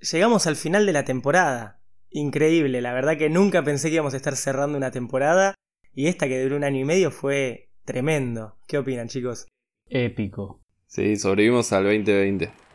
llegamos 0.00 0.46
al 0.46 0.56
final 0.56 0.86
de 0.86 0.92
la 0.92 1.04
temporada. 1.04 1.80
Increíble, 2.10 2.80
la 2.80 2.92
verdad 2.92 3.18
que 3.18 3.28
nunca 3.28 3.62
pensé 3.62 3.88
que 3.88 3.96
íbamos 3.96 4.14
a 4.14 4.16
estar 4.16 4.36
cerrando 4.36 4.78
una 4.78 4.90
temporada 4.90 5.54
y 5.92 6.06
esta 6.06 6.28
que 6.28 6.42
duró 6.42 6.56
un 6.56 6.64
año 6.64 6.80
y 6.80 6.84
medio 6.84 7.10
fue 7.10 7.70
tremendo. 7.84 8.56
¿Qué 8.66 8.78
opinan 8.78 9.08
chicos? 9.08 9.46
Épico. 9.86 10.60
Sí, 10.86 11.16
sobrevivimos 11.16 11.72
al 11.72 11.84
2020. 11.84 12.67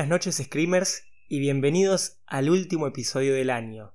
Buenas 0.00 0.12
noches 0.12 0.42
Screamers 0.42 1.04
y 1.28 1.40
bienvenidos 1.40 2.22
al 2.26 2.48
último 2.48 2.86
episodio 2.86 3.34
del 3.34 3.50
año. 3.50 3.92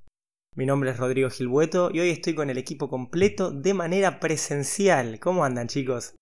Mi 0.55 0.67
nombre 0.67 0.91
es 0.91 0.97
Rodrigo 0.97 1.31
Gilbueto 1.31 1.89
y 1.91 1.99
hoy 1.99 2.11
estoy 2.11 2.35
con 2.35 2.51
el 2.51 2.59
equipo 2.59 2.89
completo 2.89 3.49
de 3.49 3.73
manera 3.73 4.19
presencial. 4.19 5.19
¿Cómo 5.19 5.43
andan 5.43 5.67
chicos? 5.67 6.13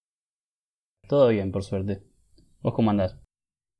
Todo 1.06 1.28
bien, 1.28 1.52
por 1.52 1.66
suerte. 1.66 2.02
¿Vos 2.62 2.74
cómo 2.74 2.92
andás? 2.92 3.18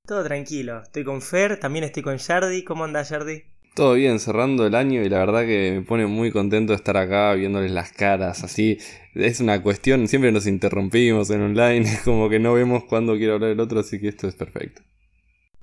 Todo 0.06 0.26
tranquilo. 0.26 0.82
Estoy 0.84 1.06
con 1.06 1.22
Fer, 1.22 1.58
también 1.58 1.86
estoy 1.86 2.04
con 2.04 2.18
Yardi. 2.18 2.66
¿Cómo 2.66 2.84
andás 2.84 3.10
Yardi? 3.10 3.44
Todo 3.74 3.94
bien, 3.94 4.20
cerrando 4.20 4.68
el 4.68 4.76
año 4.76 5.04
y 5.04 5.08
la 5.08 5.20
verdad 5.20 5.46
que 5.46 5.72
me 5.80 5.86
pone 5.86 6.06
muy 6.06 6.34
contento 6.34 6.74
de 6.74 6.78
estar 6.78 6.98
acá 6.98 7.34
viéndoles 7.34 7.72
las 7.72 7.94
caras, 7.94 8.44
así 8.44 8.78
es 9.16 9.40
una 9.40 9.64
cuestión, 9.64 10.10
siempre 10.10 10.34
nos 10.34 10.48
interrumpimos 10.48 11.30
en 11.30 11.44
online, 11.44 11.90
es 11.90 12.02
como 12.04 12.28
que 12.28 12.40
no 12.40 12.54
vemos 12.54 12.84
cuándo 12.84 13.16
quiere 13.16 13.32
hablar 13.32 13.52
el 13.52 13.62
otro, 13.62 13.80
así 13.80 14.02
que 14.02 14.10
esto 14.10 14.28
es 14.28 14.36
perfecto. 14.36 14.82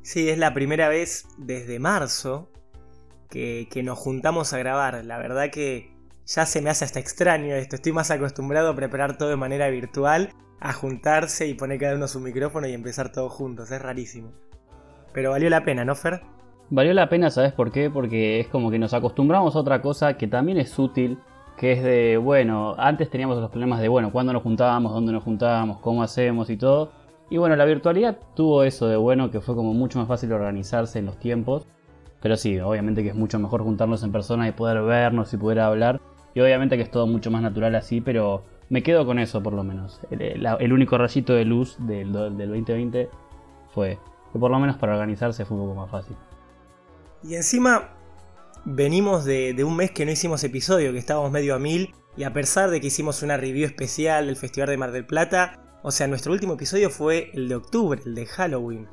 Sí, 0.02 0.28
es 0.28 0.38
la 0.38 0.54
primera 0.54 0.88
vez 0.88 1.26
desde 1.38 1.78
marzo 1.78 2.50
que, 3.28 3.68
nos 3.84 3.98
juntamos 3.98 4.52
a 4.52 4.58
grabar. 4.58 5.04
La 5.04 5.18
verdad 5.18 5.50
que 5.50 5.92
ya 6.26 6.46
se 6.46 6.62
me 6.62 6.70
hace 6.70 6.84
hasta 6.84 7.00
extraño 7.00 7.54
esto. 7.54 7.76
Estoy 7.76 7.92
más 7.92 8.10
acostumbrado 8.10 8.70
a 8.70 8.76
preparar 8.76 9.18
todo 9.18 9.28
de 9.28 9.36
manera 9.36 9.68
virtual, 9.68 10.30
a 10.60 10.72
juntarse 10.72 11.46
y 11.46 11.54
poner 11.54 11.78
cada 11.78 11.94
uno 11.94 12.08
su 12.08 12.20
micrófono 12.20 12.66
y 12.66 12.72
empezar 12.72 13.12
todos 13.12 13.32
juntos. 13.32 13.70
Es 13.70 13.80
rarísimo. 13.80 14.32
Pero 15.12 15.30
valió 15.30 15.50
la 15.50 15.64
pena, 15.64 15.84
¿no, 15.84 15.94
Fer? 15.94 16.22
Valió 16.70 16.94
la 16.94 17.08
pena, 17.08 17.30
¿sabes 17.30 17.52
por 17.52 17.72
qué? 17.72 17.90
Porque 17.90 18.40
es 18.40 18.48
como 18.48 18.70
que 18.70 18.78
nos 18.78 18.94
acostumbramos 18.94 19.56
a 19.56 19.58
otra 19.58 19.82
cosa 19.82 20.16
que 20.16 20.28
también 20.28 20.56
es 20.56 20.78
útil, 20.78 21.18
que 21.56 21.72
es 21.72 21.82
de, 21.82 22.16
bueno, 22.16 22.76
antes 22.78 23.10
teníamos 23.10 23.38
los 23.38 23.50
problemas 23.50 23.80
de, 23.80 23.88
bueno, 23.88 24.12
cuándo 24.12 24.32
nos 24.32 24.42
juntábamos, 24.42 24.92
dónde 24.92 25.12
nos 25.12 25.24
juntábamos, 25.24 25.80
cómo 25.80 26.02
hacemos 26.02 26.48
y 26.48 26.56
todo. 26.56 26.92
Y 27.30 27.36
bueno, 27.38 27.54
la 27.54 27.64
virtualidad 27.64 28.18
tuvo 28.34 28.64
eso 28.64 28.88
de 28.88 28.96
bueno 28.96 29.30
que 29.30 29.40
fue 29.40 29.54
como 29.54 29.72
mucho 29.72 30.00
más 30.00 30.08
fácil 30.08 30.32
organizarse 30.32 30.98
en 30.98 31.06
los 31.06 31.18
tiempos. 31.18 31.64
Pero 32.20 32.36
sí, 32.36 32.58
obviamente 32.58 33.02
que 33.02 33.10
es 33.10 33.14
mucho 33.14 33.38
mejor 33.38 33.62
juntarnos 33.62 34.02
en 34.02 34.12
persona 34.12 34.46
y 34.48 34.52
poder 34.52 34.82
vernos 34.82 35.32
y 35.32 35.36
poder 35.36 35.60
hablar. 35.60 36.00
Y 36.34 36.40
obviamente 36.40 36.76
que 36.76 36.82
es 36.82 36.90
todo 36.90 37.06
mucho 37.06 37.30
más 37.30 37.40
natural 37.40 37.74
así, 37.76 38.00
pero 38.00 38.42
me 38.68 38.82
quedo 38.82 39.06
con 39.06 39.18
eso 39.18 39.42
por 39.42 39.52
lo 39.52 39.62
menos. 39.62 40.00
El, 40.10 40.72
único 40.72 40.98
rayito 40.98 41.32
de 41.32 41.44
luz 41.44 41.76
del, 41.78 42.12
del 42.12 42.48
2020 42.48 43.08
fue 43.72 43.98
que 44.32 44.38
por 44.38 44.50
lo 44.50 44.58
menos 44.58 44.76
para 44.76 44.94
organizarse 44.94 45.44
fue 45.44 45.56
un 45.56 45.68
poco 45.68 45.80
más 45.80 45.90
fácil. 45.90 46.16
Y 47.22 47.36
encima 47.36 47.90
venimos 48.64 49.24
de, 49.24 49.54
de 49.54 49.64
un 49.64 49.76
mes 49.76 49.92
que 49.92 50.04
no 50.04 50.10
hicimos 50.10 50.42
episodio, 50.44 50.92
que 50.92 50.98
estábamos 50.98 51.30
medio 51.30 51.54
a 51.54 51.58
mil. 51.58 51.94
Y 52.16 52.24
a 52.24 52.32
pesar 52.32 52.70
de 52.70 52.80
que 52.80 52.88
hicimos 52.88 53.22
una 53.22 53.36
review 53.36 53.66
especial 53.66 54.26
del 54.26 54.36
Festival 54.36 54.68
de 54.68 54.76
Mar 54.76 54.90
del 54.90 55.06
Plata, 55.06 55.69
o 55.82 55.90
sea, 55.90 56.06
nuestro 56.06 56.32
último 56.32 56.54
episodio 56.54 56.90
fue 56.90 57.30
el 57.34 57.48
de 57.48 57.54
octubre, 57.56 58.00
el 58.04 58.14
de 58.14 58.26
Halloween. 58.26 58.86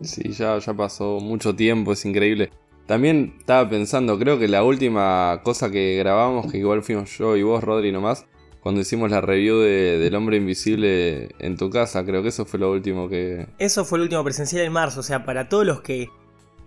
Sí, 0.00 0.32
ya, 0.32 0.58
ya 0.58 0.74
pasó 0.74 1.20
mucho 1.20 1.54
tiempo, 1.54 1.92
es 1.92 2.04
increíble. 2.04 2.50
También 2.86 3.34
estaba 3.38 3.68
pensando, 3.68 4.18
creo 4.18 4.38
que 4.38 4.46
la 4.46 4.62
última 4.62 5.40
cosa 5.42 5.70
que 5.70 5.96
grabamos, 5.96 6.50
que 6.50 6.58
igual 6.58 6.82
fuimos 6.82 7.16
yo 7.18 7.36
y 7.36 7.42
vos, 7.42 7.62
Rodri, 7.64 7.90
nomás, 7.90 8.26
cuando 8.60 8.80
hicimos 8.80 9.10
la 9.10 9.20
review 9.20 9.58
de, 9.58 9.98
del 9.98 10.14
hombre 10.14 10.36
invisible 10.36 11.28
en 11.38 11.56
tu 11.56 11.70
casa, 11.70 12.04
creo 12.04 12.22
que 12.22 12.28
eso 12.28 12.44
fue 12.44 12.60
lo 12.60 12.70
último 12.70 13.08
que... 13.08 13.46
Eso 13.58 13.84
fue 13.84 13.98
el 13.98 14.02
último 14.02 14.22
presencial 14.22 14.64
en 14.64 14.72
marzo, 14.72 15.00
o 15.00 15.02
sea, 15.02 15.24
para 15.24 15.48
todos 15.48 15.66
los 15.66 15.80
que 15.80 16.08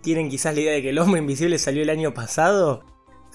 tienen 0.02 0.28
quizás 0.28 0.54
la 0.54 0.60
idea 0.60 0.72
de 0.72 0.82
que 0.82 0.90
el 0.90 0.98
hombre 0.98 1.20
invisible 1.20 1.58
salió 1.58 1.82
el 1.82 1.90
año 1.90 2.12
pasado, 2.12 2.84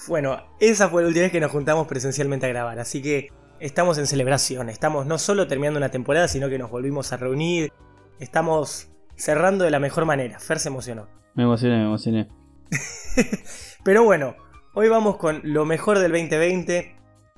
bueno, 0.08 0.38
esa 0.60 0.88
fue 0.88 1.02
la 1.02 1.08
última 1.08 1.24
vez 1.24 1.32
que 1.32 1.40
nos 1.40 1.50
juntamos 1.50 1.86
presencialmente 1.86 2.46
a 2.46 2.50
grabar, 2.50 2.78
así 2.78 3.02
que 3.02 3.30
estamos 3.60 3.98
en 3.98 4.06
celebración. 4.06 4.68
Estamos 4.68 5.06
no 5.06 5.18
solo 5.18 5.46
terminando 5.46 5.78
una 5.78 5.90
temporada, 5.90 6.28
sino 6.28 6.48
que 6.48 6.58
nos 6.58 6.70
volvimos 6.70 7.12
a 7.12 7.16
reunir. 7.16 7.72
Estamos 8.18 8.88
cerrando 9.16 9.64
de 9.64 9.70
la 9.70 9.80
mejor 9.80 10.04
manera. 10.04 10.38
Fer 10.38 10.58
se 10.58 10.68
emocionó. 10.68 11.08
Me 11.34 11.44
emocioné, 11.44 11.76
me 11.78 11.84
emocioné. 11.84 12.28
Pero 13.84 14.04
bueno, 14.04 14.36
hoy 14.74 14.88
vamos 14.88 15.16
con 15.16 15.40
lo 15.44 15.64
mejor 15.64 15.98
del 15.98 16.12
2020. 16.12 16.96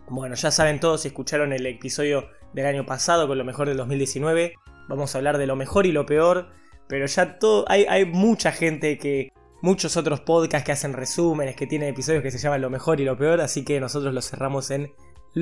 Bueno, 0.08 0.34
ya 0.34 0.50
saben 0.50 0.80
todos 0.80 1.02
si 1.02 1.08
escucharon 1.08 1.52
el 1.52 1.66
episodio 1.66 2.28
del 2.54 2.66
año 2.66 2.86
pasado 2.86 3.28
con 3.28 3.38
lo 3.38 3.44
mejor 3.44 3.68
del 3.68 3.76
2019. 3.76 4.54
Vamos 4.88 5.14
a 5.14 5.18
hablar 5.18 5.38
de 5.38 5.46
lo 5.46 5.56
mejor 5.56 5.86
y 5.86 5.92
lo 5.92 6.06
peor. 6.06 6.48
Pero 6.88 7.06
ya 7.06 7.38
todo. 7.38 7.64
Hay, 7.68 7.84
hay 7.88 8.04
mucha 8.04 8.52
gente 8.52 8.98
que. 8.98 9.32
Muchos 9.60 9.96
otros 9.96 10.20
podcasts 10.20 10.64
que 10.64 10.70
hacen 10.70 10.92
resúmenes, 10.92 11.56
que 11.56 11.66
tienen 11.66 11.88
episodios 11.88 12.22
que 12.22 12.30
se 12.30 12.38
llaman 12.38 12.60
lo 12.60 12.70
mejor 12.70 13.00
y 13.00 13.04
lo 13.04 13.18
peor. 13.18 13.40
Así 13.40 13.64
que 13.64 13.80
nosotros 13.80 14.14
los 14.14 14.30
cerramos 14.30 14.70
en 14.70 14.92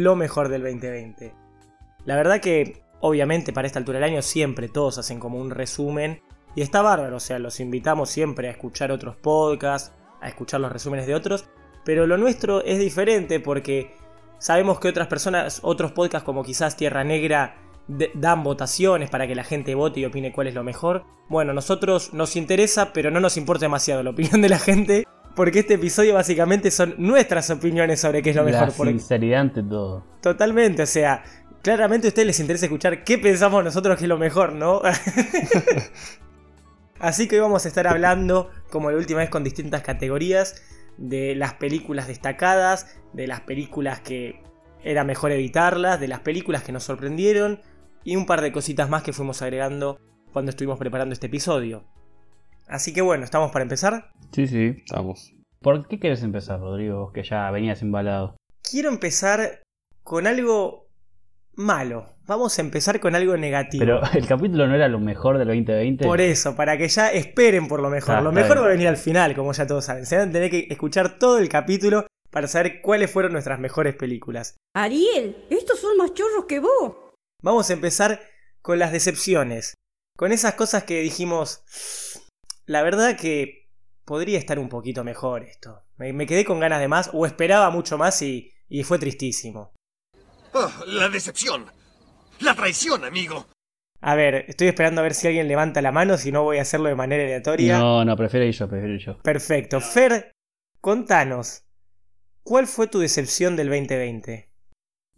lo 0.02 0.14
mejor 0.14 0.48
del 0.48 0.62
2020. 0.62 1.34
La 2.04 2.16
verdad 2.16 2.40
que, 2.40 2.82
obviamente, 3.00 3.52
para 3.52 3.66
esta 3.66 3.78
altura 3.78 3.98
del 3.98 4.10
año 4.10 4.22
siempre 4.22 4.68
todos 4.68 4.98
hacen 4.98 5.18
como 5.18 5.40
un 5.40 5.50
resumen. 5.50 6.20
Y 6.54 6.62
está 6.62 6.82
bárbaro, 6.82 7.16
o 7.16 7.20
sea, 7.20 7.38
los 7.38 7.60
invitamos 7.60 8.10
siempre 8.10 8.48
a 8.48 8.50
escuchar 8.50 8.92
otros 8.92 9.16
podcasts, 9.16 9.92
a 10.20 10.28
escuchar 10.28 10.60
los 10.60 10.72
resúmenes 10.72 11.06
de 11.06 11.14
otros. 11.14 11.46
Pero 11.84 12.06
lo 12.06 12.16
nuestro 12.18 12.62
es 12.64 12.78
diferente 12.78 13.40
porque 13.40 13.94
sabemos 14.38 14.80
que 14.80 14.88
otras 14.88 15.06
personas, 15.06 15.60
otros 15.62 15.92
podcasts 15.92 16.24
como 16.24 16.44
quizás 16.44 16.76
Tierra 16.76 17.04
Negra, 17.04 17.56
dan 18.14 18.42
votaciones 18.42 19.10
para 19.10 19.26
que 19.26 19.34
la 19.34 19.44
gente 19.44 19.74
vote 19.74 20.00
y 20.00 20.04
opine 20.04 20.32
cuál 20.32 20.48
es 20.48 20.54
lo 20.54 20.64
mejor. 20.64 21.04
Bueno, 21.28 21.52
nosotros 21.52 22.12
nos 22.12 22.36
interesa, 22.36 22.92
pero 22.92 23.10
no 23.10 23.20
nos 23.20 23.36
importa 23.36 23.66
demasiado 23.66 24.02
la 24.02 24.10
opinión 24.10 24.42
de 24.42 24.48
la 24.48 24.58
gente 24.58 25.06
porque 25.36 25.60
este 25.60 25.74
episodio 25.74 26.14
básicamente 26.14 26.70
son 26.70 26.94
nuestras 26.96 27.50
opiniones 27.50 28.00
sobre 28.00 28.22
qué 28.22 28.30
es 28.30 28.36
lo 28.36 28.44
La 28.44 28.50
mejor. 28.50 28.72
Porque... 28.74 28.92
sinceridad 28.92 29.42
ante 29.42 29.62
todo. 29.62 30.02
Totalmente, 30.22 30.82
o 30.82 30.86
sea, 30.86 31.22
claramente 31.62 32.06
a 32.06 32.08
ustedes 32.08 32.26
les 32.26 32.40
interesa 32.40 32.64
escuchar 32.64 33.04
qué 33.04 33.18
pensamos 33.18 33.62
nosotros 33.62 33.98
que 33.98 34.04
es 34.04 34.08
lo 34.08 34.16
mejor, 34.16 34.54
¿no? 34.54 34.80
Así 36.98 37.28
que 37.28 37.36
hoy 37.36 37.42
vamos 37.42 37.66
a 37.66 37.68
estar 37.68 37.86
hablando, 37.86 38.50
como 38.70 38.90
la 38.90 38.96
última 38.96 39.20
vez, 39.20 39.28
con 39.28 39.44
distintas 39.44 39.82
categorías 39.82 40.62
de 40.96 41.36
las 41.36 41.52
películas 41.52 42.08
destacadas, 42.08 42.96
de 43.12 43.26
las 43.26 43.42
películas 43.42 44.00
que 44.00 44.42
era 44.82 45.04
mejor 45.04 45.32
evitarlas, 45.32 46.00
de 46.00 46.08
las 46.08 46.20
películas 46.20 46.62
que 46.62 46.72
nos 46.72 46.84
sorprendieron 46.84 47.60
y 48.04 48.16
un 48.16 48.24
par 48.24 48.40
de 48.40 48.52
cositas 48.52 48.88
más 48.88 49.02
que 49.02 49.12
fuimos 49.12 49.42
agregando 49.42 50.00
cuando 50.32 50.48
estuvimos 50.48 50.78
preparando 50.78 51.12
este 51.12 51.26
episodio. 51.26 51.84
Así 52.66 52.92
que 52.92 53.02
bueno, 53.02 53.24
¿estamos 53.24 53.50
para 53.52 53.62
empezar? 53.62 54.10
Sí, 54.32 54.46
sí. 54.46 54.82
Estamos. 54.84 55.32
¿Por 55.60 55.86
qué 55.88 55.98
quieres 55.98 56.22
empezar, 56.22 56.60
Rodrigo? 56.60 57.00
Vos 57.00 57.12
que 57.12 57.22
ya 57.22 57.50
venías 57.50 57.82
embalado. 57.82 58.36
Quiero 58.62 58.88
empezar 58.88 59.62
con 60.02 60.26
algo 60.26 60.88
malo. 61.54 62.14
Vamos 62.26 62.58
a 62.58 62.62
empezar 62.62 63.00
con 63.00 63.14
algo 63.14 63.36
negativo. 63.36 63.80
Pero 63.80 64.00
el 64.14 64.26
capítulo 64.26 64.66
no 64.66 64.74
era 64.74 64.88
lo 64.88 65.00
mejor 65.00 65.38
del 65.38 65.48
2020. 65.48 66.04
Por 66.04 66.20
eso, 66.20 66.54
para 66.54 66.76
que 66.76 66.88
ya 66.88 67.10
esperen 67.10 67.68
por 67.68 67.80
lo 67.80 67.90
mejor. 67.90 68.16
Ah, 68.16 68.20
lo 68.20 68.32
mejor 68.32 68.54
bien. 68.54 68.62
va 68.62 68.66
a 68.66 68.70
venir 68.70 68.88
al 68.88 68.96
final, 68.96 69.34
como 69.34 69.52
ya 69.52 69.66
todos 69.66 69.84
saben. 69.84 70.06
Se 70.06 70.16
van 70.16 70.30
a 70.30 70.32
tener 70.32 70.50
que 70.50 70.66
escuchar 70.70 71.18
todo 71.18 71.38
el 71.38 71.48
capítulo 71.48 72.06
para 72.30 72.48
saber 72.48 72.80
cuáles 72.82 73.10
fueron 73.10 73.32
nuestras 73.32 73.58
mejores 73.58 73.94
películas. 73.94 74.56
Ariel, 74.74 75.46
estos 75.50 75.80
son 75.80 75.96
más 75.96 76.12
chorros 76.14 76.44
que 76.46 76.60
vos. 76.60 76.94
Vamos 77.42 77.70
a 77.70 77.72
empezar 77.72 78.20
con 78.60 78.78
las 78.78 78.92
decepciones. 78.92 79.74
Con 80.16 80.32
esas 80.32 80.54
cosas 80.54 80.84
que 80.84 81.00
dijimos. 81.00 81.62
La 82.66 82.82
verdad 82.82 83.16
que 83.16 83.68
podría 84.04 84.38
estar 84.38 84.58
un 84.58 84.68
poquito 84.68 85.04
mejor 85.04 85.44
esto. 85.44 85.82
Me, 85.98 86.12
me 86.12 86.26
quedé 86.26 86.44
con 86.44 86.58
ganas 86.58 86.80
de 86.80 86.88
más 86.88 87.10
o 87.12 87.24
esperaba 87.24 87.70
mucho 87.70 87.96
más 87.96 88.20
y, 88.22 88.50
y 88.68 88.82
fue 88.82 88.98
tristísimo. 88.98 89.72
Oh, 90.52 90.68
la 90.86 91.08
decepción. 91.08 91.66
La 92.40 92.54
traición, 92.54 93.04
amigo. 93.04 93.46
A 94.00 94.16
ver, 94.16 94.46
estoy 94.48 94.66
esperando 94.66 95.00
a 95.00 95.04
ver 95.04 95.14
si 95.14 95.28
alguien 95.28 95.46
levanta 95.46 95.80
la 95.80 95.92
mano, 95.92 96.16
si 96.16 96.32
no 96.32 96.42
voy 96.42 96.58
a 96.58 96.62
hacerlo 96.62 96.88
de 96.88 96.96
manera 96.96 97.22
aleatoria. 97.22 97.78
No, 97.78 98.04
no, 98.04 98.16
prefiero 98.16 98.44
ir 98.44 98.52
yo, 98.52 98.68
prefiero 98.68 98.94
ir 98.94 99.00
yo. 99.00 99.18
Perfecto. 99.22 99.80
Fer, 99.80 100.32
contanos. 100.80 101.62
¿Cuál 102.42 102.66
fue 102.66 102.88
tu 102.88 102.98
decepción 102.98 103.54
del 103.54 103.68
2020? 103.68 104.50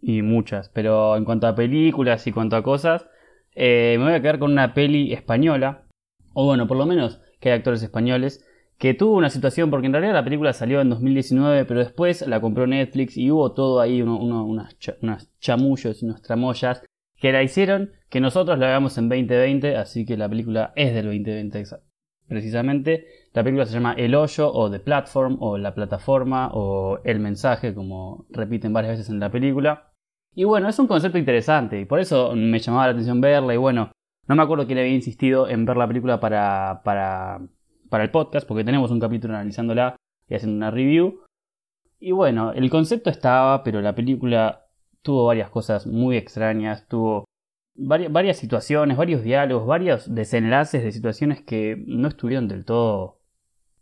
Y 0.01 0.21
muchas. 0.21 0.69
Pero 0.69 1.17
en 1.17 1.25
cuanto 1.25 1.47
a 1.47 1.55
películas 1.55 2.25
y 2.27 2.31
cuanto 2.31 2.55
a 2.55 2.63
cosas, 2.63 3.07
eh, 3.55 3.95
me 3.97 4.05
voy 4.05 4.13
a 4.13 4.21
quedar 4.21 4.37
con 4.37 4.51
una 4.51 4.75
peli 4.75 5.13
española. 5.13 5.87
O 6.33 6.45
bueno, 6.45 6.67
por 6.67 6.77
lo 6.77 6.85
menos 6.85 7.19
que 7.39 7.51
hay 7.51 7.57
actores 7.57 7.81
españoles. 7.83 8.45
Que 8.77 8.93
tuvo 8.93 9.17
una 9.17 9.29
situación, 9.29 9.69
porque 9.69 9.87
en 9.87 9.93
realidad 9.93 10.13
la 10.13 10.23
película 10.23 10.53
salió 10.53 10.79
en 10.79 10.89
2019, 10.89 11.65
pero 11.65 11.81
después 11.81 12.25
la 12.25 12.39
compró 12.39 12.65
Netflix 12.65 13.17
y 13.17 13.29
hubo 13.29 13.51
todo 13.51 13.81
ahí, 13.81 14.01
uno, 14.01 14.45
unas, 14.45 14.79
cha- 14.79 14.95
unas 15.01 15.29
chamullos 15.39 16.01
y 16.01 16.05
unas 16.05 16.21
tramoyas 16.21 16.83
que 17.17 17.33
la 17.33 17.43
hicieron 17.43 17.91
que 18.09 18.21
nosotros 18.21 18.57
la 18.57 18.67
veamos 18.67 18.97
en 18.97 19.09
2020, 19.09 19.75
así 19.75 20.05
que 20.05 20.15
la 20.15 20.29
película 20.29 20.71
es 20.77 20.93
del 20.93 21.07
2020 21.07 21.63
precisamente. 22.27 23.05
La 23.33 23.43
película 23.43 23.65
se 23.65 23.73
llama 23.73 23.93
El 23.97 24.15
Hoyo 24.15 24.51
o 24.51 24.69
The 24.71 24.79
Platform 24.79 25.37
o 25.41 25.57
La 25.57 25.73
Plataforma 25.75 26.49
o 26.53 26.99
El 27.03 27.19
Mensaje, 27.19 27.73
como 27.73 28.25
repiten 28.29 28.71
varias 28.73 28.93
veces 28.97 29.09
en 29.09 29.19
la 29.19 29.29
película. 29.31 29.91
Y 30.35 30.43
bueno, 30.45 30.69
es 30.69 30.79
un 30.79 30.87
concepto 30.87 31.17
interesante 31.17 31.79
y 31.81 31.85
por 31.85 31.99
eso 31.99 32.33
me 32.35 32.59
llamaba 32.59 32.85
la 32.85 32.91
atención 32.91 33.19
verla 33.19 33.53
y 33.53 33.57
bueno, 33.57 33.91
no 34.29 34.35
me 34.35 34.43
acuerdo 34.43 34.67
quién 34.67 34.77
había 34.77 34.93
insistido 34.93 35.49
en 35.49 35.65
ver 35.65 35.75
la 35.75 35.87
película 35.87 36.19
para, 36.19 36.81
para, 36.85 37.41
para 37.89 38.03
el 38.03 38.11
podcast, 38.11 38.47
porque 38.47 38.63
tenemos 38.63 38.91
un 38.91 38.99
capítulo 38.99 39.33
analizándola 39.33 39.95
y 40.27 40.35
haciendo 40.35 40.55
una 40.55 40.71
review. 40.71 41.23
Y 41.99 42.11
bueno, 42.11 42.53
el 42.53 42.69
concepto 42.69 43.09
estaba, 43.09 43.63
pero 43.63 43.81
la 43.81 43.95
película 43.95 44.67
tuvo 45.01 45.25
varias 45.25 45.49
cosas 45.49 45.87
muy 45.87 46.15
extrañas, 46.15 46.87
tuvo 46.87 47.25
varias, 47.75 48.11
varias 48.11 48.37
situaciones, 48.37 48.95
varios 48.95 49.23
diálogos, 49.23 49.67
varios 49.67 50.13
desenlaces 50.13 50.83
de 50.83 50.91
situaciones 50.91 51.41
que 51.41 51.83
no 51.87 52.07
estuvieron 52.07 52.47
del 52.47 52.63
todo... 52.63 53.19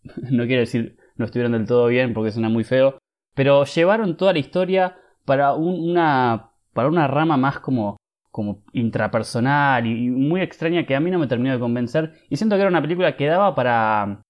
no 0.32 0.46
quiero 0.46 0.62
decir 0.62 0.98
no 1.18 1.26
estuvieron 1.26 1.52
del 1.52 1.66
todo 1.66 1.88
bien 1.88 2.14
porque 2.14 2.32
suena 2.32 2.50
muy 2.50 2.64
feo, 2.64 2.98
pero 3.36 3.66
llevaron 3.66 4.18
toda 4.18 4.34
la 4.34 4.40
historia 4.40 4.98
para 5.26 5.54
una, 5.54 6.52
para 6.74 6.88
una 6.88 7.08
rama 7.08 7.38
más 7.38 7.60
como, 7.60 7.98
como 8.38 8.63
intrapersonal 8.72 9.88
y, 9.88 10.12
muy 10.12 10.42
extraña 10.42 10.86
que 10.86 10.95
a 10.95 11.00
mí 11.00 11.10
no 11.10 11.18
me 11.18 11.25
terminó 11.25 11.51
de 11.54 11.60
convencer 11.60 12.13
y 12.30 12.36
siento 12.36 12.56
que 12.56 12.62
era 12.62 12.69
una 12.69 12.84
película 12.84 13.18
que 13.18 13.25
daba 13.25 13.56
para, 13.56 14.22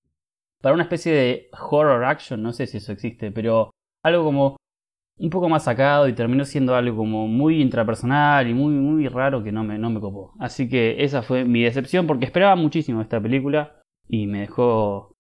para 0.62 0.74
una 0.74 0.84
especie 0.84 1.12
de 1.12 1.50
horror 1.52 2.06
action, 2.06 2.42
no 2.42 2.54
sé 2.54 2.68
si 2.68 2.78
eso 2.78 2.94
existe, 2.94 3.34
pero 3.34 3.72
algo 4.06 4.24
como 4.24 4.56
un 5.20 5.30
poco 5.30 5.50
más 5.50 5.66
sacado 5.66 6.08
y 6.08 6.14
terminó 6.14 6.46
siendo 6.46 6.74
algo 6.74 6.96
como 6.96 7.28
muy 7.28 7.62
intrapersonal 7.62 8.48
y 8.48 8.54
muy, 8.54 8.76
muy 8.76 9.10
raro 9.10 9.44
que 9.44 9.52
no 9.52 9.66
me, 9.66 9.78
no 9.78 9.90
me 9.90 10.00
copó. 10.00 10.36
Así 10.40 10.70
que 10.70 11.04
esa 11.04 11.22
fue 11.22 11.44
mi 11.44 11.64
decepción 11.64 12.08
porque 12.08 12.24
esperaba 12.24 12.56
muchísimo 12.56 13.02
esta 13.02 13.20
película 13.20 13.82
y 14.08 14.26
me 14.28 14.40
dejó 14.40 15.18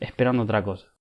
esperando 0.00 0.44
otra 0.44 0.64
cosa. 0.64 0.93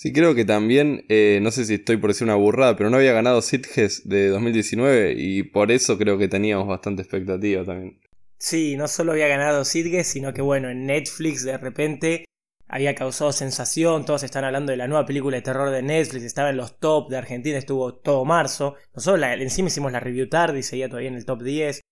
Sí, 0.00 0.14
creo 0.14 0.34
que 0.34 0.46
también, 0.46 1.04
eh, 1.10 1.40
no 1.42 1.50
sé 1.50 1.66
si 1.66 1.74
estoy 1.74 1.98
por 1.98 2.08
decir 2.08 2.24
una 2.24 2.34
burrada, 2.34 2.74
pero 2.74 2.88
no 2.88 2.96
había 2.96 3.12
ganado 3.12 3.42
Sitges 3.42 4.08
de 4.08 4.28
2019 4.28 5.12
y 5.14 5.42
por 5.42 5.70
eso 5.70 5.98
creo 5.98 6.16
que 6.16 6.26
teníamos 6.26 6.66
bastante 6.66 7.02
expectativa 7.02 7.64
también. 7.64 8.00
Sí, 8.38 8.78
no 8.78 8.88
solo 8.88 9.12
había 9.12 9.28
ganado 9.28 9.62
Sitges, 9.62 10.06
sino 10.06 10.32
que 10.32 10.40
bueno, 10.40 10.70
en 10.70 10.86
Netflix 10.86 11.44
de 11.44 11.58
repente 11.58 12.24
había 12.66 12.94
causado 12.94 13.30
sensación, 13.30 14.06
todos 14.06 14.22
están 14.22 14.44
hablando 14.44 14.70
de 14.70 14.78
la 14.78 14.88
nueva 14.88 15.04
película 15.04 15.36
de 15.36 15.42
terror 15.42 15.68
de 15.68 15.82
Netflix, 15.82 16.24
estaba 16.24 16.48
en 16.48 16.56
los 16.56 16.78
top 16.78 17.10
de 17.10 17.18
Argentina, 17.18 17.58
estuvo 17.58 17.96
todo 17.96 18.24
marzo. 18.24 18.76
Nosotros 18.94 19.20
la, 19.20 19.34
encima 19.34 19.68
hicimos 19.68 19.92
la 19.92 20.00
review 20.00 20.30
tarde 20.30 20.60
y 20.60 20.62
seguía 20.62 20.88
todavía 20.88 21.10
en 21.10 21.16
el 21.16 21.26
top 21.26 21.42
10. 21.42 21.82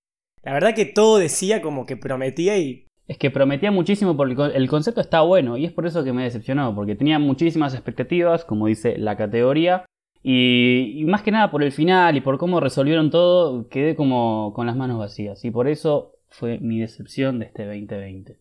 La 0.45 0.55
verdad 0.55 0.75
que 0.75 0.87
todo 0.87 1.19
decía 1.19 1.61
como 1.61 1.85
que 1.85 1.99
prometía 1.99 2.57
y... 2.57 2.88
Es 3.09 3.19
que 3.19 3.31
prometía 3.31 3.71
muchísimo 3.71 4.17
porque 4.17 4.35
el 4.55 4.69
concepto 4.69 5.01
está 5.01 5.23
bueno 5.23 5.57
y 5.57 5.65
es 5.65 5.73
por 5.73 5.87
eso 5.87 6.05
que 6.05 6.13
me 6.13 6.23
decepcionó, 6.23 6.75
porque 6.75 6.95
tenía 6.95 7.19
muchísimas 7.19 7.75
expectativas, 7.75 8.45
como 8.45 8.67
dice 8.67 8.99
la 8.99 9.17
categoría, 9.17 9.87
y, 10.23 11.05
más 11.07 11.23
que 11.23 11.31
nada 11.31 11.51
por 11.51 11.63
el 11.63 11.73
final 11.73 12.17
y 12.17 12.21
por 12.21 12.39
cómo 12.39 12.61
resolvieron 12.61 13.11
todo, 13.11 13.69
quedé 13.69 13.95
como 13.95 14.53
con 14.55 14.67
las 14.67 14.77
manos 14.77 14.99
vacías. 14.99 15.45
Y 15.45 15.51
por 15.51 15.69
eso 15.69 16.13
fue 16.29 16.59
mi 16.59 16.81
decepción 16.81 17.39
de 17.39 17.47
este 17.47 17.65
2020. 17.65 18.39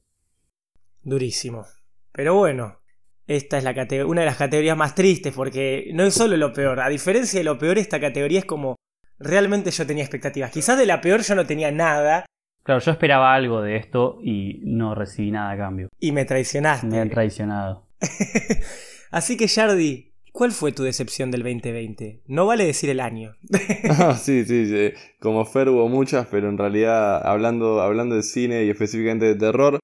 Durísimo. 1.03 1.65
Pero 2.11 2.35
bueno, 2.35 2.79
esta 3.27 3.57
es 3.57 3.63
la 3.63 3.73
una 4.05 4.21
de 4.21 4.25
las 4.25 4.37
categorías 4.37 4.75
más 4.75 4.95
tristes 4.95 5.33
porque 5.33 5.91
no 5.93 6.03
es 6.03 6.13
solo 6.13 6.35
lo 6.35 6.51
peor. 6.51 6.79
A 6.79 6.89
diferencia 6.89 7.39
de 7.39 7.45
lo 7.45 7.57
peor, 7.57 7.77
esta 7.77 7.99
categoría 7.99 8.39
es 8.39 8.45
como 8.45 8.75
realmente 9.19 9.71
yo 9.71 9.85
tenía 9.85 10.03
expectativas. 10.03 10.51
Quizás 10.51 10.77
de 10.77 10.85
la 10.85 11.01
peor 11.01 11.21
yo 11.21 11.35
no 11.35 11.45
tenía 11.45 11.71
nada. 11.71 12.25
Claro, 12.67 12.81
yo 12.81 12.91
esperaba 12.91 13.33
algo 13.33 13.61
de 13.61 13.77
esto 13.77 14.19
y 14.21 14.59
no 14.63 14.93
recibí 14.93 15.31
nada 15.31 15.51
a 15.51 15.57
cambio. 15.57 15.87
Y 16.01 16.11
me 16.11 16.25
traicionaste. 16.25 16.85
Me 16.85 16.99
han 16.99 17.09
traicionado. 17.09 17.87
Así 19.09 19.37
que, 19.37 19.47
Jardi, 19.47 20.11
¿cuál 20.33 20.51
fue 20.51 20.73
tu 20.73 20.83
decepción 20.83 21.31
del 21.31 21.43
2020? 21.43 22.23
No 22.27 22.45
vale 22.45 22.65
decir 22.65 22.89
el 22.89 22.99
año. 22.99 23.37
ah, 23.89 24.15
sí, 24.15 24.43
sí, 24.43 24.65
sí. 24.65 24.91
Como 25.21 25.45
Fer 25.45 25.69
hubo 25.69 25.87
muchas, 25.87 26.27
pero 26.27 26.49
en 26.49 26.57
realidad, 26.57 27.25
hablando, 27.25 27.79
hablando 27.79 28.17
de 28.17 28.23
cine 28.23 28.65
y 28.65 28.69
específicamente 28.69 29.27
de 29.27 29.35
terror, 29.35 29.79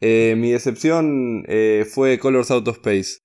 eh, 0.00 0.34
mi 0.38 0.50
decepción 0.50 1.44
eh, 1.46 1.84
fue 1.86 2.18
Colors 2.18 2.50
Out 2.50 2.68
of 2.68 2.76
Space. 2.76 3.18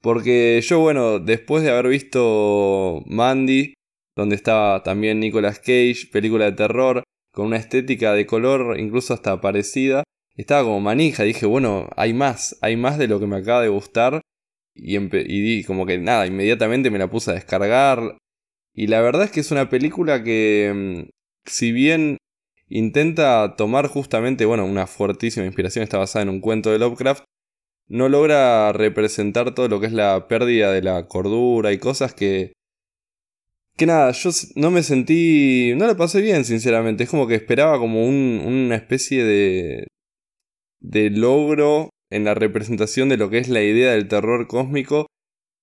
Porque 0.00 0.62
yo, 0.62 0.80
bueno, 0.80 1.18
después 1.18 1.62
de 1.62 1.72
haber 1.72 1.88
visto 1.88 3.02
Mandy, 3.04 3.74
donde 4.16 4.34
estaba 4.34 4.82
también 4.82 5.20
Nicolas 5.20 5.58
Cage, 5.58 6.08
película 6.10 6.46
de 6.46 6.52
terror, 6.52 7.02
con 7.36 7.48
una 7.48 7.58
estética 7.58 8.14
de 8.14 8.24
color 8.24 8.80
incluso 8.80 9.12
hasta 9.12 9.42
parecida, 9.42 10.04
estaba 10.36 10.64
como 10.64 10.80
manija. 10.80 11.22
Dije, 11.22 11.44
bueno, 11.44 11.90
hay 11.94 12.14
más, 12.14 12.56
hay 12.62 12.78
más 12.78 12.96
de 12.96 13.08
lo 13.08 13.20
que 13.20 13.26
me 13.26 13.36
acaba 13.36 13.60
de 13.60 13.68
gustar. 13.68 14.22
Y, 14.74 14.96
y 14.96 15.40
di 15.42 15.62
como 15.64 15.84
que 15.84 15.98
nada, 15.98 16.26
inmediatamente 16.26 16.90
me 16.90 16.98
la 16.98 17.10
puse 17.10 17.30
a 17.30 17.34
descargar. 17.34 18.16
Y 18.72 18.86
la 18.86 19.02
verdad 19.02 19.24
es 19.24 19.32
que 19.32 19.40
es 19.40 19.50
una 19.50 19.68
película 19.68 20.24
que, 20.24 20.72
mm, 20.74 21.10
si 21.44 21.72
bien 21.72 22.16
intenta 22.68 23.54
tomar 23.54 23.88
justamente, 23.88 24.46
bueno, 24.46 24.64
una 24.64 24.86
fuertísima 24.86 25.44
inspiración, 25.44 25.82
está 25.82 25.98
basada 25.98 26.22
en 26.22 26.30
un 26.30 26.40
cuento 26.40 26.72
de 26.72 26.78
Lovecraft, 26.78 27.24
no 27.86 28.08
logra 28.08 28.72
representar 28.72 29.54
todo 29.54 29.68
lo 29.68 29.78
que 29.78 29.86
es 29.86 29.92
la 29.92 30.26
pérdida 30.26 30.72
de 30.72 30.80
la 30.80 31.06
cordura 31.06 31.74
y 31.74 31.78
cosas 31.78 32.14
que... 32.14 32.54
Que 33.76 33.84
nada, 33.86 34.10
yo 34.12 34.30
no 34.54 34.70
me 34.70 34.82
sentí... 34.82 35.74
No 35.76 35.86
lo 35.86 35.96
pasé 35.96 36.22
bien, 36.22 36.44
sinceramente. 36.44 37.04
Es 37.04 37.10
como 37.10 37.26
que 37.26 37.34
esperaba 37.34 37.78
como 37.78 38.06
un, 38.06 38.42
una 38.44 38.74
especie 38.74 39.22
de... 39.22 39.86
de 40.80 41.10
logro 41.10 41.90
en 42.10 42.24
la 42.24 42.34
representación 42.34 43.08
de 43.08 43.18
lo 43.18 43.28
que 43.28 43.38
es 43.38 43.48
la 43.48 43.62
idea 43.62 43.92
del 43.92 44.08
terror 44.08 44.46
cósmico 44.46 45.06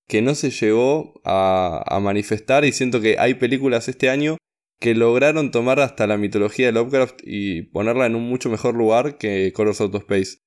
que 0.07 0.21
no 0.21 0.35
se 0.35 0.51
llegó 0.51 1.21
a, 1.23 1.81
a 1.87 1.99
manifestar 2.01 2.65
y 2.65 2.73
siento 2.73 2.99
que 2.99 3.17
hay 3.17 3.35
películas 3.35 3.87
este 3.87 4.09
año 4.09 4.37
que 4.81 4.95
lograron 4.95 5.51
tomar 5.51 5.79
hasta 5.79 6.07
la 6.07 6.17
mitología 6.17 6.65
de 6.65 6.73
Lovecraft 6.73 7.21
y 7.23 7.61
ponerla 7.63 8.05
en 8.05 8.15
un 8.15 8.27
mucho 8.27 8.49
mejor 8.49 8.75
lugar 8.75 9.17
que 9.17 9.53
Colors 9.53 9.79
Out 9.79 9.95
of 9.95 10.01
Space. 10.01 10.39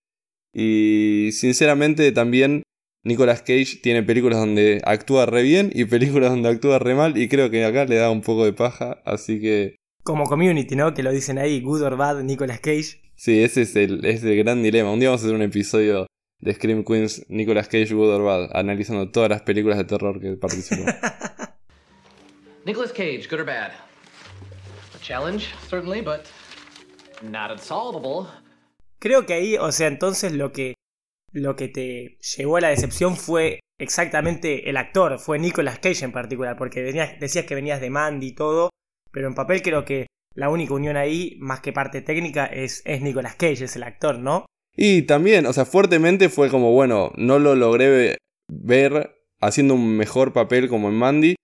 Y 0.53 1.31
sinceramente 1.33 2.13
también 2.13 2.63
Nicolas 3.07 3.43
Cage 3.43 3.79
tiene 3.81 4.03
películas 4.03 4.41
donde 4.41 4.83
actúa 4.85 5.27
re 5.27 5.45
bien 5.45 5.71
y 5.73 5.85
películas 5.85 6.31
donde 6.31 6.49
actúa 6.49 6.81
re 6.81 6.97
mal 6.97 7.17
y 7.17 7.29
creo 7.29 7.51
que 7.51 7.65
acá 7.65 7.85
le 7.85 7.95
da 7.95 8.11
un 8.11 8.21
poco 8.21 8.45
de 8.45 8.53
paja, 8.53 9.01
así 9.05 9.41
que... 9.41 9.77
Como 10.03 10.25
community, 10.25 10.75
¿no? 10.75 10.93
Que 10.93 11.05
lo 11.05 11.13
dicen 11.13 11.39
ahí, 11.39 11.61
good 11.61 11.83
or 11.83 11.97
bad, 11.97 12.25
Nicolas 12.25 12.59
Cage. 12.59 13.01
Sí, 13.15 13.45
ese 13.45 13.63
es 13.63 13.77
el, 13.77 14.05
es 14.05 14.25
el 14.25 14.37
gran 14.37 14.61
dilema. 14.61 14.91
Un 14.91 14.99
día 14.99 15.11
vamos 15.11 15.23
a 15.23 15.27
hacer 15.27 15.37
un 15.37 15.43
episodio 15.43 16.09
de 16.41 16.53
Scream 16.53 16.83
Queens, 16.83 17.25
Nicolas 17.29 17.69
Cage, 17.69 17.95
good 17.95 18.13
or 18.13 18.25
bad, 18.25 18.51
analizando 18.57 19.09
todas 19.13 19.31
las 19.31 19.43
películas 19.43 19.79
de 19.79 19.85
terror 19.85 20.21
que 20.21 20.33
participó. 20.33 20.83
Nicolas 22.65 22.93
Cage, 22.93 23.29
good 23.31 23.39
or 23.39 23.47
bad? 23.47 23.71
challenge, 25.01 25.55
certainly, 25.69 26.01
but 26.01 26.27
not 27.23 27.53
unsolvable. 27.53 28.27
Creo 28.99 29.25
que 29.27 29.35
ahí, 29.35 29.57
o 29.57 29.71
sea, 29.71 29.87
entonces 29.87 30.33
lo 30.33 30.51
que, 30.51 30.75
lo 31.37 31.55
que 31.55 31.69
te 31.69 32.19
llevó 32.37 32.57
a 32.57 32.63
la 32.63 32.69
decepción 32.71 33.17
fue 33.17 33.61
exactamente 33.79 34.71
el 34.71 34.79
actor, 34.79 35.19
fue 35.19 35.39
Nicolas 35.39 35.79
Cage 35.79 36.05
en 36.05 36.13
particular, 36.13 36.57
porque 36.57 36.83
decías 36.83 37.45
que 37.45 37.55
venías 37.55 37.81
de 37.81 37.91
Mandy 37.91 38.29
y 38.29 38.35
todo, 38.35 38.71
pero 39.13 39.29
en 39.29 39.35
papel 39.35 39.61
creo 39.61 39.85
que 39.85 40.07
la 40.35 40.49
única 40.49 40.73
unión 40.73 40.97
ahí, 40.97 41.37
más 41.39 41.61
que 41.61 41.75
parte 41.75 42.01
técnica, 42.01 42.47
es, 42.47 42.83
es 42.87 43.03
Nicolas 43.03 43.37
Cage, 43.37 43.65
es 43.65 43.77
el 43.77 43.83
actor, 43.83 44.19
¿no? 44.19 44.47
Y 44.75 45.03
también, 45.03 45.47
o 45.47 45.53
sea, 45.53 45.67
fuertemente 45.67 46.31
fue 46.31 46.49
como, 46.49 46.73
bueno, 46.73 47.13
no 47.17 47.39
lo 47.39 47.55
logré 47.55 48.17
ver 48.49 49.15
haciendo 49.41 49.75
un 49.75 49.97
mejor 49.97 50.33
papel 50.33 50.69
como 50.69 50.89
en 50.89 50.95
Mandy, 50.95 51.35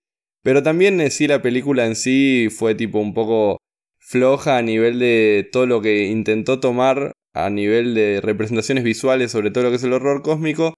pero 0.43 0.63
también 0.63 0.99
eh, 1.01 1.11
sí 1.11 1.27
la 1.27 1.41
película 1.41 1.85
en 1.85 1.95
sí 1.95 2.49
fue 2.49 2.73
tipo 2.73 2.99
un 2.99 3.13
poco 3.13 3.57
floja 3.99 4.57
a 4.57 4.61
nivel 4.63 4.97
de 4.97 5.47
todo 5.51 5.67
lo 5.67 5.81
que 5.81 6.07
intentó 6.07 6.59
tomar 6.59 7.11
a 7.33 7.49
nivel 7.49 7.95
de 7.95 8.21
representaciones 8.21 8.83
visuales 8.83 9.31
sobre 9.31 9.51
todo 9.51 9.65
lo 9.65 9.69
que 9.69 9.77
es 9.77 9.83
el 9.83 9.93
horror 9.93 10.21
cósmico. 10.21 10.73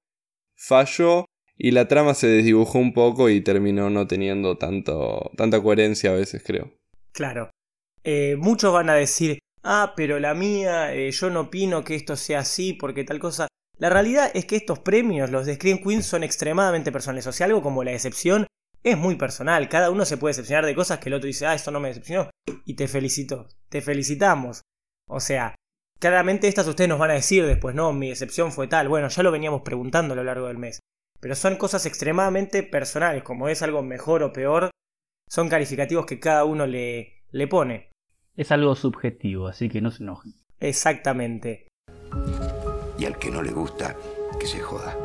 Falló 0.56 1.26
y 1.58 1.72
la 1.72 1.88
trama 1.88 2.14
se 2.14 2.28
desdibujó 2.28 2.80
un 2.80 2.94
poco 2.94 3.30
y 3.30 3.42
terminó 3.42 3.90
no 3.90 4.08
teniendo 4.08 4.58
tanto, 4.58 5.32
tanta 5.38 5.62
coherencia 5.62 6.12
a 6.12 6.16
veces, 6.16 6.44
creo. 6.46 6.72
Claro. 7.12 7.50
Eh, 8.04 8.36
muchos 8.38 8.74
van 8.74 8.90
a 8.90 8.94
decir, 8.94 9.40
ah, 9.64 9.94
pero 9.96 10.20
la 10.20 10.34
mía, 10.34 10.94
eh, 10.94 11.12
yo 11.12 11.30
no 11.30 11.42
opino 11.42 11.84
que 11.84 11.96
esto 11.96 12.16
sea 12.16 12.40
así 12.40 12.74
porque 12.74 13.04
tal 13.04 13.20
cosa. 13.20 13.48
La 13.78 13.90
realidad 13.90 14.32
es 14.34 14.46
que 14.46 14.56
estos 14.56 14.80
premios, 14.80 15.32
los 15.32 15.46
de 15.46 15.56
Screen 15.56 15.82
Queen, 15.84 16.04
son 16.04 16.24
extremadamente 16.24 16.92
personales. 16.92 17.28
O 17.28 17.32
sea, 17.32 17.48
algo 17.48 17.62
como 17.62 17.84
la 17.84 17.92
excepción 17.92 18.48
es 18.84 18.98
muy 18.98 19.16
personal. 19.16 19.68
Cada 19.68 19.90
uno 19.90 20.06
se 20.06 20.18
puede 20.18 20.32
decepcionar 20.32 20.66
de 20.66 20.76
cosas 20.76 21.00
que 21.00 21.10
el 21.10 21.16
otro 21.16 21.28
dice, 21.28 21.46
ah, 21.46 21.56
esto 21.56 21.72
no 21.72 21.80
me 21.80 21.90
decepcionó. 21.90 22.30
Y 22.66 22.76
te 22.76 22.88
felicito. 22.88 23.48
Te 23.70 23.82
felicitamos. 23.82 24.62
O 25.10 25.20
sea, 25.20 25.56
claramente 26.00 26.48
estas 26.48 26.68
ustedes 26.68 26.90
nos 26.90 27.00
van 27.00 27.12
a 27.12 27.16
decir 27.16 27.46
después, 27.46 27.75
no, 27.75 27.94
mi 27.94 28.10
decepción 28.10 28.52
fue 28.52 28.68
tal. 28.68 28.88
Bueno, 28.88 29.08
ya 29.10 29.24
lo 29.24 29.32
veníamos 29.32 29.62
preguntando 29.62 30.14
a 30.14 30.18
lo 30.18 30.24
largo 30.24 30.48
del 30.48 30.58
mes. 30.58 30.80
Pero 31.20 31.36
son 31.36 31.56
cosas 31.56 31.86
extremadamente 31.86 32.64
personales, 32.64 33.24
como 33.24 33.48
es 33.48 33.62
algo 33.62 33.82
mejor 33.82 34.24
o 34.24 34.34
peor, 34.34 34.70
son 35.30 35.50
calificativos 35.50 36.06
que 36.06 36.20
cada 36.20 36.46
uno 36.46 36.68
le, 36.68 37.24
le 37.32 37.48
pone. 37.48 37.90
Es 38.36 38.52
algo 38.52 38.75
subjetivo, 38.75 39.48
así 39.48 39.70
que 39.70 39.82
no 39.82 39.92
se 39.92 40.04
enojen. 40.04 40.34
Exactamente. 40.60 41.68
Y 43.00 43.06
al 43.06 43.18
que 43.18 43.32
no 43.32 43.42
le 43.42 43.52
gusta, 43.52 43.96
que 44.40 44.46
se 44.46 44.60
joda. 44.60 44.98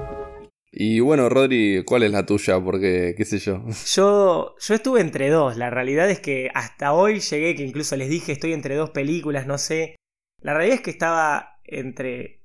Y 0.73 1.01
bueno, 1.01 1.29
Rodri, 1.29 1.85
¿cuál 1.85 2.05
es 2.05 2.13
la 2.13 2.27
tuya? 2.27 2.61
Porque, 2.61 3.15
qué 3.17 3.25
sé 3.25 3.39
yo. 3.39 3.65
Yo, 3.93 4.55
yo 4.61 4.75
estuve 4.75 5.01
entre 5.01 5.29
dos. 5.29 5.57
La 5.57 5.71
realidad 5.71 6.09
es 6.11 6.21
que 6.21 6.51
hasta 6.55 6.93
hoy 6.93 7.21
llegué, 7.21 7.57
que 7.57 7.65
incluso 7.65 7.97
les 7.97 8.09
dije, 8.09 8.33
estoy 8.33 8.53
entre 8.53 8.77
dos 8.77 8.91
películas, 8.91 9.47
no 9.47 9.59
sé. 9.59 9.97
La 10.41 10.55
realidad 10.55 10.77
es 10.77 10.83
que 10.83 10.91
estaba 10.91 11.61
entre... 11.65 12.41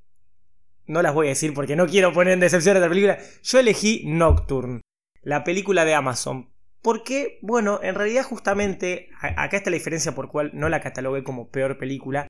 No 0.88 1.02
las 1.02 1.14
voy 1.14 1.28
a 1.28 1.30
decir 1.30 1.54
porque 1.54 1.76
no 1.76 1.88
quiero 1.88 2.14
poner 2.14 2.34
en 2.34 2.40
decepción 2.40 2.76
a 2.76 2.80
otra 2.80 2.90
película. 2.90 3.18
Yo 3.42 3.60
elegí 3.60 4.04
Nocturne, 4.06 4.82
la 5.22 5.44
película 5.44 5.84
de 5.84 5.96
Amazon. 5.96 6.52
Porque, 6.82 7.40
bueno, 7.42 7.80
en 7.82 7.96
realidad 7.96 8.24
justamente, 8.24 9.10
acá 9.20 9.58
está 9.58 9.72
la 9.72 9.78
diferencia 9.78 10.14
por 10.14 10.30
cual 10.30 10.52
no 10.54 10.70
la 10.70 10.82
catalogué 10.82 11.24
como 11.24 11.50
peor 11.50 11.80
película. 11.80 12.28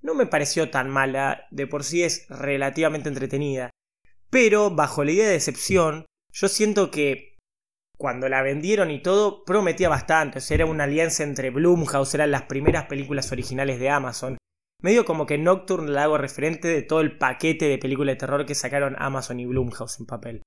No 0.00 0.14
me 0.14 0.26
pareció 0.26 0.70
tan 0.70 0.88
mala, 0.88 1.46
de 1.50 1.66
por 1.66 1.82
sí 1.82 2.04
es 2.04 2.28
relativamente 2.28 3.08
entretenida. 3.08 3.70
Pero 4.30 4.70
bajo 4.70 5.02
la 5.02 5.10
idea 5.10 5.26
de 5.26 5.32
decepción, 5.32 6.06
yo 6.32 6.46
siento 6.46 6.92
que 6.92 7.36
cuando 7.98 8.28
la 8.28 8.42
vendieron 8.42 8.92
y 8.92 9.02
todo, 9.02 9.42
prometía 9.44 9.88
bastante. 9.88 10.38
O 10.38 10.40
sea, 10.40 10.54
era 10.54 10.66
una 10.66 10.84
alianza 10.84 11.24
entre 11.24 11.50
Blumhouse, 11.50 12.14
eran 12.14 12.30
las 12.30 12.42
primeras 12.42 12.84
películas 12.84 13.32
originales 13.32 13.80
de 13.80 13.90
Amazon. 13.90 14.38
Medio 14.86 15.04
como 15.04 15.26
que 15.26 15.36
Nocturne 15.36 15.90
la 15.90 16.04
hago 16.04 16.16
referente 16.16 16.68
de 16.68 16.82
todo 16.82 17.00
el 17.00 17.18
paquete 17.18 17.64
de 17.64 17.76
películas 17.76 18.12
de 18.12 18.20
terror 18.20 18.46
que 18.46 18.54
sacaron 18.54 18.94
Amazon 19.00 19.40
y 19.40 19.44
Blumhouse 19.44 19.98
en 19.98 20.06
papel. 20.06 20.42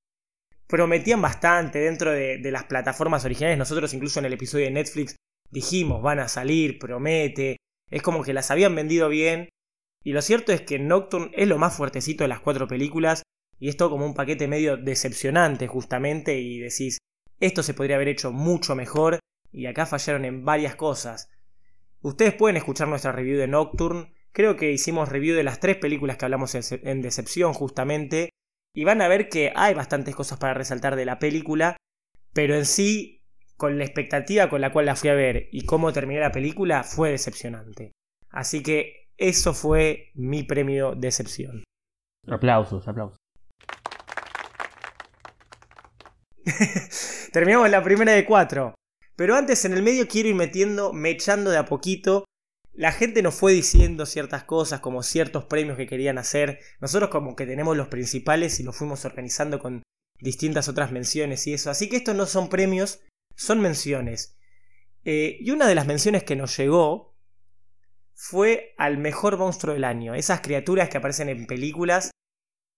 Prometían 0.65 1.21
bastante 1.21 1.79
dentro 1.79 2.11
de, 2.11 2.37
de 2.37 2.49
las 2.49 2.63
plataformas 2.63 3.25
originales. 3.25 3.57
Nosotros 3.57 3.93
incluso 3.93 4.17
en 4.17 4.27
el 4.27 4.31
episodio 4.31 4.63
de 4.63 4.71
Netflix 4.71 5.17
dijimos, 5.51 6.01
van 6.01 6.19
a 6.19 6.29
salir, 6.29 6.79
promete. 6.79 7.57
Es 7.91 8.01
como 8.01 8.23
que 8.23 8.31
las 8.31 8.49
habían 8.49 8.73
vendido 8.73 9.09
bien. 9.09 9.49
Y 10.05 10.13
lo 10.13 10.21
cierto 10.21 10.53
es 10.53 10.61
que 10.61 10.79
Nocturne 10.79 11.31
es 11.33 11.49
lo 11.49 11.57
más 11.57 11.75
fuertecito 11.75 12.23
de 12.23 12.29
las 12.29 12.39
cuatro 12.39 12.65
películas. 12.65 13.23
Y 13.59 13.67
es 13.67 13.75
todo 13.75 13.89
como 13.89 14.05
un 14.05 14.13
paquete 14.13 14.47
medio 14.47 14.77
decepcionante 14.77 15.67
justamente 15.67 16.39
y 16.39 16.59
decís, 16.59 16.97
esto 17.41 17.61
se 17.61 17.73
podría 17.73 17.97
haber 17.97 18.07
hecho 18.07 18.31
mucho 18.31 18.73
mejor 18.73 19.19
y 19.51 19.65
acá 19.65 19.85
fallaron 19.85 20.23
en 20.23 20.45
varias 20.45 20.77
cosas. 20.77 21.29
Ustedes 21.99 22.33
pueden 22.35 22.55
escuchar 22.55 22.87
nuestra 22.87 23.11
review 23.11 23.37
de 23.37 23.49
Nocturne, 23.49 24.13
creo 24.31 24.55
que 24.55 24.71
hicimos 24.71 25.09
review 25.09 25.35
de 25.35 25.43
las 25.43 25.59
tres 25.59 25.77
películas 25.77 26.17
que 26.17 26.25
hablamos 26.25 26.55
en, 26.55 27.01
Decepción 27.01 27.53
justamente, 27.53 28.29
y 28.75 28.83
van 28.83 29.01
a 29.01 29.07
ver 29.07 29.29
que 29.29 29.51
hay 29.55 29.73
bastantes 29.73 30.15
cosas 30.15 30.37
para 30.39 30.53
resaltar 30.53 30.95
de 30.95 31.05
la 31.05 31.19
película, 31.19 31.77
pero 32.33 32.55
en 32.55 32.65
sí, 32.65 33.23
con 33.57 33.77
la 33.77 33.83
expectativa 33.83 34.49
con 34.49 34.61
la 34.61 34.71
cual 34.71 34.85
la 34.85 34.95
fui 34.95 35.09
a 35.09 35.15
ver 35.15 35.49
y 35.51 35.65
cómo 35.65 35.91
terminé 35.91 36.19
la 36.19 36.31
película, 36.31 36.83
fue 36.83 37.11
decepcionante. 37.11 37.91
Así 38.29 38.63
que 38.63 39.09
eso 39.17 39.53
fue 39.53 40.11
mi 40.13 40.43
premio 40.43 40.95
Decepción. 40.95 41.63
Aplausos, 42.27 42.87
aplausos. 42.87 43.17
Terminamos 47.33 47.69
la 47.69 47.83
primera 47.83 48.13
de 48.13 48.25
cuatro. 48.25 48.75
Pero 49.15 49.35
antes 49.35 49.65
en 49.65 49.73
el 49.73 49.83
medio 49.83 50.07
quiero 50.07 50.29
ir 50.29 50.35
metiendo, 50.35 50.93
echando 51.03 51.51
de 51.51 51.57
a 51.57 51.65
poquito. 51.65 52.23
La 52.79 52.93
gente 52.93 53.21
nos 53.21 53.35
fue 53.35 53.51
diciendo 53.51 54.05
ciertas 54.05 54.45
cosas, 54.45 54.79
como 54.79 55.03
ciertos 55.03 55.43
premios 55.43 55.75
que 55.75 55.85
querían 55.85 56.17
hacer. 56.17 56.59
Nosotros 56.79 57.09
como 57.09 57.35
que 57.35 57.45
tenemos 57.45 57.75
los 57.75 57.89
principales 57.89 58.57
y 58.61 58.63
los 58.63 58.73
fuimos 58.73 59.03
organizando 59.03 59.59
con 59.59 59.83
distintas 60.21 60.69
otras 60.69 60.89
menciones 60.93 61.45
y 61.45 61.53
eso. 61.53 61.69
Así 61.69 61.89
que 61.89 61.97
estos 61.97 62.15
no 62.15 62.25
son 62.25 62.47
premios, 62.47 63.01
son 63.35 63.59
menciones. 63.59 64.37
Eh, 65.03 65.39
y 65.41 65.51
una 65.51 65.67
de 65.67 65.75
las 65.75 65.87
menciones 65.87 66.23
que 66.23 66.37
nos 66.37 66.55
llegó 66.55 67.17
fue 68.13 68.75
al 68.77 68.97
mejor 68.97 69.37
monstruo 69.37 69.73
del 69.73 69.83
año. 69.83 70.15
Esas 70.15 70.39
criaturas 70.39 70.87
que 70.87 70.99
aparecen 70.99 71.27
en 71.27 71.47
películas 71.47 72.11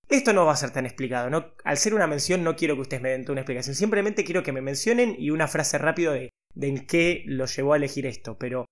esto 0.09 0.33
no 0.33 0.45
va 0.45 0.53
a 0.53 0.57
ser 0.57 0.71
tan 0.71 0.87
explicado, 0.87 1.29
¿no? 1.29 1.53
Al 1.63 1.77
ser 1.77 1.93
una 1.93 2.07
mención 2.07 2.43
no 2.43 2.55
quiero 2.55 2.73
que 2.73 2.81
ustedes 2.81 3.03
me 3.03 3.11
den 3.11 3.29
una 3.29 3.41
explicación, 3.41 3.75
simplemente 3.75 4.25
quiero 4.25 4.41
que 4.41 4.51
me 4.51 4.59
mencionen 4.61 5.15
y 5.17 5.29
una 5.29 5.47
frase 5.47 5.77
rápido 5.77 6.11
de, 6.11 6.31
en 6.59 6.85
qué 6.87 7.23
lo 7.27 7.45
llevó 7.45 7.73
a 7.73 7.77
elegir 7.77 8.05
esto, 8.07 8.37
pero 8.37 8.65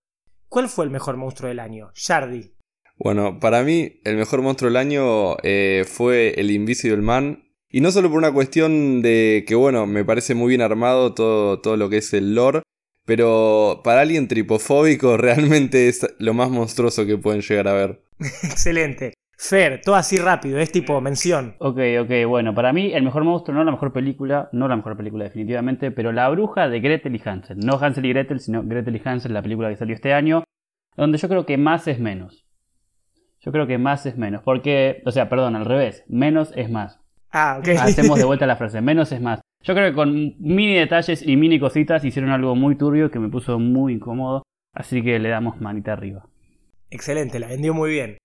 ¿cuál 0.50 0.68
fue 0.68 0.86
el 0.86 0.92
mejor 0.92 1.18
monstruo 1.18 1.50
del 1.50 1.60
año? 1.60 1.92
Shardy. 1.96 2.54
Bueno, 2.98 3.40
para 3.40 3.64
mí 3.64 4.02
el 4.04 4.18
mejor 4.18 4.42
monstruo 4.42 4.70
del 4.70 4.78
año 4.78 5.38
eh, 5.44 5.86
fue 5.88 6.34
el 6.38 6.52
Invisible 6.52 6.98
Man. 7.02 7.46
Y 7.70 7.82
no 7.82 7.92
solo 7.92 8.10
por 8.10 8.18
una 8.18 8.34
cuestión 8.34 9.02
de 9.02 9.46
que, 9.48 9.56
bueno, 9.56 9.86
me 9.86 10.04
parece 10.04 10.34
muy 10.34 10.50
bien 10.50 10.62
armado 10.62 11.14
todo, 11.14 11.62
todo 11.62 11.78
lo 11.78 11.90
que 11.90 11.98
es 11.98 12.14
el 12.14 12.34
lore, 12.34 12.64
pero 13.06 13.82
para 13.84 14.02
alguien 14.02 14.28
tripofóbico 14.28 15.18
realmente 15.18 15.88
es 15.88 16.06
lo 16.18 16.34
más 16.34 16.50
monstruoso 16.50 17.06
que 17.06 17.18
pueden 17.18 17.42
llegar 17.42 17.68
a 17.68 17.74
ver. 17.74 18.04
Excelente. 18.44 19.14
Fer, 19.42 19.80
todo 19.80 19.96
así 19.96 20.18
rápido, 20.18 20.60
es 20.60 20.70
tipo 20.70 21.00
mención. 21.00 21.56
Ok, 21.60 21.80
ok, 22.02 22.28
bueno, 22.28 22.54
para 22.54 22.74
mí 22.74 22.92
el 22.94 23.04
mejor 23.04 23.24
monstruo, 23.24 23.56
no 23.56 23.64
la 23.64 23.72
mejor 23.72 23.94
película, 23.94 24.50
no 24.52 24.68
la 24.68 24.76
mejor 24.76 24.98
película 24.98 25.24
definitivamente, 25.24 25.92
pero 25.92 26.12
La 26.12 26.28
Bruja 26.28 26.68
de 26.68 26.82
Gretel 26.82 27.16
y 27.16 27.22
Hansel. 27.24 27.58
No 27.58 27.80
Hansel 27.80 28.06
y 28.06 28.10
Gretel, 28.10 28.42
sino 28.42 28.64
Gretel 28.64 28.98
y 28.98 29.02
Hansel, 29.02 29.34
la 29.34 29.42
película 29.42 29.70
que 29.70 29.78
salió 29.78 29.96
este 29.96 30.14
año, 30.14 30.44
donde 30.98 31.18
yo 31.18 31.30
creo 31.30 31.46
que 31.46 31.58
más 31.58 31.88
es 31.88 32.02
menos. 32.02 32.46
Yo 33.40 33.54
creo 33.54 33.66
que 33.66 33.78
más 33.78 34.06
es 34.06 34.18
menos, 34.18 34.44
porque, 34.44 35.02
o 35.06 35.12
sea, 35.12 35.30
perdón, 35.30 35.56
al 35.56 35.64
revés, 35.64 36.04
menos 36.10 36.52
es 36.58 36.70
más. 36.70 37.00
Ah, 37.32 37.60
ok. 37.60 37.70
Hacemos 37.80 38.20
de 38.20 38.26
vuelta 38.26 38.46
la 38.46 38.56
frase, 38.58 38.82
menos 38.82 39.14
es 39.14 39.22
más. 39.22 39.40
Yo 39.64 39.74
creo 39.74 39.90
que 39.90 39.96
con 39.96 40.36
mini 40.38 40.76
detalles 40.76 41.26
y 41.26 41.38
mini 41.38 41.62
cositas 41.62 42.04
hicieron 42.04 42.32
algo 42.32 42.58
muy 42.58 42.78
turbio 42.78 43.10
que 43.10 43.20
me 43.20 43.30
puso 43.30 43.58
muy 43.58 43.94
incómodo, 43.94 44.44
así 44.74 45.02
que 45.02 45.18
le 45.18 45.30
damos 45.30 45.62
manita 45.62 45.94
arriba. 45.94 46.26
Excelente, 46.90 47.40
la 47.40 47.48
vendió 47.48 47.74
muy 47.74 47.92
bien. 47.92 48.18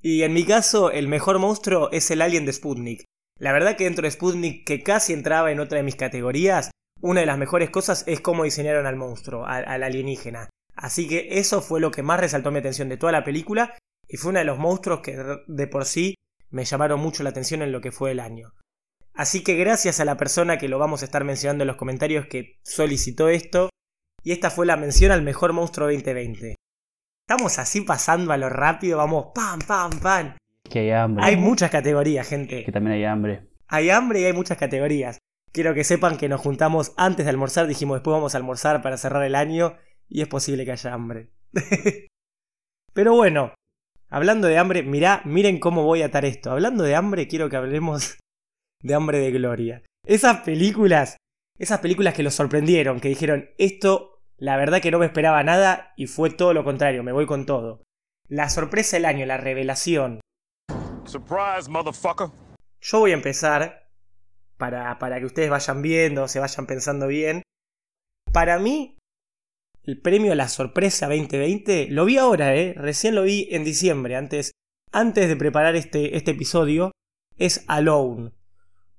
Y 0.00 0.22
en 0.22 0.32
mi 0.32 0.44
caso, 0.44 0.90
el 0.90 1.08
mejor 1.08 1.38
monstruo 1.38 1.90
es 1.90 2.10
el 2.10 2.22
alien 2.22 2.46
de 2.46 2.52
Sputnik. 2.52 3.04
La 3.38 3.52
verdad 3.52 3.76
que 3.76 3.84
dentro 3.84 4.02
de 4.02 4.10
Sputnik, 4.10 4.66
que 4.66 4.82
casi 4.82 5.12
entraba 5.12 5.50
en 5.50 5.60
otra 5.60 5.78
de 5.78 5.84
mis 5.84 5.96
categorías, 5.96 6.70
una 7.00 7.20
de 7.20 7.26
las 7.26 7.38
mejores 7.38 7.70
cosas 7.70 8.04
es 8.06 8.20
cómo 8.20 8.44
diseñaron 8.44 8.86
al 8.86 8.96
monstruo, 8.96 9.44
al, 9.46 9.82
alienígena. 9.82 10.48
Así 10.74 11.08
que 11.08 11.38
eso 11.38 11.60
fue 11.60 11.80
lo 11.80 11.90
que 11.90 12.02
más 12.02 12.20
resaltó 12.20 12.50
mi 12.50 12.58
atención 12.58 12.88
de 12.88 12.96
toda 12.96 13.12
la 13.12 13.24
película 13.24 13.76
y 14.08 14.16
fue 14.16 14.30
uno 14.30 14.38
de 14.38 14.44
los 14.44 14.58
monstruos 14.58 15.00
que 15.00 15.16
de 15.46 15.66
por 15.66 15.84
sí 15.84 16.14
me 16.50 16.64
llamaron 16.64 17.00
mucho 17.00 17.22
la 17.22 17.30
atención 17.30 17.62
en 17.62 17.72
lo 17.72 17.80
que 17.80 17.92
fue 17.92 18.12
el 18.12 18.20
año. 18.20 18.54
Así 19.14 19.42
que 19.42 19.56
gracias 19.56 20.00
a 20.00 20.04
la 20.04 20.16
persona 20.16 20.58
que 20.58 20.68
lo 20.68 20.78
vamos 20.78 21.02
a 21.02 21.04
estar 21.04 21.24
mencionando 21.24 21.64
en 21.64 21.68
los 21.68 21.76
comentarios 21.76 22.26
que 22.26 22.58
solicitó 22.62 23.28
esto, 23.28 23.68
y 24.22 24.32
esta 24.32 24.50
fue 24.50 24.66
la 24.66 24.76
mención 24.76 25.10
al 25.10 25.22
mejor 25.22 25.52
monstruo 25.52 25.88
2020. 25.88 26.54
Estamos 27.30 27.58
así 27.58 27.82
pasando 27.82 28.32
a 28.32 28.38
lo 28.38 28.48
rápido, 28.48 28.96
vamos 28.96 29.26
pam, 29.34 29.58
pam, 29.60 30.00
pam. 30.00 30.36
Que 30.64 30.78
hay 30.78 30.90
hambre. 30.92 31.22
Hay 31.26 31.36
muchas 31.36 31.70
categorías, 31.70 32.26
gente. 32.26 32.64
Que 32.64 32.72
también 32.72 32.96
hay 32.96 33.04
hambre. 33.04 33.42
Hay 33.66 33.90
hambre 33.90 34.22
y 34.22 34.24
hay 34.24 34.32
muchas 34.32 34.56
categorías. 34.56 35.18
Quiero 35.52 35.74
que 35.74 35.84
sepan 35.84 36.16
que 36.16 36.30
nos 36.30 36.40
juntamos 36.40 36.94
antes 36.96 37.26
de 37.26 37.30
almorzar, 37.30 37.66
dijimos 37.66 37.96
después 37.96 38.14
vamos 38.14 38.34
a 38.34 38.38
almorzar 38.38 38.80
para 38.80 38.96
cerrar 38.96 39.22
el 39.24 39.34
año 39.34 39.76
y 40.08 40.22
es 40.22 40.28
posible 40.28 40.64
que 40.64 40.72
haya 40.72 40.94
hambre. 40.94 41.28
Pero 42.94 43.14
bueno, 43.14 43.52
hablando 44.08 44.48
de 44.48 44.56
hambre, 44.56 44.82
mirá, 44.82 45.20
miren 45.26 45.60
cómo 45.60 45.82
voy 45.82 46.00
a 46.00 46.06
atar 46.06 46.24
esto. 46.24 46.50
Hablando 46.50 46.82
de 46.84 46.94
hambre, 46.94 47.28
quiero 47.28 47.50
que 47.50 47.56
hablemos 47.56 48.16
de 48.82 48.94
hambre 48.94 49.18
de 49.18 49.32
gloria. 49.32 49.82
Esas 50.06 50.40
películas, 50.40 51.18
esas 51.58 51.80
películas 51.80 52.14
que 52.14 52.22
los 52.22 52.32
sorprendieron, 52.32 53.00
que 53.00 53.10
dijeron, 53.10 53.50
esto 53.58 54.17
la 54.38 54.56
verdad 54.56 54.80
que 54.80 54.90
no 54.90 55.00
me 55.00 55.06
esperaba 55.06 55.42
nada 55.42 55.92
y 55.96 56.06
fue 56.06 56.30
todo 56.30 56.54
lo 56.54 56.64
contrario, 56.64 57.02
me 57.02 57.12
voy 57.12 57.26
con 57.26 57.44
todo. 57.44 57.82
La 58.28 58.48
sorpresa 58.48 58.96
del 58.96 59.06
año, 59.06 59.26
la 59.26 59.36
revelación. 59.36 60.20
Surprise, 61.04 61.68
motherfucker. 61.68 62.28
Yo 62.80 63.00
voy 63.00 63.10
a 63.10 63.14
empezar 63.14 63.90
para, 64.56 64.98
para 64.98 65.18
que 65.18 65.26
ustedes 65.26 65.50
vayan 65.50 65.82
viendo, 65.82 66.28
se 66.28 66.38
vayan 66.38 66.66
pensando 66.66 67.08
bien. 67.08 67.42
Para 68.32 68.58
mí, 68.58 68.96
el 69.82 70.00
premio 70.00 70.32
a 70.32 70.36
la 70.36 70.48
sorpresa 70.48 71.06
2020 71.06 71.88
lo 71.90 72.04
vi 72.04 72.18
ahora, 72.18 72.54
¿eh? 72.54 72.74
Recién 72.76 73.14
lo 73.14 73.22
vi 73.22 73.48
en 73.50 73.64
diciembre, 73.64 74.16
antes, 74.16 74.52
antes 74.92 75.28
de 75.28 75.36
preparar 75.36 75.74
este, 75.74 76.16
este 76.16 76.32
episodio. 76.32 76.92
Es 77.38 77.64
Alone. 77.68 78.32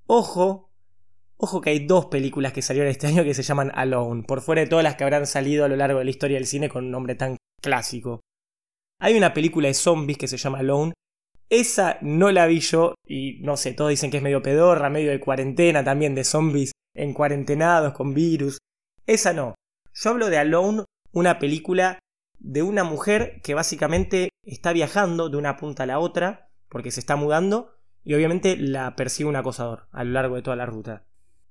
Ojo, 0.06 0.69
Ojo 1.42 1.62
que 1.62 1.70
hay 1.70 1.86
dos 1.86 2.06
películas 2.06 2.52
que 2.52 2.60
salieron 2.60 2.90
este 2.90 3.06
año 3.06 3.24
que 3.24 3.32
se 3.32 3.42
llaman 3.42 3.72
Alone, 3.74 4.24
por 4.24 4.42
fuera 4.42 4.60
de 4.60 4.66
todas 4.66 4.82
las 4.82 4.96
que 4.96 5.04
habrán 5.04 5.26
salido 5.26 5.64
a 5.64 5.68
lo 5.68 5.76
largo 5.76 5.98
de 5.98 6.04
la 6.04 6.10
historia 6.10 6.36
del 6.36 6.46
cine 6.46 6.68
con 6.68 6.84
un 6.84 6.90
nombre 6.90 7.14
tan 7.14 7.38
clásico. 7.62 8.20
Hay 9.00 9.16
una 9.16 9.32
película 9.32 9.68
de 9.68 9.74
zombies 9.74 10.18
que 10.18 10.28
se 10.28 10.36
llama 10.36 10.58
Alone. 10.58 10.92
Esa 11.48 11.96
no 12.02 12.30
la 12.30 12.46
vi 12.46 12.60
yo 12.60 12.94
y 13.06 13.38
no 13.40 13.56
sé, 13.56 13.72
todos 13.72 13.88
dicen 13.88 14.10
que 14.10 14.18
es 14.18 14.22
medio 14.22 14.42
pedorra, 14.42 14.90
medio 14.90 15.10
de 15.10 15.18
cuarentena 15.18 15.82
también, 15.82 16.14
de 16.14 16.24
zombies 16.24 16.72
en 16.94 17.14
cuarentenados 17.14 17.94
con 17.94 18.12
virus. 18.12 18.58
Esa 19.06 19.32
no. 19.32 19.54
Yo 19.94 20.10
hablo 20.10 20.28
de 20.28 20.36
Alone, 20.36 20.84
una 21.12 21.38
película 21.38 21.98
de 22.38 22.62
una 22.62 22.84
mujer 22.84 23.40
que 23.42 23.54
básicamente 23.54 24.28
está 24.44 24.74
viajando 24.74 25.30
de 25.30 25.38
una 25.38 25.56
punta 25.56 25.84
a 25.84 25.86
la 25.86 25.98
otra 25.98 26.50
porque 26.68 26.90
se 26.90 27.00
está 27.00 27.16
mudando 27.16 27.74
y 28.04 28.12
obviamente 28.12 28.56
la 28.58 28.94
persigue 28.94 29.28
un 29.28 29.36
acosador 29.36 29.88
a 29.90 30.04
lo 30.04 30.12
largo 30.12 30.36
de 30.36 30.42
toda 30.42 30.56
la 30.56 30.66
ruta. 30.66 31.06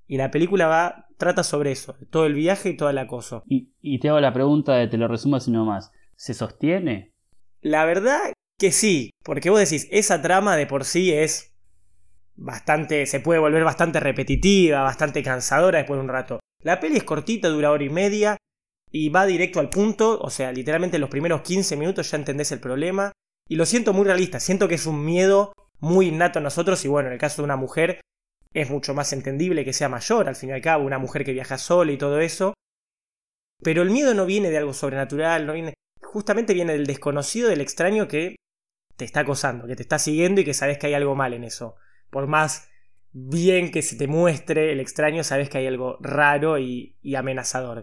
Y 0.10 0.18
la 0.18 0.32
película 0.32 0.66
va, 0.66 1.08
trata 1.18 1.44
sobre 1.44 1.72
eso, 1.72 1.96
todo 2.10 2.26
el 2.26 2.34
viaje 2.34 2.70
y 2.70 2.76
todo 2.76 2.90
el 2.90 2.98
acoso. 2.98 3.44
Y, 3.46 4.00
te 4.00 4.10
hago 4.10 4.20
la 4.20 4.34
pregunta 4.34 4.74
de 4.74 4.88
te 4.88 4.98
lo 4.98 5.08
resumo 5.08 5.36
así 5.36 5.52
nomás. 5.52 5.92
¿Se 6.16 6.34
sostiene? 6.34 7.14
La 7.62 7.86
verdad 7.86 8.20
que 8.58 8.72
sí, 8.72 9.12
porque 9.24 9.52
vos 9.52 9.60
decís, 9.60 9.88
esa 9.92 10.20
trama 10.20 10.56
de 10.58 10.66
por 10.66 10.84
sí 10.84 11.14
es 11.14 11.54
bastante, 12.36 13.06
se 13.06 13.20
puede 13.20 13.40
volver 13.40 13.64
bastante 13.64 14.00
repetitiva, 14.00 14.82
bastante 14.82 15.22
cansadora 15.22 15.78
después 15.78 16.00
de 16.00 16.04
un 16.04 16.10
rato. 16.10 16.40
La 16.64 16.80
peli 16.80 16.98
es 16.98 17.04
cortita, 17.04 17.48
dura 17.48 17.70
hora 17.70 17.84
y 17.84 17.90
media 17.90 18.36
y 18.92 19.10
va 19.10 19.28
directo 19.28 19.60
al 19.60 19.70
punto, 19.70 20.20
o 20.20 20.32
sea, 20.32 20.52
literalmente 20.52 20.98
en 20.98 21.02
los 21.02 21.12
primeros 21.12 21.42
15 21.42 21.78
minutos 21.78 22.10
ya 22.10 22.18
entendés 22.18 22.52
el 22.52 22.60
problema. 22.60 23.12
Y 23.48 23.58
lo 23.58 23.68
siento 23.68 23.94
muy 23.94 24.06
realista, 24.06 24.40
siento 24.40 24.68
que 24.68 24.76
es 24.76 24.88
un 24.88 25.06
miedo 25.06 25.54
muy 25.80 26.08
innato 26.08 26.40
a 26.40 26.42
nosotros 26.42 26.84
y 26.84 26.88
bueno, 26.88 27.10
en 27.10 27.14
el 27.14 27.20
caso 27.20 27.44
de 27.44 27.46
una 27.46 27.58
mujer 27.58 28.02
es 28.54 28.70
mucho 28.70 28.94
más 28.94 29.14
entendible 29.14 29.64
que 29.64 29.74
sea 29.74 29.90
mayor, 29.90 30.28
al 30.28 30.36
fin 30.36 30.50
y 30.50 30.54
al 30.54 30.62
cabo, 30.62 30.86
una 30.86 31.00
mujer 31.00 31.24
que 31.24 31.34
viaja 31.34 31.58
sola 31.58 31.92
y 31.92 31.98
todo 31.98 32.20
eso. 32.20 32.54
Pero 33.62 33.82
el 33.82 33.90
miedo 33.90 34.14
no 34.14 34.26
viene 34.26 34.50
de 34.50 34.58
algo 34.58 34.74
sobrenatural, 34.74 35.46
no 35.46 35.54
viene, 35.54 35.74
justamente 36.02 36.54
viene 36.54 36.74
del 36.74 36.88
desconocido, 36.88 37.50
del 37.50 37.62
extraño 37.62 38.08
que 38.08 38.36
te 38.96 39.06
está 39.06 39.22
acosando, 39.22 39.68
que 39.68 39.76
te 39.76 39.84
está 39.84 40.00
siguiendo 40.00 40.42
y 40.42 40.46
que 40.46 40.54
sabes 40.54 40.78
que 40.78 40.88
hay 40.88 40.94
algo 40.94 41.16
mal 41.16 41.34
en 41.34 41.44
eso. 41.44 41.76
Por 42.10 42.28
más 42.28 42.70
bien 43.12 43.72
que 43.72 43.82
se 43.82 43.96
te 43.96 44.08
muestre 44.08 44.72
el 44.72 44.80
extraño, 44.80 45.24
sabes 45.24 45.50
que 45.50 45.60
hay 45.60 45.68
algo 45.68 45.98
raro 46.00 46.58
y, 46.58 46.98
y 47.02 47.16
amenazador. 47.16 47.82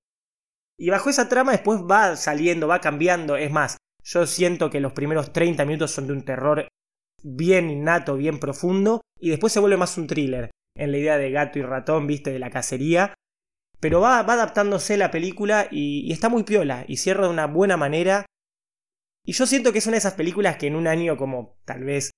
Y 0.79 0.91
bajo 0.91 1.11
esa 1.11 1.29
trama 1.29 1.53
después 1.53 1.81
va 1.81 2.17
saliendo, 2.17 2.69
va 2.69 2.81
cambiando. 2.81 3.37
Es 3.37 3.51
más, 3.51 3.77
yo 4.05 4.27
siento 4.27 4.71
que 4.71 4.81
los 4.81 4.93
primeros 4.93 5.33
30 5.33 5.65
minutos 5.65 5.91
son 5.91 6.07
de 6.07 6.13
un 6.13 6.25
terror 6.25 6.69
bien 7.23 7.71
innato, 7.71 8.17
bien 8.17 8.39
profundo, 8.39 9.01
y 9.19 9.31
después 9.31 9.53
se 9.53 9.61
vuelve 9.61 9.77
más 9.77 9.97
un 9.99 10.07
thriller, 10.07 10.51
en 10.77 10.93
la 10.93 10.99
idea 10.99 11.19
de 11.19 11.31
gato 11.31 11.59
y 11.59 11.63
ratón, 11.63 12.07
viste, 12.07 12.33
de 12.33 12.39
la 12.39 12.51
cacería. 12.51 13.15
Pero 13.81 14.01
va, 14.01 14.23
va 14.23 14.35
adaptándose 14.35 14.97
la 14.97 15.11
película 15.11 15.69
y, 15.71 16.11
está 16.13 16.29
muy 16.29 16.45
piola, 16.45 16.85
y 16.89 16.97
cierra 16.97 17.25
de 17.25 17.31
una 17.31 17.47
buena 17.47 17.77
manera. 17.77 18.27
Y 19.25 19.33
yo 19.33 19.47
siento 19.47 19.73
que 19.73 19.79
es 19.79 19.87
una 19.87 19.95
de 19.95 19.99
esas 19.99 20.15
películas 20.15 20.57
que 20.57 20.67
en 20.67 20.77
un 20.77 20.87
año 20.87 21.17
como 21.17 21.57
tal 21.65 21.85
vez 21.85 22.11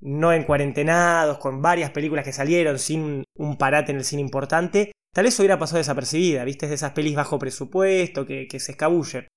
no 0.00 0.32
en 0.32 0.44
cuarentenados, 0.44 1.38
con 1.38 1.62
varias 1.62 1.90
películas 1.90 2.24
que 2.24 2.32
salieron 2.32 2.78
sin 2.78 3.24
un 3.38 3.56
parate 3.56 3.92
en 3.92 3.98
el 3.98 4.04
cine 4.04 4.22
importante, 4.22 4.92
tal 5.14 5.24
vez 5.24 5.38
hubiera 5.38 5.58
pasado 5.58 5.78
desapercibida, 5.78 6.44
viste, 6.44 6.66
de 6.66 6.74
esas 6.74 6.92
pelis 6.92 7.14
bajo 7.14 7.38
presupuesto 7.38 8.26
que, 8.26 8.46
que 8.48 8.60
se 8.60 8.72
escabullen. 8.72 9.28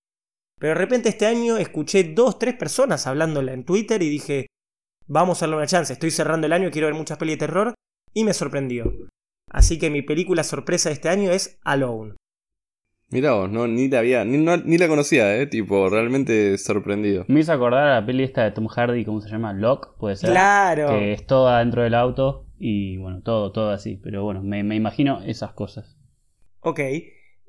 Pero 0.59 0.73
de 0.73 0.79
repente 0.79 1.09
este 1.09 1.25
año 1.25 1.57
escuché 1.57 2.03
dos, 2.03 2.39
tres 2.39 2.55
personas 2.55 3.05
hablándola 3.07 3.53
en 3.53 3.63
Twitter 3.63 4.01
y 4.01 4.09
dije, 4.09 4.47
vamos 5.05 5.41
a 5.41 5.45
darle 5.45 5.57
una 5.57 5.67
chance, 5.67 5.93
estoy 5.93 6.11
cerrando 6.11 6.47
el 6.47 6.53
año, 6.53 6.71
quiero 6.71 6.87
ver 6.87 6.95
muchas 6.95 7.17
pelis 7.17 7.35
de 7.35 7.45
terror, 7.45 7.73
y 8.19 8.23
me 8.23 8.33
sorprendió. 8.33 8.91
Así 9.51 9.77
que 9.79 9.89
mi 9.89 10.01
película 10.01 10.43
sorpresa 10.43 10.89
de 10.89 10.93
este 10.93 11.09
año 11.09 11.31
es 11.31 11.59
Alone. 11.63 12.15
Mirá 13.09 13.33
vos, 13.33 13.49
no, 13.49 13.67
ni 13.67 13.87
la 13.87 13.99
había, 13.99 14.25
ni, 14.25 14.37
no- 14.37 14.57
ni 14.57 14.77
la 14.77 14.87
conocía, 14.89 15.37
eh, 15.37 15.45
tipo, 15.47 15.87
realmente 15.89 16.57
sorprendido. 16.57 17.23
Me 17.29 17.39
hizo 17.39 17.53
acordar 17.53 17.87
a 17.87 17.99
la 18.01 18.05
peli 18.05 18.23
esta 18.23 18.43
de 18.43 18.51
Tom 18.51 18.67
Hardy, 18.67 19.05
¿cómo 19.05 19.21
se 19.21 19.29
llama? 19.29 19.53
Lock, 19.53 19.97
puede 19.97 20.15
ser. 20.17 20.31
Claro. 20.31 20.89
Que 20.89 21.13
es 21.13 21.25
toda 21.25 21.59
dentro 21.59 21.83
del 21.83 21.93
auto 21.93 22.47
y 22.59 22.97
bueno, 22.97 23.21
todo, 23.21 23.51
todo 23.53 23.69
así. 23.71 23.97
Pero 24.03 24.23
bueno, 24.25 24.41
me, 24.43 24.63
me 24.63 24.75
imagino 24.75 25.21
esas 25.23 25.53
cosas. 25.53 25.97
Ok. 26.61 26.79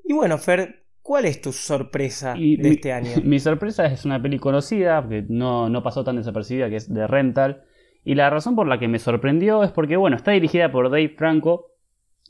Y 0.04 0.12
bueno, 0.12 0.38
Fer, 0.38 0.84
¿cuál 1.02 1.24
es 1.24 1.40
tu 1.40 1.50
sorpresa 1.52 2.34
Y 2.36 2.56
de 2.56 2.68
mi, 2.68 2.74
este 2.76 2.92
año? 2.92 3.10
mi 3.24 3.40
sorpresa 3.40 3.86
es 3.86 4.04
una 4.04 4.22
peli 4.22 4.38
conocida, 4.38 5.00
porque 5.02 5.24
no, 5.28 5.68
no 5.68 5.82
pasó 5.82 6.04
tan 6.04 6.16
desapercibida, 6.16 6.68
que 6.70 6.76
es 6.76 6.92
de 6.92 7.06
Rental. 7.08 7.64
Y 8.08 8.14
la 8.14 8.30
razón 8.30 8.56
por 8.56 8.66
la 8.66 8.78
que 8.78 8.88
me 8.88 8.98
sorprendió 8.98 9.62
es 9.62 9.70
porque, 9.70 9.98
bueno, 9.98 10.16
está 10.16 10.30
dirigida 10.30 10.72
por 10.72 10.88
Dave 10.88 11.10
Franco, 11.10 11.72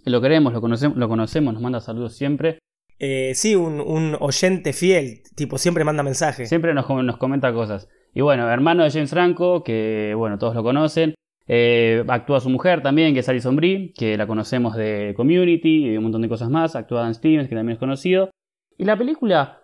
que 0.02 0.10
lo 0.10 0.20
queremos, 0.20 0.52
lo 0.52 0.60
conocemos, 0.60 0.98
lo 0.98 1.08
conocemos 1.08 1.54
nos 1.54 1.62
manda 1.62 1.80
saludos 1.80 2.16
siempre. 2.16 2.58
Eh, 2.98 3.30
sí, 3.36 3.54
un, 3.54 3.80
un 3.80 4.16
oyente 4.18 4.72
fiel, 4.72 5.22
tipo, 5.36 5.56
siempre 5.56 5.84
manda 5.84 6.02
mensajes. 6.02 6.48
Siempre 6.48 6.74
nos, 6.74 6.88
nos 6.88 7.16
comenta 7.16 7.52
cosas. 7.52 7.88
Y 8.12 8.22
bueno, 8.22 8.50
hermano 8.50 8.82
de 8.82 8.90
James 8.90 9.10
Franco, 9.10 9.62
que 9.62 10.14
bueno, 10.16 10.36
todos 10.36 10.56
lo 10.56 10.64
conocen. 10.64 11.14
Eh, 11.46 12.02
actúa 12.08 12.40
su 12.40 12.50
mujer 12.50 12.82
también, 12.82 13.14
que 13.14 13.20
es 13.20 13.28
Alison 13.28 13.54
Brie, 13.54 13.92
que 13.96 14.16
la 14.16 14.26
conocemos 14.26 14.74
de 14.74 15.14
Community 15.16 15.92
y 15.92 15.96
un 15.96 16.02
montón 16.02 16.22
de 16.22 16.28
cosas 16.28 16.50
más. 16.50 16.74
Actúa 16.74 17.02
Dan 17.02 17.14
Stevens, 17.14 17.48
que 17.48 17.54
también 17.54 17.74
es 17.74 17.78
conocido. 17.78 18.30
Y 18.76 18.84
la 18.84 18.98
película. 18.98 19.60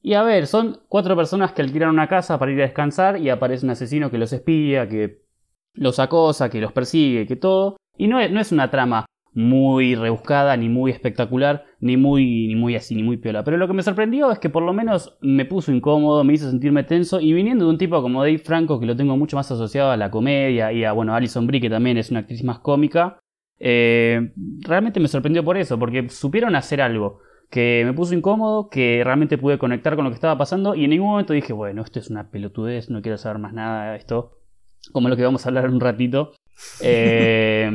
Y 0.00 0.14
a 0.14 0.22
ver, 0.22 0.46
son 0.46 0.80
cuatro 0.88 1.14
personas 1.16 1.52
que 1.52 1.60
alquilan 1.60 1.90
una 1.90 2.08
casa 2.08 2.38
para 2.38 2.50
ir 2.50 2.58
a 2.60 2.64
descansar 2.64 3.18
y 3.20 3.28
aparece 3.28 3.66
un 3.66 3.72
asesino 3.72 4.10
que 4.10 4.16
los 4.16 4.32
espía, 4.32 4.88
que 4.88 5.28
los 5.74 5.98
acosa, 5.98 6.50
que 6.50 6.60
los 6.60 6.72
persigue, 6.72 7.26
que 7.26 7.36
todo. 7.36 7.76
Y 7.96 8.08
no 8.08 8.20
es, 8.20 8.30
no 8.30 8.40
es 8.40 8.52
una 8.52 8.70
trama 8.70 9.06
muy 9.32 9.94
rebuscada, 9.94 10.56
ni 10.56 10.68
muy 10.68 10.90
espectacular, 10.90 11.64
ni 11.78 11.96
muy, 11.96 12.48
ni 12.48 12.56
muy 12.56 12.74
así, 12.74 12.94
ni 12.94 13.02
muy 13.02 13.16
piola. 13.16 13.44
Pero 13.44 13.56
lo 13.56 13.68
que 13.68 13.74
me 13.74 13.82
sorprendió 13.82 14.30
es 14.32 14.38
que 14.38 14.50
por 14.50 14.62
lo 14.62 14.72
menos 14.72 15.16
me 15.20 15.44
puso 15.44 15.72
incómodo, 15.72 16.24
me 16.24 16.32
hizo 16.32 16.50
sentirme 16.50 16.82
tenso, 16.82 17.20
y 17.20 17.32
viniendo 17.32 17.64
de 17.64 17.70
un 17.70 17.78
tipo 17.78 18.02
como 18.02 18.22
Dave 18.22 18.38
Franco, 18.38 18.80
que 18.80 18.86
lo 18.86 18.96
tengo 18.96 19.16
mucho 19.16 19.36
más 19.36 19.50
asociado 19.50 19.90
a 19.90 19.96
la 19.96 20.10
comedia, 20.10 20.72
y 20.72 20.84
a, 20.84 20.92
bueno, 20.92 21.14
Alison 21.14 21.46
Brie, 21.46 21.60
que 21.60 21.70
también 21.70 21.96
es 21.96 22.10
una 22.10 22.20
actriz 22.20 22.42
más 22.42 22.58
cómica, 22.58 23.18
eh, 23.58 24.32
realmente 24.62 24.98
me 25.00 25.08
sorprendió 25.08 25.44
por 25.44 25.56
eso, 25.56 25.78
porque 25.78 26.08
supieron 26.08 26.56
hacer 26.56 26.80
algo 26.80 27.20
que 27.50 27.82
me 27.84 27.92
puso 27.92 28.14
incómodo, 28.14 28.68
que 28.68 29.02
realmente 29.04 29.36
pude 29.38 29.58
conectar 29.58 29.96
con 29.96 30.04
lo 30.04 30.10
que 30.10 30.14
estaba 30.14 30.38
pasando, 30.38 30.74
y 30.74 30.84
en 30.84 30.90
ningún 30.90 31.10
momento 31.10 31.32
dije, 31.32 31.52
bueno, 31.52 31.82
esto 31.82 32.00
es 32.00 32.10
una 32.10 32.30
pelotudez, 32.30 32.90
no 32.90 33.02
quiero 33.02 33.18
saber 33.18 33.38
más 33.38 33.52
nada 33.52 33.92
de 33.92 33.98
esto, 33.98 34.39
como 34.92 35.08
lo 35.08 35.16
que 35.16 35.24
vamos 35.24 35.44
a 35.44 35.48
hablar 35.48 35.64
en 35.66 35.74
un 35.74 35.80
ratito. 35.80 36.32
Eh, 36.82 37.70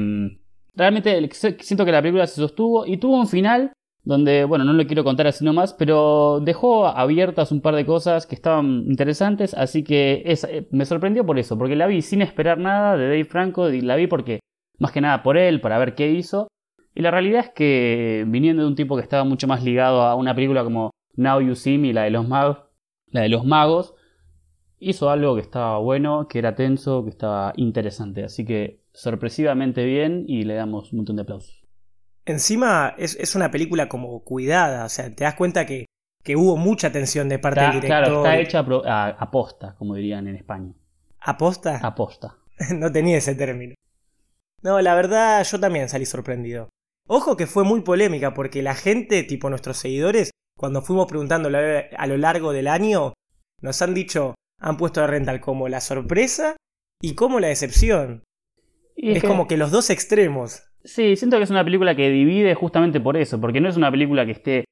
realmente 0.76 1.30
siento 1.60 1.86
que 1.86 1.91
la 1.91 2.02
película 2.02 2.28
se 2.28 2.36
sostuvo 2.36 2.86
y 2.86 2.98
tuvo 2.98 3.18
un 3.20 3.28
final 3.28 3.72
donde, 4.04 4.46
bueno, 4.46 4.63
no 4.63 4.74
le 4.74 4.86
quiero 4.86 5.04
contar 5.04 5.26
así 5.28 5.44
nomás, 5.44 5.74
pero 5.74 6.39
dejó 6.39 6.86
abiertas 6.86 7.52
un 7.52 7.62
par 7.62 7.76
de 7.76 7.86
cosas 7.86 8.28
que 8.28 8.36
estaban 8.36 8.84
interesantes, 8.88 9.56
así 9.56 9.84
que 9.84 10.22
es- 10.26 10.44
eh, 10.44 10.68
me 10.72 10.86
sorprendió 10.86 11.26
por 11.26 11.39
eso, 11.39 11.58
porque 11.58 11.76
la 11.76 11.88
vi 11.88 12.04
sin 12.04 12.22
esperar 12.22 12.60
nada 12.60 12.96
de 12.98 13.06
Dave 13.06 13.26
Franco, 13.26 13.70
y 13.72 13.82
la 13.82 13.96
vi 13.96 14.06
porque, 14.06 14.41
más 14.78 14.91
que 14.91 15.02
nada 15.02 15.24
por 15.24 15.38
él, 15.38 15.60
para 15.60 15.80
ver 15.80 15.96
qué 15.96 16.12
hizo, 16.12 16.48
y 16.94 17.02
la 17.02 17.10
realidad 17.10 17.41
es 17.46 17.50
que 17.50 18.24
viniendo 18.28 18.62
de 18.62 18.68
un 18.68 18.76
tipo 18.76 18.96
que 18.96 19.02
estaba 19.02 19.24
mucho 19.24 19.48
más 19.48 19.63
ligado 19.63 20.04
a 20.04 20.13
una 20.15 20.36
película 20.36 20.63
como 20.63 20.91
Now 21.15 21.41
You 21.41 21.56
See 21.56 21.80
Me, 21.80 21.91
la 21.94 22.04
de 22.04 22.12
los 22.12 22.28
magos, 22.28 22.58
la 23.08 23.22
de 23.22 23.30
los 23.30 23.44
magos, 23.44 23.96
hizo 24.89 25.10
algo 25.10 25.36
que 25.36 25.41
estaba 25.41 25.78
bueno, 25.80 26.28
que 26.28 26.39
era 26.39 26.56
tenso, 26.56 27.04
que 27.04 27.10
estaba 27.10 27.54
interesante, 27.56 28.24
así 28.24 28.45
que 28.45 28.82
sorpresivamente 28.93 29.84
bien 29.86 30.26
y 30.28 30.43
le 30.43 30.56
damos 30.56 30.91
un 30.93 30.98
montón 31.00 31.15
de 31.17 31.24
aplausos. 31.24 31.63
Encima 32.26 32.95
es, 32.98 33.15
es 33.19 33.36
una 33.36 33.52
película 33.52 33.88
como 33.88 34.24
cuidada, 34.24 34.86
o 34.86 34.89
sea, 34.89 35.13
te 35.13 35.24
das 35.24 35.36
cuenta 35.36 35.65
que, 35.65 35.86
que 36.24 36.36
hubo 36.36 36.58
mucha 36.58 36.88
atención 36.88 37.30
de 37.30 37.39
parte 37.39 37.60
Está- 37.60 37.71
del 37.71 37.82
director. 37.82 38.04
claro, 38.04 38.17
está 38.26 38.39
hecha 38.39 38.60
a, 38.60 38.65
pro- 38.65 38.86
a- 38.86 39.10
a 39.10 39.32
posta, 39.32 39.76
como 39.78 39.95
dirían 39.95 40.28
en 40.28 40.36
España. 40.36 40.74
¿Aposta? 41.19 41.80
A 41.84 41.93
posta. 41.95 42.38
no 42.76 42.91
tenía 42.91 43.17
ese 43.17 43.36
término. 43.36 43.76
No, 44.63 44.82
la 44.82 44.95
verdad 44.95 45.43
yo 45.43 45.60
también 45.60 45.89
salí 45.89 46.06
sorprendido. 46.06 46.69
Ojo 47.08 47.38
que 47.38 47.45
fue 47.45 47.63
muy 47.63 47.82
polémica 47.82 48.34
porque 48.34 48.63
la 48.63 48.74
gente, 48.74 49.21
tipo 49.24 49.50
nuestros 49.50 49.78
seguidores, 49.78 50.32
cuando 50.58 50.82
fuimos 50.82 51.06
preguntando 51.06 51.50
a 51.50 52.08
lo 52.08 52.17
largo 52.17 52.52
del 52.52 52.67
año, 52.67 53.13
nos 53.62 53.82
han 53.84 53.93
dicho, 53.93 54.34
han 54.60 54.78
puesto 54.78 55.04
a 55.04 55.08
Rental 55.08 55.41
como 55.41 55.68
la 55.68 55.82
sorpresa 55.82 56.56
y 57.02 57.15
como 57.15 57.39
la 57.39 57.48
decepción. 57.48 58.24
Y 58.96 59.12
es 59.12 59.24
como 59.24 59.48
que 59.48 59.58
los 59.58 59.72
dos 59.72 59.89
extremos. 59.89 60.63
Sí, 60.84 61.15
siento 61.15 61.38
que 61.38 61.44
es 61.44 61.50
una 61.50 61.63
película 61.63 61.96
que 61.96 62.10
divide 62.10 62.54
justamente 62.56 63.00
por 63.00 63.18
eso, 63.18 63.41
porque 63.41 63.60
no 63.60 63.70
es 63.70 63.78
una 63.78 63.91
película 63.91 64.26
que 64.26 64.32
esté 64.32 64.65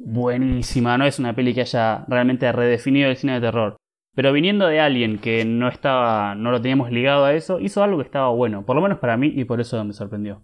buenísima, 0.00 0.96
no 0.98 1.06
es 1.06 1.18
una 1.18 1.34
peli 1.34 1.54
que 1.54 1.62
haya 1.62 2.04
realmente 2.06 2.50
redefinido 2.52 3.10
el 3.10 3.16
cine 3.16 3.34
de 3.34 3.40
terror. 3.40 3.76
Pero 4.14 4.32
viniendo 4.32 4.66
de 4.66 4.80
alguien 4.80 5.18
que 5.18 5.44
no 5.44 5.68
estaba, 5.68 6.34
no 6.34 6.50
lo 6.50 6.60
teníamos 6.60 6.90
ligado 6.90 7.24
a 7.24 7.34
eso, 7.34 7.60
hizo 7.60 7.82
algo 7.82 7.98
que 7.98 8.04
estaba 8.04 8.28
bueno, 8.30 8.64
por 8.64 8.76
lo 8.76 8.82
menos 8.82 8.98
para 8.98 9.16
mí, 9.16 9.32
y 9.34 9.44
por 9.44 9.60
eso 9.60 9.82
me 9.84 9.92
sorprendió. 9.92 10.42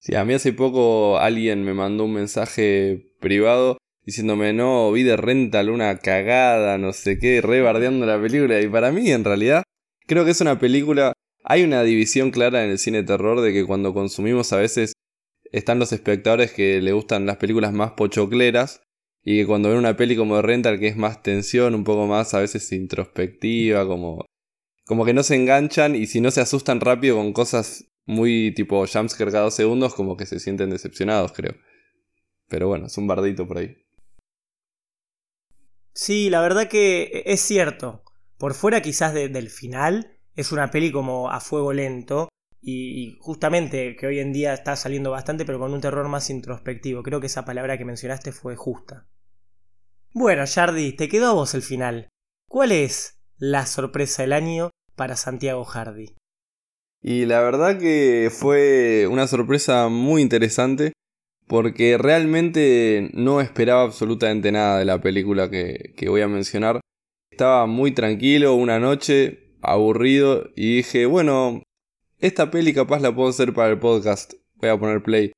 Sí, 0.00 0.14
a 0.16 0.24
mí 0.24 0.34
hace 0.34 0.52
poco 0.52 1.18
alguien 1.18 1.64
me 1.64 1.74
mandó 1.74 2.04
un 2.04 2.14
mensaje 2.14 3.12
privado 3.20 3.76
diciéndome, 4.04 4.52
no, 4.52 4.92
vi 4.92 5.02
de 5.02 5.16
Rental 5.16 5.70
una 5.70 5.98
cagada, 5.98 6.78
no 6.78 6.92
sé 6.92 7.18
qué, 7.18 7.40
re 7.40 7.60
bardeando 7.60 8.06
la 8.06 8.20
película. 8.20 8.60
Y 8.60 8.68
para 8.68 8.92
mí, 8.92 9.10
en 9.10 9.24
realidad, 9.24 9.62
creo 10.06 10.24
que 10.24 10.32
es 10.32 10.40
una 10.40 10.58
película. 10.58 11.12
Hay 11.44 11.62
una 11.64 11.82
división 11.82 12.30
clara 12.30 12.64
en 12.64 12.70
el 12.70 12.78
cine 12.78 13.02
terror 13.02 13.40
de 13.40 13.52
que 13.52 13.64
cuando 13.64 13.94
consumimos 13.94 14.52
a 14.52 14.58
veces 14.58 14.92
están 15.50 15.78
los 15.78 15.92
espectadores 15.92 16.52
que 16.52 16.80
le 16.80 16.92
gustan 16.92 17.26
las 17.26 17.36
películas 17.36 17.72
más 17.72 17.92
pochocleras 17.92 18.80
y 19.24 19.38
que 19.38 19.46
cuando 19.46 19.68
ven 19.68 19.78
una 19.78 19.96
peli 19.96 20.16
como 20.16 20.36
de 20.36 20.42
Rental 20.42 20.80
que 20.80 20.88
es 20.88 20.96
más 20.96 21.22
tensión, 21.22 21.74
un 21.74 21.84
poco 21.84 22.06
más 22.06 22.34
a 22.34 22.40
veces 22.40 22.72
introspectiva, 22.72 23.86
como, 23.86 24.24
como 24.84 25.04
que 25.04 25.12
no 25.14 25.22
se 25.22 25.36
enganchan 25.36 25.94
y 25.94 26.06
si 26.06 26.20
no 26.20 26.30
se 26.30 26.40
asustan 26.40 26.80
rápido 26.80 27.16
con 27.16 27.32
cosas 27.32 27.86
muy 28.06 28.52
tipo 28.54 28.84
jumpscare 28.86 29.30
cada 29.30 29.44
dos 29.44 29.54
segundos, 29.54 29.94
como 29.94 30.16
que 30.16 30.26
se 30.26 30.40
sienten 30.40 30.70
decepcionados, 30.70 31.32
creo. 31.32 31.54
Pero 32.48 32.68
bueno, 32.68 32.86
es 32.86 32.98
un 32.98 33.06
bardito 33.06 33.46
por 33.46 33.58
ahí. 33.58 33.76
Sí, 35.94 36.30
la 36.30 36.40
verdad 36.40 36.68
que 36.68 37.22
es 37.26 37.40
cierto. 37.40 38.02
Por 38.38 38.54
fuera 38.54 38.82
quizás 38.82 39.14
de- 39.14 39.28
del 39.28 39.50
final, 39.50 40.18
es 40.36 40.52
una 40.52 40.70
peli 40.70 40.90
como 40.90 41.30
a 41.30 41.40
fuego 41.40 41.72
lento. 41.72 42.28
Y, 42.64 43.08
y 43.08 43.16
justamente 43.20 43.96
que 43.96 44.06
hoy 44.06 44.20
en 44.20 44.32
día 44.32 44.54
está 44.54 44.76
saliendo 44.76 45.10
bastante, 45.10 45.44
pero 45.44 45.58
con 45.58 45.72
un 45.74 45.80
terror 45.80 46.08
más 46.08 46.30
introspectivo. 46.30 47.02
Creo 47.02 47.20
que 47.20 47.26
esa 47.26 47.44
palabra 47.44 47.76
que 47.76 47.84
mencionaste 47.84 48.30
fue 48.32 48.54
justa. 48.56 49.08
Bueno, 50.14 50.44
Jardi, 50.46 50.92
te 50.92 51.08
quedó 51.08 51.28
a 51.28 51.32
vos 51.32 51.54
el 51.54 51.62
final. 51.62 52.08
¿Cuál 52.48 52.70
es 52.72 53.18
la 53.36 53.66
sorpresa 53.66 54.22
del 54.22 54.32
año 54.32 54.70
para 54.94 55.16
Santiago 55.16 55.64
Hardy? 55.64 56.14
Y 57.00 57.26
la 57.26 57.40
verdad 57.40 57.78
que 57.80 58.30
fue 58.32 59.08
una 59.10 59.26
sorpresa 59.26 59.88
muy 59.88 60.22
interesante 60.22 60.92
porque 61.46 61.98
realmente 61.98 63.10
no 63.12 63.40
esperaba 63.40 63.82
absolutamente 63.82 64.52
nada 64.52 64.78
de 64.78 64.84
la 64.84 65.00
película 65.00 65.50
que, 65.50 65.94
voy 66.06 66.20
a 66.20 66.28
mencionar. 66.28 66.80
Estaba 67.30 67.66
muy 67.66 67.92
tranquilo 67.92 68.54
una 68.54 68.78
noche, 68.78 69.50
aburrido, 69.60 70.50
y 70.56 70.76
dije, 70.76 71.06
bueno, 71.06 71.62
esta 72.20 72.50
peli 72.50 72.72
capaz 72.72 73.00
la 73.00 73.14
puedo 73.14 73.28
hacer 73.28 73.52
para 73.52 73.70
el 73.70 73.78
podcast. 73.78 74.34
Voy 74.56 74.70
a 74.70 74.78
poner 74.78 75.02
play. 75.02 75.32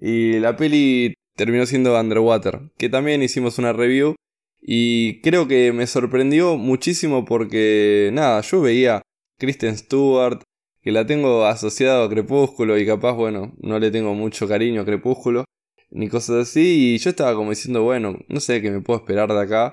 Y 0.00 0.38
la 0.38 0.56
peli 0.56 1.14
terminó 1.36 1.66
siendo 1.66 1.98
Underwater, 1.98 2.70
que 2.76 2.88
también 2.88 3.22
hicimos 3.22 3.58
una 3.58 3.72
review. 3.72 4.14
Y 4.60 5.20
creo 5.20 5.46
que 5.46 5.72
me 5.72 5.86
sorprendió 5.86 6.56
muchísimo 6.56 7.24
porque, 7.24 8.10
nada, 8.12 8.40
yo 8.40 8.60
veía 8.60 9.02
Kristen 9.38 9.76
Stewart, 9.76 10.42
que 10.86 10.92
la 10.92 11.04
tengo 11.04 11.46
asociado 11.46 12.04
a 12.04 12.08
Crepúsculo 12.08 12.78
y 12.78 12.86
capaz, 12.86 13.14
bueno, 13.14 13.52
no 13.58 13.80
le 13.80 13.90
tengo 13.90 14.14
mucho 14.14 14.46
cariño 14.46 14.82
a 14.82 14.84
Crepúsculo, 14.84 15.44
ni 15.90 16.08
cosas 16.08 16.48
así, 16.48 16.94
y 16.94 16.98
yo 16.98 17.10
estaba 17.10 17.34
como 17.34 17.50
diciendo, 17.50 17.82
bueno, 17.82 18.20
no 18.28 18.38
sé 18.38 18.62
qué 18.62 18.70
me 18.70 18.80
puedo 18.80 19.00
esperar 19.00 19.28
de 19.28 19.40
acá. 19.40 19.72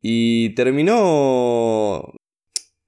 Y 0.00 0.50
terminó 0.50 2.14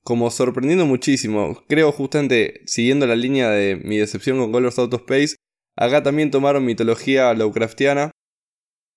como 0.04 0.30
sorprendiendo 0.30 0.86
muchísimo. 0.86 1.60
Creo 1.66 1.90
justamente, 1.90 2.60
siguiendo 2.66 3.04
la 3.08 3.16
línea 3.16 3.50
de 3.50 3.74
mi 3.82 3.96
decepción 3.96 4.38
con 4.38 4.52
Colors 4.52 4.78
Out 4.78 4.94
of 4.94 5.00
Space, 5.00 5.34
acá 5.74 6.04
también 6.04 6.30
tomaron 6.30 6.64
mitología 6.64 7.34
Lovecraftiana, 7.34 8.12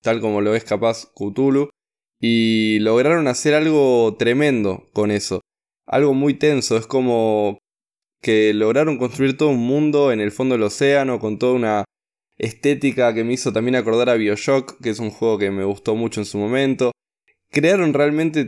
tal 0.04 0.22
como 0.22 0.42
lo 0.42 0.54
es 0.54 0.64
capaz 0.64 1.12
Cthulhu, 1.16 1.72
y 2.22 2.78
lograron 2.82 3.28
hacer 3.28 3.56
algo 3.56 4.16
tremendo 4.20 4.92
con 4.94 5.10
eso. 5.10 5.42
Algo 5.88 6.14
muy 6.14 6.36
tenso, 6.36 6.78
es 6.78 6.86
como 6.86 7.58
que 8.24 8.54
lograron 8.54 8.98
construir 8.98 9.38
todo 9.38 9.50
un 9.50 9.60
mundo 9.60 10.14
en 10.14 10.22
el 10.22 10.32
fondo 10.32 10.56
del 10.56 10.64
océano 10.64 11.20
con 11.20 11.38
toda 11.38 11.54
una 11.54 11.84
estética 12.38 13.14
que 13.14 13.26
me 13.26 13.34
hizo 13.34 13.52
también 13.52 13.76
acordar 13.76 14.10
a 14.10 14.16
Bioshock, 14.16 14.82
que 14.82 14.90
es 14.90 15.00
un 15.00 15.12
juego 15.12 15.38
que 15.38 15.52
me 15.52 15.66
gustó 15.66 15.96
mucho 15.96 16.22
en 16.22 16.26
su 16.26 16.38
momento. 16.38 16.94
Crearon 17.52 17.94
realmente 17.94 18.48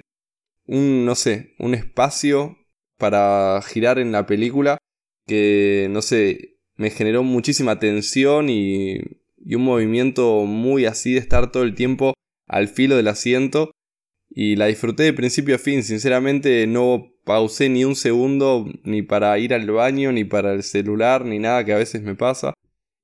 un, 0.65 1.05
no 1.05 1.13
sé, 1.13 1.53
un 1.59 1.75
espacio 1.75 2.57
para 2.97 3.61
girar 3.61 3.99
en 3.99 4.13
la 4.13 4.25
película 4.25 4.77
que, 5.27 5.87
no 5.91 6.01
sé, 6.01 6.57
me 6.77 6.89
generó 6.89 7.23
muchísima 7.23 7.77
tensión 7.77 8.49
y, 8.49 8.95
y 9.37 9.55
un 9.55 9.63
movimiento 9.63 10.45
muy 10.45 10.85
así 10.85 11.13
de 11.13 11.19
estar 11.19 11.51
todo 11.51 11.63
el 11.63 11.75
tiempo 11.75 12.13
al 12.47 12.69
filo 12.69 12.95
del 12.95 13.09
asiento. 13.09 13.71
Y 14.29 14.55
la 14.55 14.67
disfruté 14.67 15.03
de 15.03 15.13
principio 15.13 15.55
a 15.55 15.59
fin, 15.59 15.83
sinceramente 15.83 16.65
no 16.65 17.14
pausé 17.25 17.69
ni 17.69 17.83
un 17.83 17.95
segundo 17.95 18.65
ni 18.83 19.01
para 19.01 19.37
ir 19.39 19.53
al 19.53 19.69
baño, 19.69 20.13
ni 20.13 20.23
para 20.23 20.53
el 20.53 20.63
celular, 20.63 21.25
ni 21.25 21.39
nada 21.39 21.65
que 21.65 21.73
a 21.73 21.77
veces 21.77 22.01
me 22.01 22.15
pasa. 22.15 22.53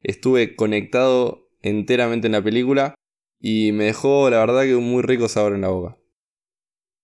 Estuve 0.01 0.55
conectado 0.55 1.49
enteramente 1.61 2.27
en 2.27 2.33
la 2.33 2.43
película 2.43 2.95
y 3.39 3.71
me 3.73 3.85
dejó 3.85 4.29
la 4.29 4.39
verdad 4.39 4.63
que 4.63 4.75
un 4.75 4.89
muy 4.89 5.01
rico 5.01 5.27
sabor 5.27 5.53
en 5.53 5.61
la 5.61 5.69
boca. 5.69 5.97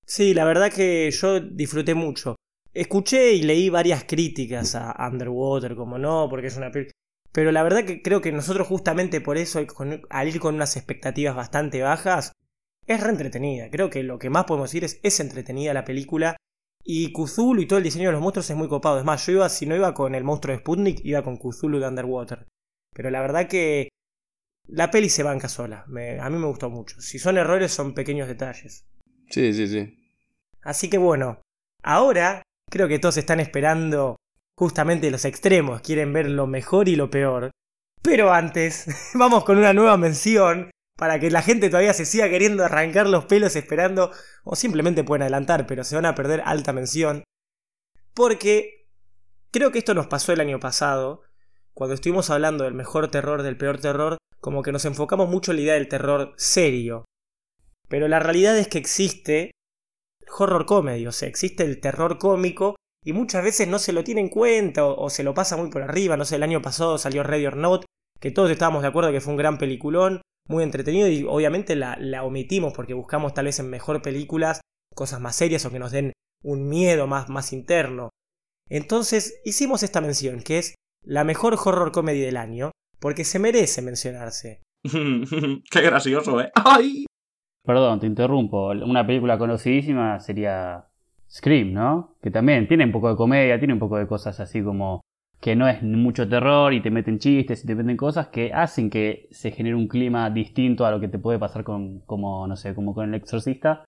Sí, 0.06 0.34
la 0.34 0.45
verdad 0.45 0.71
que 0.71 1.12
yo 1.12 1.41
disfruté 1.41 1.95
mucho. 1.95 2.36
Escuché 2.73 3.34
y 3.34 3.41
leí 3.41 3.69
varias 3.69 4.03
críticas 4.03 4.75
a 4.75 4.95
Underwater, 5.12 5.75
como 5.75 5.97
no, 5.97 6.27
porque 6.30 6.47
es 6.47 6.56
una 6.58 6.71
película... 6.71 6.93
Pero 7.32 7.51
la 7.51 7.63
verdad 7.63 7.84
que 7.84 8.01
creo 8.01 8.21
que 8.21 8.32
nosotros 8.32 8.67
justamente 8.67 9.19
por 9.19 9.38
eso, 9.38 9.65
al 10.10 10.27
ir 10.27 10.39
con 10.39 10.56
unas 10.56 10.77
expectativas 10.77 11.36
bastante 11.36 11.82
bajas, 11.82 12.32
es 12.86 13.01
re 13.01 13.10
entretenida. 13.10 13.69
Creo 13.69 13.89
que 13.89 14.03
lo 14.03 14.17
que 14.17 14.30
más 14.30 14.45
podemos 14.45 14.69
decir 14.69 14.84
es, 14.84 14.99
es 15.03 15.19
entretenida 15.19 15.73
la 15.73 15.84
película 15.84 16.38
y 16.89 17.12
Cthulhu 17.12 17.62
y 17.62 17.65
todo 17.65 17.80
el 17.80 17.84
diseño 17.84 18.08
de 18.08 18.13
los 18.13 18.21
monstruos 18.21 18.50
es 18.50 18.56
muy 18.56 18.69
copado. 18.69 18.97
Es 18.97 19.04
más, 19.04 19.26
yo 19.26 19.34
iba, 19.34 19.50
si 19.50 19.65
no 19.65 19.76
iba 19.76 19.93
con 19.93 20.15
el 20.15 20.23
monstruo 20.23 20.56
de 20.56 20.62
Sputnik, 20.62 21.02
iba 21.04 21.21
con 21.21 21.36
Cthulhu 21.36 21.80
de 21.80 21.88
Underwater. 21.88 22.47
Pero 22.95 23.10
la 23.10 23.19
verdad 23.19 23.50
que 23.50 23.89
la 24.67 24.89
peli 24.89 25.10
se 25.10 25.21
banca 25.21 25.50
sola. 25.50 25.84
a 25.84 26.30
mí 26.30 26.38
me 26.38 26.47
gustó 26.47 26.69
mucho. 26.69 27.02
Si 27.02 27.19
son 27.19 27.38
errores, 27.38 27.73
son 27.73 27.93
pequeños 27.93 28.30
detalles. 28.30 28.86
Sí, 29.30 29.54
sí, 29.54 29.67
sí. 29.67 30.00
Así 30.62 30.89
que 30.89 30.97
bueno, 30.97 31.41
ahora 31.84 32.41
creo 32.71 32.88
que 32.88 33.00
todos 33.00 33.17
están 33.17 33.41
esperando 33.41 34.15
justamente 34.58 35.12
los 35.12 35.26
extremos. 35.26 35.82
Quieren 35.82 36.13
ver 36.13 36.30
lo 36.30 36.47
mejor 36.47 36.88
y 36.88 36.95
lo 36.95 37.10
peor. 37.10 37.52
Pero 38.02 38.32
antes, 38.32 38.86
vamos 39.13 39.43
con 39.43 39.58
una 39.58 39.73
nueva 39.73 39.97
mención 39.97 40.71
para 40.98 41.20
que 41.20 41.32
la 41.32 41.42
gente 41.42 41.70
todavía 41.70 41.94
se 41.94 42.06
siga 42.06 42.30
queriendo 42.30 42.66
arrancar 42.66 43.08
los 43.08 43.26
pelos 43.26 43.56
esperando, 43.56 44.12
o 44.44 44.56
simplemente 44.56 45.04
pueden 45.04 45.22
adelantar, 45.22 45.66
pero 45.68 45.84
se 45.84 45.96
van 45.96 46.06
a 46.06 46.16
perder 46.16 46.42
alta 46.44 46.74
mención. 46.74 47.24
Porque 48.14 48.88
creo 49.52 49.72
que 49.72 49.80
esto 49.80 49.94
nos 49.94 50.08
pasó 50.08 50.34
el 50.34 50.42
año 50.42 50.60
pasado, 50.60 51.22
cuando 51.74 51.94
estuvimos 51.94 52.32
hablando 52.32 52.64
del 52.64 52.74
mejor 52.74 53.10
terror, 53.10 53.44
del 53.44 53.58
peor 53.58 53.80
terror, 53.80 54.18
como 54.42 54.64
que 54.64 54.72
nos 54.72 54.86
enfocamos 54.86 55.30
mucho 55.30 55.52
en 55.52 55.58
la 55.58 55.64
idea 55.64 55.74
del 55.76 55.88
terror 55.88 56.34
serio. 56.36 57.06
Pero 57.88 58.08
la 58.08 58.20
realidad 58.20 58.58
es 58.58 58.68
que 58.68 58.80
existe 58.80 59.52
horror 60.40 60.66
comedy, 60.66 61.06
o 61.08 61.12
sea, 61.12 61.30
existe 61.30 61.64
el 61.64 61.80
terror 61.80 62.18
cómico 62.18 62.76
y 63.06 63.14
muchas 63.14 63.44
veces 63.44 63.68
no 63.68 63.80
se 63.80 63.94
lo 63.94 64.04
tiene 64.04 64.22
en 64.22 64.30
cuenta 64.30 64.86
o, 64.86 65.10
se 65.10 65.24
lo 65.24 65.34
pasa 65.34 65.56
muy 65.56 65.70
por 65.70 65.84
arriba. 65.84 66.18
No 66.18 66.26
sé, 66.26 66.36
el 66.36 66.44
año 66.44 66.62
pasado 66.62 66.98
salió 66.98 67.24
Ready 67.24 67.46
or 67.46 67.56
Not, 67.56 67.86
que 68.20 68.32
todos 68.32 68.50
estábamos 68.52 68.82
de 68.82 68.90
acuerdo 68.90 69.12
que 69.12 69.22
fue 69.22 69.32
un 69.32 69.38
gran 69.38 69.58
peliculón, 69.58 70.22
muy 70.48 70.64
entretenido 70.64 71.08
y 71.08 71.24
obviamente 71.24 71.76
la, 71.76 72.24
omitimos 72.24 72.74
porque 72.74 72.94
buscamos 72.94 73.34
tal 73.34 73.46
vez 73.46 73.60
en 73.60 73.70
mejor 73.70 74.02
películas 74.02 74.62
cosas 74.96 75.20
más 75.20 75.36
serias 75.36 75.66
o 75.66 75.72
que 75.72 75.80
nos 75.80 75.92
den 75.92 76.14
un 76.44 76.68
miedo 76.70 77.08
más, 77.08 77.30
más 77.30 77.54
interno. 77.54 78.10
Entonces 78.70 79.42
hicimos 79.46 79.84
esta 79.84 80.02
mención, 80.02 80.42
que 80.42 80.60
es 80.60 80.76
la 81.04 81.24
mejor 81.24 81.54
horror 81.54 81.92
comedy 81.92 82.20
del 82.20 82.38
año, 82.38 82.72
porque 83.00 83.24
se 83.24 83.40
merece 83.40 83.82
mencionarse. 83.82 84.62
Qué 85.72 85.82
gracioso, 85.82 86.42
¿eh? 86.42 86.52
¡Ay! 86.56 87.06
Perdón, 87.66 88.00
te 88.00 88.08
interrumpo. 88.08 88.70
Una 88.70 89.06
película 89.06 89.38
conocidísima 89.38 90.20
sería 90.20 90.88
Scream, 91.30 91.74
¿no? 91.74 92.16
Que 92.22 92.32
también 92.32 92.68
tiene 92.68 92.86
un 92.86 92.92
poco 92.92 93.10
de 93.10 93.16
comedia, 93.16 93.60
tiene 93.60 93.74
un 93.74 93.80
poco 93.80 93.98
de 93.98 94.08
cosas 94.08 94.40
así 94.40 94.64
como 94.64 95.02
que 95.39 95.56
no 95.56 95.67
es 95.67 95.84
mucho 95.84 96.28
terror 96.28 96.73
y 96.73 96.82
te 96.82 96.89
meten 96.89 97.19
chistes 97.19 97.63
y 97.63 97.67
te 97.67 97.76
meten 97.76 97.95
cosas 97.95 98.28
que 98.28 98.52
hacen 98.54 98.89
que 98.89 99.28
se 99.32 99.52
genere 99.52 99.76
un 99.76 99.88
clima 99.88 100.30
distinto 100.30 100.86
a 100.86 100.91
lo 100.91 101.00
que 101.00 101.08
te 101.08 101.19
puede 101.19 101.39
pasar 101.39 101.63
con, 101.63 102.00
como, 102.02 102.47
no 102.47 102.56
sé, 102.56 102.73
como 102.73 102.93
con 102.93 103.08
el 103.08 103.15
exorcista. 103.15 103.86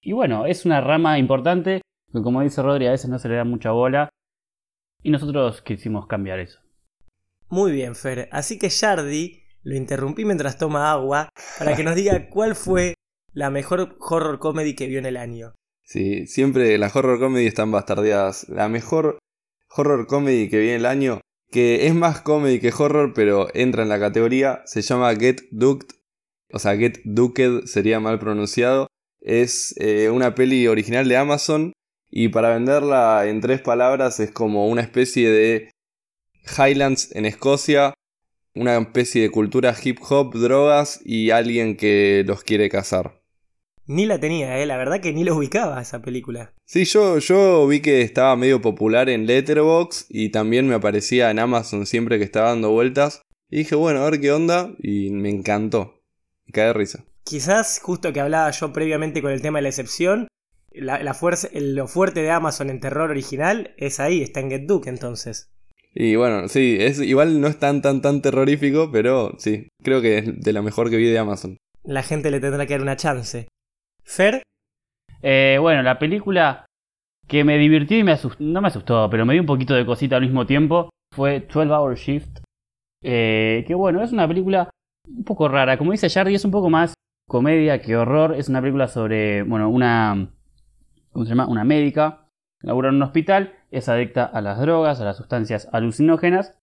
Y 0.00 0.12
bueno, 0.12 0.46
es 0.46 0.64
una 0.64 0.80
rama 0.80 1.18
importante 1.18 1.80
que 2.12 2.22
como 2.22 2.42
dice 2.42 2.62
Rodri 2.62 2.86
a 2.86 2.92
veces 2.92 3.10
no 3.10 3.18
se 3.18 3.28
le 3.28 3.36
da 3.36 3.44
mucha 3.44 3.72
bola 3.72 4.08
y 5.02 5.10
nosotros 5.10 5.62
quisimos 5.62 6.06
cambiar 6.06 6.38
eso. 6.38 6.60
Muy 7.48 7.72
bien, 7.72 7.94
Fer. 7.94 8.28
Así 8.32 8.58
que 8.58 8.70
Jardi 8.70 9.42
lo 9.62 9.76
interrumpí 9.76 10.24
mientras 10.24 10.58
toma 10.58 10.90
agua 10.90 11.28
para 11.58 11.76
que 11.76 11.84
nos 11.84 11.94
diga 11.94 12.28
cuál 12.30 12.54
fue 12.54 12.94
la 13.32 13.50
mejor 13.50 13.96
horror 14.00 14.38
comedy 14.38 14.74
que 14.74 14.86
vio 14.86 14.98
en 14.98 15.06
el 15.06 15.16
año. 15.16 15.52
Sí, 15.82 16.26
siempre 16.26 16.78
las 16.78 16.96
horror 16.96 17.18
comedy 17.18 17.46
están 17.46 17.70
bastardeadas. 17.70 18.48
La 18.48 18.68
mejor 18.68 19.18
horror 19.76 20.06
comedy 20.06 20.48
que 20.48 20.58
viene 20.58 20.76
el 20.76 20.86
año, 20.86 21.20
que 21.50 21.86
es 21.86 21.94
más 21.94 22.20
comedy 22.20 22.60
que 22.60 22.72
horror, 22.76 23.12
pero 23.14 23.48
entra 23.54 23.82
en 23.82 23.88
la 23.88 23.98
categoría, 23.98 24.62
se 24.66 24.82
llama 24.82 25.14
Get 25.16 25.42
Duked, 25.50 25.88
o 26.52 26.58
sea, 26.58 26.76
Get 26.76 27.00
Duked 27.04 27.64
sería 27.66 27.98
mal 27.98 28.18
pronunciado. 28.20 28.86
Es 29.20 29.74
eh, 29.78 30.10
una 30.10 30.34
peli 30.34 30.68
original 30.68 31.08
de 31.08 31.16
Amazon 31.16 31.72
y 32.10 32.28
para 32.28 32.50
venderla 32.50 33.26
en 33.26 33.40
tres 33.40 33.60
palabras 33.60 34.20
es 34.20 34.30
como 34.30 34.68
una 34.68 34.82
especie 34.82 35.30
de 35.30 35.70
Highlands 36.56 37.10
en 37.16 37.24
Escocia, 37.24 37.94
una 38.54 38.76
especie 38.76 39.22
de 39.22 39.30
cultura 39.30 39.74
hip 39.82 39.98
hop, 40.08 40.34
drogas 40.34 41.00
y 41.04 41.30
alguien 41.30 41.76
que 41.76 42.22
los 42.24 42.44
quiere 42.44 42.68
cazar. 42.68 43.23
Ni 43.86 44.06
la 44.06 44.18
tenía, 44.18 44.58
eh, 44.58 44.66
la 44.66 44.78
verdad 44.78 45.00
que 45.00 45.12
ni 45.12 45.24
lo 45.24 45.36
ubicaba 45.36 45.80
esa 45.80 46.00
película. 46.00 46.54
Sí, 46.64 46.84
yo, 46.86 47.18
yo 47.18 47.66
vi 47.66 47.80
que 47.80 48.00
estaba 48.00 48.34
medio 48.34 48.62
popular 48.62 49.10
en 49.10 49.26
Letterboxd 49.26 50.06
y 50.08 50.30
también 50.30 50.66
me 50.66 50.74
aparecía 50.74 51.30
en 51.30 51.38
Amazon 51.38 51.84
siempre 51.84 52.18
que 52.18 52.24
estaba 52.24 52.48
dando 52.48 52.70
vueltas. 52.70 53.20
Y 53.50 53.58
dije, 53.58 53.74
bueno, 53.74 54.00
a 54.00 54.10
ver 54.10 54.20
qué 54.20 54.32
onda, 54.32 54.74
y 54.78 55.10
me 55.10 55.28
encantó. 55.28 56.02
Me 56.46 56.52
cae 56.52 56.66
de 56.66 56.72
risa. 56.72 57.04
Quizás, 57.24 57.78
justo 57.82 58.12
que 58.12 58.20
hablaba 58.20 58.50
yo 58.50 58.72
previamente 58.72 59.20
con 59.20 59.32
el 59.32 59.42
tema 59.42 59.58
de 59.58 59.62
la 59.64 59.68
excepción, 59.68 60.28
la, 60.74 61.14
fuerza, 61.14 61.48
lo 61.52 61.86
fuerte 61.86 62.22
de 62.22 62.30
Amazon 62.30 62.70
en 62.70 62.80
terror 62.80 63.10
original 63.10 63.74
es 63.76 64.00
ahí, 64.00 64.22
está 64.22 64.40
en 64.40 64.50
Get 64.50 64.66
Duke 64.66 64.88
entonces. 64.88 65.50
Y 65.94 66.16
bueno, 66.16 66.48
sí, 66.48 66.76
es, 66.80 66.98
igual 66.98 67.40
no 67.40 67.46
es 67.46 67.58
tan 67.58 67.80
tan 67.80 68.02
tan 68.02 68.20
terrorífico, 68.20 68.90
pero 68.90 69.36
sí, 69.38 69.68
creo 69.82 70.02
que 70.02 70.18
es 70.18 70.40
de 70.40 70.52
lo 70.52 70.62
mejor 70.62 70.90
que 70.90 70.96
vi 70.96 71.08
de 71.08 71.18
Amazon. 71.18 71.56
La 71.84 72.02
gente 72.02 72.30
le 72.30 72.40
tendrá 72.40 72.66
que 72.66 72.74
dar 72.74 72.82
una 72.82 72.96
chance. 72.96 73.46
¿Fer? 74.04 74.42
Eh, 75.22 75.56
bueno, 75.60 75.82
la 75.82 75.98
película 75.98 76.66
que 77.26 77.42
me 77.42 77.58
divirtió 77.58 77.98
y 77.98 78.04
me 78.04 78.12
asustó, 78.12 78.44
no 78.44 78.60
me 78.60 78.68
asustó, 78.68 79.08
pero 79.10 79.24
me 79.24 79.32
dio 79.32 79.42
un 79.42 79.46
poquito 79.46 79.74
de 79.74 79.86
cosita 79.86 80.16
al 80.16 80.22
mismo 80.22 80.46
tiempo, 80.46 80.90
fue 81.14 81.40
12 81.40 81.70
Hour 81.70 81.96
Shift. 81.96 82.40
Eh, 83.02 83.64
que 83.66 83.74
bueno, 83.74 84.02
es 84.02 84.12
una 84.12 84.28
película 84.28 84.70
un 85.08 85.24
poco 85.24 85.48
rara. 85.48 85.78
Como 85.78 85.92
dice 85.92 86.10
Jardy, 86.10 86.34
es 86.34 86.44
un 86.44 86.50
poco 86.50 86.70
más 86.70 86.94
comedia 87.28 87.80
que 87.80 87.96
horror. 87.96 88.34
Es 88.34 88.48
una 88.48 88.60
película 88.60 88.88
sobre, 88.88 89.42
bueno, 89.42 89.68
una, 89.70 90.30
¿cómo 91.10 91.24
se 91.24 91.30
llama? 91.30 91.46
Una 91.46 91.64
médica, 91.64 92.28
labura 92.60 92.90
en 92.90 92.96
un 92.96 93.02
hospital, 93.02 93.54
es 93.70 93.88
adicta 93.88 94.24
a 94.24 94.40
las 94.40 94.58
drogas, 94.60 95.00
a 95.00 95.04
las 95.04 95.16
sustancias 95.16 95.68
alucinógenas. 95.72 96.58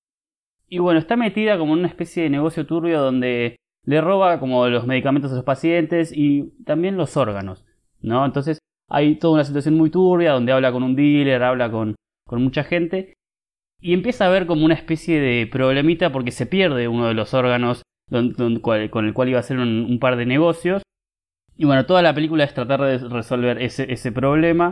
Y 0.67 0.79
bueno, 0.79 0.99
está 0.99 1.15
metida 1.15 1.57
como 1.57 1.73
en 1.73 1.79
una 1.79 1.87
especie 1.87 2.23
de 2.23 2.29
negocio 2.29 2.65
turbio 2.65 3.01
donde 3.01 3.57
le 3.85 4.01
roba 4.01 4.39
como 4.39 4.67
los 4.67 4.85
medicamentos 4.85 5.31
a 5.31 5.35
los 5.35 5.43
pacientes 5.43 6.11
y 6.15 6.53
también 6.65 6.97
los 6.97 7.17
órganos, 7.17 7.65
¿no? 8.01 8.25
Entonces 8.25 8.59
hay 8.89 9.15
toda 9.15 9.35
una 9.35 9.43
situación 9.43 9.75
muy 9.75 9.89
turbia 9.89 10.33
donde 10.33 10.51
habla 10.51 10.71
con 10.71 10.83
un 10.83 10.95
dealer, 10.95 11.43
habla 11.43 11.71
con, 11.71 11.95
con 12.27 12.43
mucha 12.43 12.63
gente 12.63 13.13
y 13.81 13.93
empieza 13.93 14.27
a 14.27 14.29
ver 14.29 14.45
como 14.45 14.63
una 14.63 14.75
especie 14.75 15.19
de 15.19 15.47
problemita 15.47 16.11
porque 16.11 16.31
se 16.31 16.45
pierde 16.45 16.87
uno 16.87 17.07
de 17.07 17.15
los 17.15 17.33
órganos 17.33 17.81
con 18.09 19.05
el 19.05 19.13
cual 19.13 19.29
iba 19.29 19.37
a 19.37 19.39
hacer 19.39 19.57
un, 19.57 19.99
par 19.99 20.17
de 20.17 20.25
negocios. 20.25 20.83
Y 21.57 21.65
bueno, 21.65 21.85
toda 21.85 22.01
la 22.01 22.13
película 22.13 22.43
es 22.43 22.53
tratar 22.53 22.81
de 22.81 22.97
resolver 22.97 23.61
ese, 23.61 23.91
ese 23.91 24.11
problema 24.11 24.71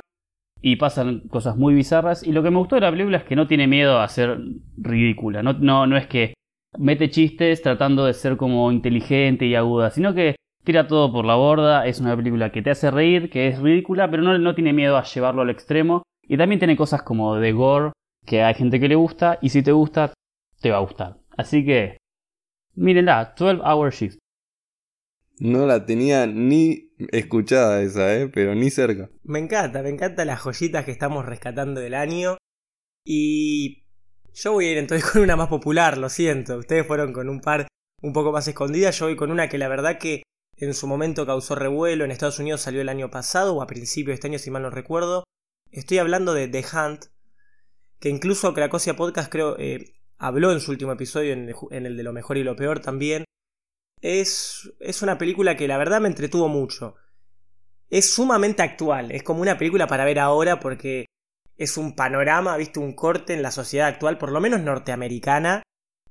y 0.62 0.76
pasan 0.76 1.22
cosas 1.30 1.56
muy 1.56 1.74
bizarras. 1.74 2.26
Y 2.26 2.34
lo 2.34 2.44
que 2.44 2.52
me 2.52 2.58
gustó 2.58 2.76
de 2.76 2.82
la 2.82 2.92
película 2.92 3.18
es 3.18 3.24
que 3.24 3.36
no 3.36 3.48
tiene 3.48 3.68
miedo 3.68 4.00
a 4.00 4.08
ser 4.10 4.40
ridícula. 4.78 5.42
No, 5.42 5.54
no, 5.54 5.88
no 5.88 5.98
es 5.98 6.08
que 6.08 6.34
mete 6.78 7.10
chistes 7.10 7.62
tratando 7.62 8.06
de 8.06 8.14
ser 8.14 8.38
como 8.38 8.72
inteligente 8.72 9.46
y 9.46 9.56
aguda, 9.56 9.92
sino 9.92 10.14
que 10.14 10.36
tira 10.64 10.88
todo 10.88 11.12
por 11.12 11.26
la 11.26 11.36
borda. 11.36 11.86
Es 11.86 12.00
una 12.00 12.16
película 12.16 12.52
que 12.52 12.62
te 12.62 12.72
hace 12.72 12.92
reír, 12.92 13.30
que 13.30 13.48
es 13.48 13.60
ridícula, 13.60 14.10
pero 14.10 14.24
no, 14.24 14.38
no 14.38 14.56
tiene 14.56 14.74
miedo 14.74 14.98
a 14.98 15.04
llevarlo 15.04 15.42
al 15.42 15.50
extremo. 15.50 16.04
Y 16.24 16.38
también 16.38 16.60
tiene 16.60 16.78
cosas 16.78 17.02
como 17.02 17.36
de 17.36 17.52
gore, 17.52 17.92
que 18.26 18.44
hay 18.44 18.54
gente 18.54 18.80
que 18.80 18.88
le 18.88 18.96
gusta, 18.96 19.40
y 19.42 19.50
si 19.50 19.64
te 19.64 19.72
gusta, 19.72 20.14
te 20.62 20.70
va 20.70 20.78
a 20.78 20.82
gustar. 20.82 21.18
Así 21.36 21.66
que, 21.66 21.98
mírenla, 22.76 23.34
12 23.38 23.62
Hour 23.64 23.92
Shift. 23.92 24.20
No 25.40 25.66
la 25.66 25.86
tenía 25.86 26.28
ni 26.28 26.92
escuchada 27.12 27.82
esa, 27.82 28.16
¿eh? 28.16 28.28
pero 28.28 28.54
ni 28.56 28.70
cerca. 28.70 29.10
Me 29.24 29.40
encanta, 29.40 29.82
me 29.82 29.90
encantan 29.90 30.28
las 30.28 30.42
joyitas 30.42 30.84
que 30.84 30.92
estamos 30.92 31.26
rescatando 31.26 31.80
del 31.80 31.94
año. 31.94 32.38
Y 33.06 33.86
yo 34.42 34.54
voy 34.54 34.68
a 34.68 34.72
ir 34.72 34.78
entonces 34.78 35.10
con 35.12 35.22
una 35.22 35.36
más 35.36 35.50
popular, 35.50 35.98
lo 35.98 36.10
siento. 36.10 36.58
Ustedes 36.58 36.88
fueron 36.88 37.14
con 37.14 37.30
un 37.30 37.42
par 37.42 37.68
un 38.02 38.14
poco 38.14 38.32
más 38.32 38.48
escondidas. 38.48 38.98
Yo 38.98 39.06
voy 39.06 39.16
con 39.16 39.32
una 39.32 39.50
que 39.50 39.58
la 39.58 39.68
verdad 39.68 39.98
que 39.98 40.24
en 40.56 40.74
su 40.74 40.88
momento 40.88 41.26
causó 41.26 41.56
revuelo. 41.56 42.06
En 42.06 42.12
Estados 42.12 42.40
Unidos 42.40 42.62
salió 42.62 42.82
el 42.82 42.90
año 42.90 43.10
pasado 43.10 43.56
o 43.56 43.62
a 43.62 43.68
principios 43.68 44.14
de 44.14 44.16
este 44.16 44.28
año, 44.28 44.40
si 44.40 44.52
mal 44.52 44.62
no 44.62 44.70
recuerdo. 44.70 45.24
Estoy 45.72 46.00
hablando 46.00 46.34
de 46.34 46.48
The 46.48 46.66
Hunt, 46.74 47.06
que 48.00 48.10
incluso 48.10 48.54
Cracosia 48.54 48.96
Podcast 48.96 49.32
creo 49.32 49.58
eh, 49.60 49.94
habló 50.18 50.52
en 50.52 50.62
su 50.62 50.72
último 50.72 50.94
episodio, 50.94 51.34
en 51.34 51.86
el, 51.86 51.98
de 51.98 52.04
lo 52.04 52.14
mejor 52.14 52.38
y 52.38 52.44
lo 52.44 52.56
peor 52.56 52.80
también. 52.80 53.26
Es, 54.02 54.72
es 54.80 55.02
una 55.02 55.18
película 55.18 55.58
que 55.58 55.68
la 55.68 55.78
verdad 55.78 56.00
me 56.00 56.08
entretuvo 56.08 56.48
mucho. 56.48 56.96
Es 57.90 58.10
sumamente 58.10 58.62
actual, 58.62 59.12
es 59.12 59.24
como 59.24 59.42
una 59.42 59.58
película 59.58 59.88
para 59.88 60.06
ver 60.06 60.20
ahora 60.20 60.60
porque 60.60 61.09
es 61.60 61.78
un 61.78 61.94
panorama, 61.94 62.56
viste, 62.56 62.80
un 62.80 62.94
corte 62.94 63.34
en 63.34 63.42
la 63.42 63.52
sociedad 63.52 63.90
actual, 63.90 64.18
por 64.18 64.32
lo 64.32 64.40
menos 64.40 64.62
norteamericana, 64.62 65.62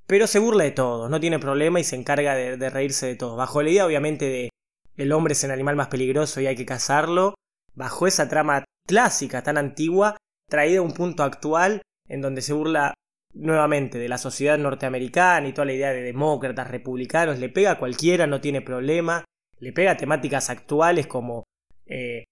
pero 0.06 0.26
se 0.26 0.38
burla 0.38 0.64
de 0.64 0.72
todo, 0.72 1.08
no 1.08 1.20
tiene 1.20 1.38
problema 1.38 1.80
y 1.80 1.84
se 1.84 1.96
encarga 1.96 2.34
de, 2.34 2.70
reírse 2.70 3.06
de 3.06 3.16
todo. 3.16 3.34
Bajo 3.34 3.62
la 3.62 3.70
idea, 3.70 3.86
obviamente, 3.86 4.26
de 4.26 4.50
el 4.96 5.12
hombre 5.12 5.32
es 5.32 5.42
el 5.44 5.50
animal 5.50 5.74
más 5.74 5.88
peligroso 5.88 6.40
y 6.40 6.46
hay 6.46 6.54
que 6.54 6.66
cazarlo, 6.66 7.34
bajo 7.74 8.06
esa 8.06 8.28
trama 8.28 8.64
clásica 8.86 9.42
tan 9.42 9.56
antigua, 9.56 10.18
traída 10.50 10.80
a 10.80 10.82
un 10.82 10.92
punto 10.92 11.22
actual 11.22 11.80
en 12.08 12.20
donde 12.20 12.42
se 12.42 12.52
burla 12.52 12.94
nuevamente 13.32 13.98
de 13.98 14.08
la 14.08 14.18
sociedad 14.18 14.58
norteamericana 14.58 15.48
y 15.48 15.52
toda 15.52 15.66
la 15.66 15.72
idea 15.72 15.92
de 15.92 16.02
demócratas, 16.02 16.70
republicanos, 16.70 17.38
le 17.38 17.48
pega 17.48 17.72
a 17.72 17.78
cualquiera, 17.78 18.26
no 18.26 18.40
tiene 18.40 18.60
problema, 18.60 19.24
le 19.60 19.72
pega 19.72 19.92
a 19.92 19.96
temáticas 19.96 20.50
actuales 20.50 21.06
como 21.06 21.44
eh, 21.86 22.24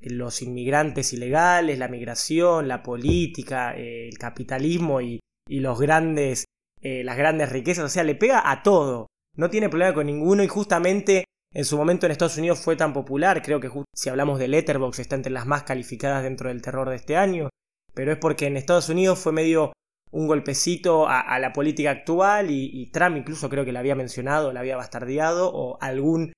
los 0.00 0.42
inmigrantes 0.42 1.12
ilegales, 1.12 1.78
la 1.78 1.88
migración, 1.88 2.68
la 2.68 2.82
política, 2.82 3.76
eh, 3.76 4.08
el 4.08 4.18
capitalismo 4.18 5.00
y, 5.00 5.20
los 5.48 5.80
grandes, 5.80 6.44
eh, 6.80 7.02
las 7.04 7.16
grandes 7.16 7.50
riquezas, 7.50 7.84
o 7.84 7.88
sea, 7.88 8.04
le 8.04 8.14
pega 8.14 8.50
a 8.50 8.62
todo, 8.62 9.06
no 9.36 9.50
tiene 9.50 9.68
problema 9.68 9.94
con 9.94 10.06
ninguno 10.06 10.42
y 10.42 10.48
justamente 10.48 11.24
en 11.54 11.64
su 11.64 11.78
momento 11.78 12.04
en 12.04 12.12
Estados 12.12 12.36
Unidos 12.36 12.60
fue 12.60 12.76
tan 12.76 12.92
popular, 12.92 13.42
creo 13.42 13.58
que 13.60 13.70
si 13.94 14.10
hablamos 14.10 14.38
de 14.38 14.48
Letterboxd 14.48 15.00
está 15.00 15.16
entre 15.16 15.32
las 15.32 15.46
más 15.46 15.62
calificadas 15.62 16.22
dentro 16.22 16.48
del 16.50 16.60
terror 16.60 16.90
de 16.90 16.96
este 16.96 17.16
año, 17.16 17.48
pero 17.94 18.12
es 18.12 18.18
porque 18.18 18.46
en 18.46 18.56
Estados 18.56 18.90
Unidos 18.90 19.18
fue 19.18 19.32
medio 19.32 19.72
un 20.10 20.26
golpecito 20.26 21.06
a, 21.08 21.38
la 21.38 21.52
política 21.52 21.90
actual 21.90 22.50
y, 22.50 22.86
Trump 22.92 23.16
incluso 23.16 23.48
creo 23.48 23.64
que 23.64 23.72
la 23.72 23.80
había 23.80 23.94
mencionado, 23.94 24.52
la 24.52 24.60
había 24.60 24.76
bastardeado 24.76 25.50
o 25.52 25.78
algún 25.80 26.32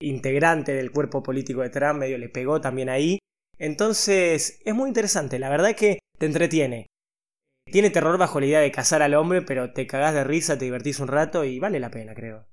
integrante 0.00 0.72
del 0.72 0.90
cuerpo 0.90 1.22
político 1.22 1.62
de 1.62 1.70
Trump 1.70 2.00
medio 2.00 2.18
le 2.18 2.28
pegó 2.28 2.60
también 2.60 2.88
ahí. 2.88 3.18
Entonces 3.58 4.60
es 4.64 4.74
muy 4.74 4.88
interesante, 4.88 5.38
la 5.38 5.48
verdad 5.48 5.70
es 5.70 5.76
que 5.76 5.98
te 6.18 6.26
entretiene. 6.26 6.86
Tiene 7.70 7.90
terror 7.90 8.16
bajo 8.18 8.38
la 8.38 8.46
idea 8.46 8.60
de 8.60 8.70
cazar 8.70 9.02
al 9.02 9.14
hombre, 9.14 9.42
pero 9.42 9.72
te 9.72 9.86
cagás 9.86 10.14
de 10.14 10.24
risa, 10.24 10.56
te 10.56 10.66
divertís 10.66 11.00
un 11.00 11.08
rato 11.08 11.44
y 11.44 11.58
vale 11.58 11.80
la 11.80 11.90
pena, 11.90 12.14
creo. 12.14 12.46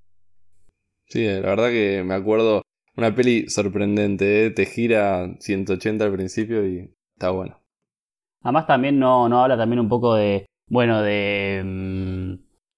Sí, 1.08 1.26
la 1.26 1.42
verdad 1.42 1.70
que 1.70 2.04
me 2.04 2.16
acuerdo 2.16 2.64
una 2.96 3.14
peli 3.14 3.50
sorprendente, 3.50 4.46
¿eh? 4.46 4.50
te 4.52 4.66
gira 4.66 5.36
180 5.40 6.06
al 6.06 6.14
principio 6.14 6.66
y 6.66 6.96
está 7.16 7.30
bueno. 7.30 7.62
Además 8.42 8.66
también 8.66 8.98
no, 9.00 9.30
no 9.30 9.44
habla 9.44 9.58
también 9.58 9.80
un 9.80 9.90
poco 9.90 10.16
de 10.16 10.46
bueno, 10.70 11.02
de 11.02 11.62
mm, 11.64 12.23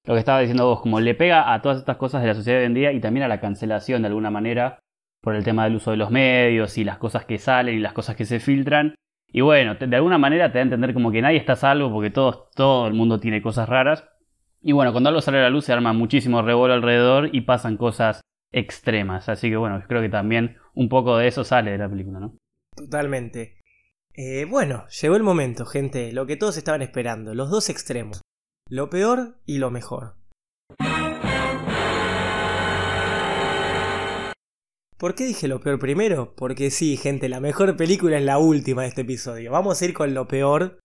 lo 0.05 0.13
que 0.13 0.19
estaba 0.19 0.39
diciendo 0.39 0.67
vos, 0.67 0.81
como 0.81 0.99
le 0.99 1.15
pega 1.15 1.53
a 1.53 1.61
todas 1.61 1.79
estas 1.79 1.97
cosas 1.97 2.21
de 2.21 2.27
la 2.27 2.35
sociedad 2.35 2.59
hoy 2.59 2.65
en 2.65 2.73
día 2.73 2.91
y 2.91 2.99
también 2.99 3.23
a 3.23 3.27
la 3.27 3.39
cancelación 3.39 4.03
de 4.03 4.07
alguna 4.07 4.29
manera 4.29 4.79
por 5.21 5.35
el 5.35 5.43
tema 5.43 5.63
del 5.63 5.75
uso 5.75 5.91
de 5.91 5.97
los 5.97 6.11
medios 6.11 6.77
y 6.77 6.83
las 6.83 6.99
cosas 6.99 7.25
que 7.25 7.39
salen 7.39 7.75
y 7.75 7.79
las 7.79 7.93
cosas 7.93 8.15
que 8.15 8.25
se 8.25 8.39
filtran. 8.39 8.93
Y 9.27 9.41
bueno, 9.41 9.75
de 9.75 9.95
alguna 9.95 10.19
manera 10.19 10.51
te 10.51 10.59
da 10.59 10.61
a 10.61 10.63
entender 10.63 10.93
como 10.93 11.11
que 11.11 11.21
nadie 11.21 11.37
está 11.37 11.53
a 11.53 11.57
salvo 11.57 11.91
porque 11.91 12.11
todo, 12.11 12.49
todo 12.55 12.87
el 12.87 12.93
mundo 12.93 13.19
tiene 13.19 13.41
cosas 13.41 13.67
raras. 13.67 14.07
Y 14.61 14.71
bueno, 14.71 14.91
cuando 14.91 15.09
algo 15.09 15.21
sale 15.21 15.39
a 15.39 15.43
la 15.43 15.49
luz 15.49 15.65
se 15.65 15.73
arma 15.73 15.93
muchísimo 15.93 16.41
revuelo 16.41 16.75
alrededor 16.75 17.29
y 17.33 17.41
pasan 17.41 17.75
cosas 17.75 18.21
extremas. 18.51 19.27
Así 19.27 19.49
que 19.49 19.57
bueno, 19.57 19.83
creo 19.87 20.01
que 20.01 20.09
también 20.09 20.57
un 20.75 20.89
poco 20.89 21.17
de 21.17 21.27
eso 21.27 21.43
sale 21.43 21.71
de 21.71 21.79
la 21.79 21.89
película, 21.89 22.19
¿no? 22.19 22.37
Totalmente. 22.75 23.57
Eh, 24.13 24.45
bueno, 24.45 24.85
llegó 25.01 25.15
el 25.15 25.23
momento, 25.23 25.65
gente, 25.65 26.13
lo 26.13 26.25
que 26.25 26.37
todos 26.37 26.55
estaban 26.57 26.81
esperando, 26.81 27.33
los 27.33 27.49
dos 27.49 27.69
extremos, 27.69 28.21
lo 28.67 28.89
peor 28.89 29.37
y 29.45 29.59
lo 29.59 29.69
mejor. 29.69 30.15
¿Por 34.97 35.13
qué 35.13 35.25
dije 35.25 35.47
lo 35.47 35.59
peor 35.59 35.77
primero? 35.77 36.33
Porque 36.35 36.71
sí, 36.71 36.97
gente, 36.97 37.29
la 37.29 37.39
mejor 37.39 37.77
película 37.77 38.17
es 38.17 38.23
la 38.23 38.39
última 38.39 38.81
de 38.81 38.87
este 38.87 39.01
episodio. 39.01 39.51
Vamos 39.51 39.81
a 39.81 39.85
ir 39.85 39.93
con 39.93 40.13
lo 40.15 40.27
peor. 40.27 40.79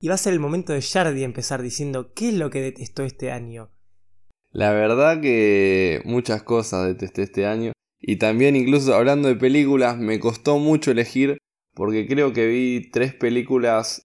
Y 0.00 0.08
va 0.08 0.14
a 0.14 0.18
ser 0.18 0.34
el 0.34 0.40
momento 0.40 0.72
de 0.72 0.80
Shardy 0.80 1.24
empezar 1.24 1.62
diciendo 1.62 2.12
qué 2.14 2.28
es 2.28 2.34
lo 2.34 2.50
que 2.50 2.60
detestó 2.60 3.02
este 3.02 3.32
año. 3.32 3.70
La 4.52 4.72
verdad 4.72 5.20
que 5.20 6.02
muchas 6.04 6.42
cosas 6.44 6.86
detesté 6.86 7.22
este 7.22 7.46
año. 7.46 7.72
Y 7.98 8.16
también 8.16 8.54
incluso 8.54 8.94
hablando 8.94 9.28
de 9.28 9.36
películas, 9.36 9.98
me 9.98 10.20
costó 10.20 10.58
mucho 10.58 10.90
elegir 10.90 11.38
porque 11.74 12.06
creo 12.06 12.32
que 12.32 12.46
vi 12.46 12.90
tres 12.90 13.14
películas 13.14 14.02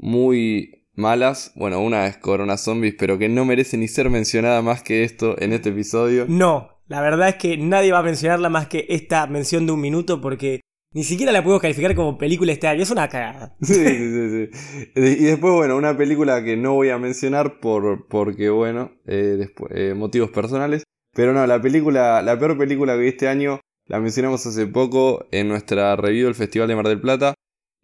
muy 0.00 0.86
malas. 0.94 1.52
Bueno, 1.54 1.80
una 1.80 2.06
es 2.06 2.16
Corona 2.16 2.56
Zombies, 2.56 2.94
pero 2.98 3.18
que 3.18 3.28
no 3.28 3.44
merece 3.44 3.76
ni 3.76 3.88
ser 3.88 4.10
mencionada 4.10 4.62
más 4.62 4.82
que 4.82 5.04
esto 5.04 5.36
en 5.40 5.52
este 5.52 5.70
episodio. 5.70 6.26
No, 6.28 6.80
la 6.88 7.00
verdad 7.00 7.28
es 7.28 7.36
que 7.36 7.56
nadie 7.56 7.92
va 7.92 8.00
a 8.00 8.02
mencionarla 8.02 8.48
más 8.48 8.66
que 8.66 8.86
esta 8.88 9.26
mención 9.26 9.66
de 9.66 9.72
un 9.72 9.80
minuto 9.80 10.20
porque 10.20 10.60
ni 10.92 11.04
siquiera 11.04 11.30
la 11.30 11.44
puedo 11.44 11.60
calificar 11.60 11.94
como 11.94 12.18
película 12.18 12.52
este 12.52 12.66
año. 12.66 12.82
Es 12.82 12.90
una 12.90 13.08
cagada. 13.08 13.56
Sí, 13.62 13.74
sí, 13.74 13.84
sí, 13.84 14.48
sí. 14.52 15.00
Y 15.00 15.24
después, 15.24 15.52
bueno, 15.54 15.76
una 15.76 15.96
película 15.96 16.42
que 16.42 16.56
no 16.56 16.74
voy 16.74 16.90
a 16.90 16.98
mencionar 16.98 17.60
por, 17.60 18.08
porque, 18.08 18.50
bueno, 18.50 18.92
eh, 19.06 19.36
después, 19.38 19.70
eh, 19.74 19.94
motivos 19.94 20.30
personales. 20.30 20.82
Pero 21.14 21.32
no, 21.32 21.46
la 21.46 21.60
película, 21.60 22.22
la 22.22 22.38
peor 22.38 22.56
película 22.56 22.94
que 22.94 23.00
vi 23.00 23.08
este 23.08 23.28
año, 23.28 23.60
la 23.86 24.00
mencionamos 24.00 24.44
hace 24.46 24.66
poco 24.66 25.26
en 25.32 25.48
nuestra 25.48 25.96
review 25.96 26.26
del 26.26 26.34
Festival 26.34 26.68
de 26.68 26.76
Mar 26.76 26.88
del 26.88 27.00
Plata. 27.00 27.34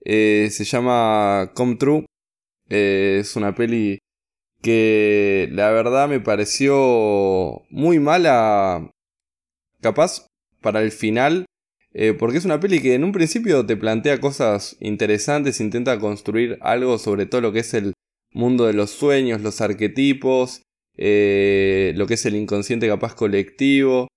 Eh, 0.04 0.48
se 0.50 0.64
llama 0.64 1.52
Come 1.54 1.76
True. 1.76 2.06
Eh, 2.68 3.18
es 3.20 3.36
una 3.36 3.54
peli 3.54 3.98
que 4.62 5.48
la 5.52 5.70
verdad 5.70 6.08
me 6.08 6.20
pareció 6.20 7.62
muy 7.70 7.98
mala. 7.98 8.90
Capaz 9.80 10.26
para 10.60 10.82
el 10.82 10.92
final. 10.92 11.46
Eh, 11.92 12.12
porque 12.12 12.38
es 12.38 12.44
una 12.44 12.60
peli 12.60 12.80
que 12.80 12.94
en 12.94 13.04
un 13.04 13.12
principio 13.12 13.64
te 13.64 13.76
plantea 13.76 14.20
cosas 14.20 14.76
interesantes, 14.80 15.60
intenta 15.60 15.98
construir 15.98 16.58
algo 16.60 16.98
sobre 16.98 17.24
todo 17.24 17.40
lo 17.40 17.52
que 17.52 17.60
es 17.60 17.72
el 17.72 17.94
mundo 18.32 18.66
de 18.66 18.74
los 18.74 18.90
sueños, 18.90 19.40
los 19.40 19.62
arquetipos, 19.62 20.60
lo 20.98 22.06
que 22.06 22.14
es 22.14 22.26
el 22.26 22.36
inconsciente 22.36 22.86
capaz 22.86 23.14
colectivo, 23.14 24.08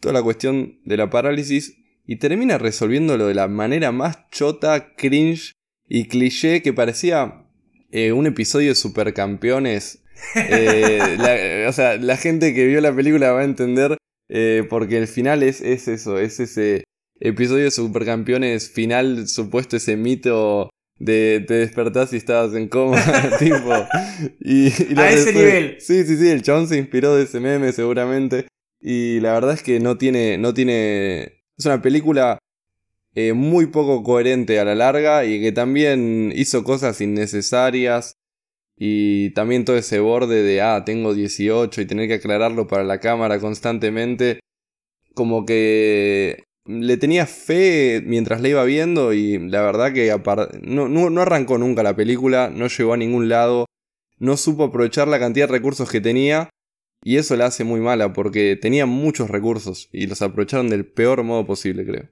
toda 0.00 0.14
la 0.14 0.22
cuestión 0.22 0.80
de 0.84 0.96
la 0.96 1.10
parálisis, 1.10 1.76
y 2.06 2.16
termina 2.16 2.58
resolviéndolo 2.58 3.26
de 3.26 3.34
la 3.34 3.48
manera 3.48 3.92
más 3.92 4.28
chota, 4.30 4.94
cringe 4.96 5.52
y 5.88 6.06
cliché 6.08 6.62
que 6.62 6.72
parecía 6.72 7.44
eh, 7.92 8.12
un 8.12 8.26
episodio 8.26 8.68
de 8.70 8.74
Supercampeones 8.74 10.02
Eh, 10.34 11.16
la- 11.18 11.68
o 11.68 11.72
sea, 11.72 11.96
la 11.98 12.16
gente 12.16 12.54
que 12.54 12.66
vio 12.66 12.80
la 12.80 12.94
película 12.94 13.32
va 13.32 13.40
a 13.42 13.44
entender 13.44 13.96
eh, 14.30 14.64
porque 14.68 14.96
el 14.96 15.08
final 15.08 15.42
es, 15.42 15.60
es 15.60 15.88
eso, 15.88 16.18
es 16.18 16.40
ese 16.40 16.84
episodio 17.20 17.64
de 17.64 17.70
Supercampeones 17.70 18.70
final, 18.70 19.28
supuesto 19.28 19.76
ese 19.76 19.96
mito 19.96 20.70
de 20.98 21.44
te 21.46 21.54
despertás 21.54 22.12
y 22.14 22.16
estabas 22.16 22.54
en 22.54 22.68
coma, 22.68 22.98
tipo. 23.38 23.72
Y, 24.40 24.68
y 24.68 24.94
lo 24.94 25.02
A 25.02 25.10
ese 25.10 25.32
nivel. 25.34 25.76
Sí, 25.80 26.04
sí, 26.04 26.16
sí, 26.16 26.28
el 26.30 26.40
chabón 26.42 26.66
se 26.68 26.78
inspiró 26.78 27.14
de 27.14 27.24
ese 27.24 27.38
meme 27.40 27.70
seguramente. 27.72 28.46
Y 28.80 29.20
la 29.20 29.34
verdad 29.34 29.52
es 29.54 29.62
que 29.62 29.78
no 29.80 29.98
tiene, 29.98 30.38
no 30.38 30.54
tiene, 30.54 31.35
es 31.58 31.66
una 31.66 31.80
película 31.82 32.38
eh, 33.14 33.32
muy 33.32 33.66
poco 33.66 34.02
coherente 34.02 34.60
a 34.60 34.64
la 34.64 34.74
larga 34.74 35.24
y 35.24 35.40
que 35.40 35.52
también 35.52 36.32
hizo 36.36 36.64
cosas 36.64 37.00
innecesarias. 37.00 38.14
Y 38.78 39.30
también 39.30 39.64
todo 39.64 39.76
ese 39.78 40.00
borde 40.00 40.42
de, 40.42 40.60
ah, 40.60 40.84
tengo 40.84 41.14
18 41.14 41.80
y 41.80 41.86
tener 41.86 42.08
que 42.08 42.14
aclararlo 42.14 42.66
para 42.66 42.84
la 42.84 43.00
cámara 43.00 43.40
constantemente. 43.40 44.40
Como 45.14 45.46
que 45.46 46.44
le 46.66 46.96
tenía 46.98 47.24
fe 47.26 48.02
mientras 48.04 48.42
la 48.42 48.48
iba 48.48 48.64
viendo 48.64 49.14
y 49.14 49.38
la 49.38 49.62
verdad 49.62 49.94
que 49.94 50.14
no, 50.62 50.88
no, 50.88 51.08
no 51.08 51.20
arrancó 51.22 51.56
nunca 51.56 51.82
la 51.82 51.96
película, 51.96 52.50
no 52.54 52.66
llegó 52.66 52.92
a 52.92 52.98
ningún 52.98 53.30
lado, 53.30 53.64
no 54.18 54.36
supo 54.36 54.64
aprovechar 54.64 55.08
la 55.08 55.18
cantidad 55.18 55.46
de 55.46 55.52
recursos 55.52 55.90
que 55.90 56.02
tenía 56.02 56.50
y 57.04 57.16
eso 57.16 57.36
la 57.36 57.46
hace 57.46 57.64
muy 57.64 57.80
mala 57.80 58.12
porque 58.12 58.56
tenía 58.56 58.86
muchos 58.86 59.30
recursos 59.30 59.88
y 59.92 60.06
los 60.06 60.22
aprovecharon 60.22 60.68
del 60.68 60.86
peor 60.86 61.22
modo 61.22 61.46
posible, 61.46 61.84
creo. 61.84 62.08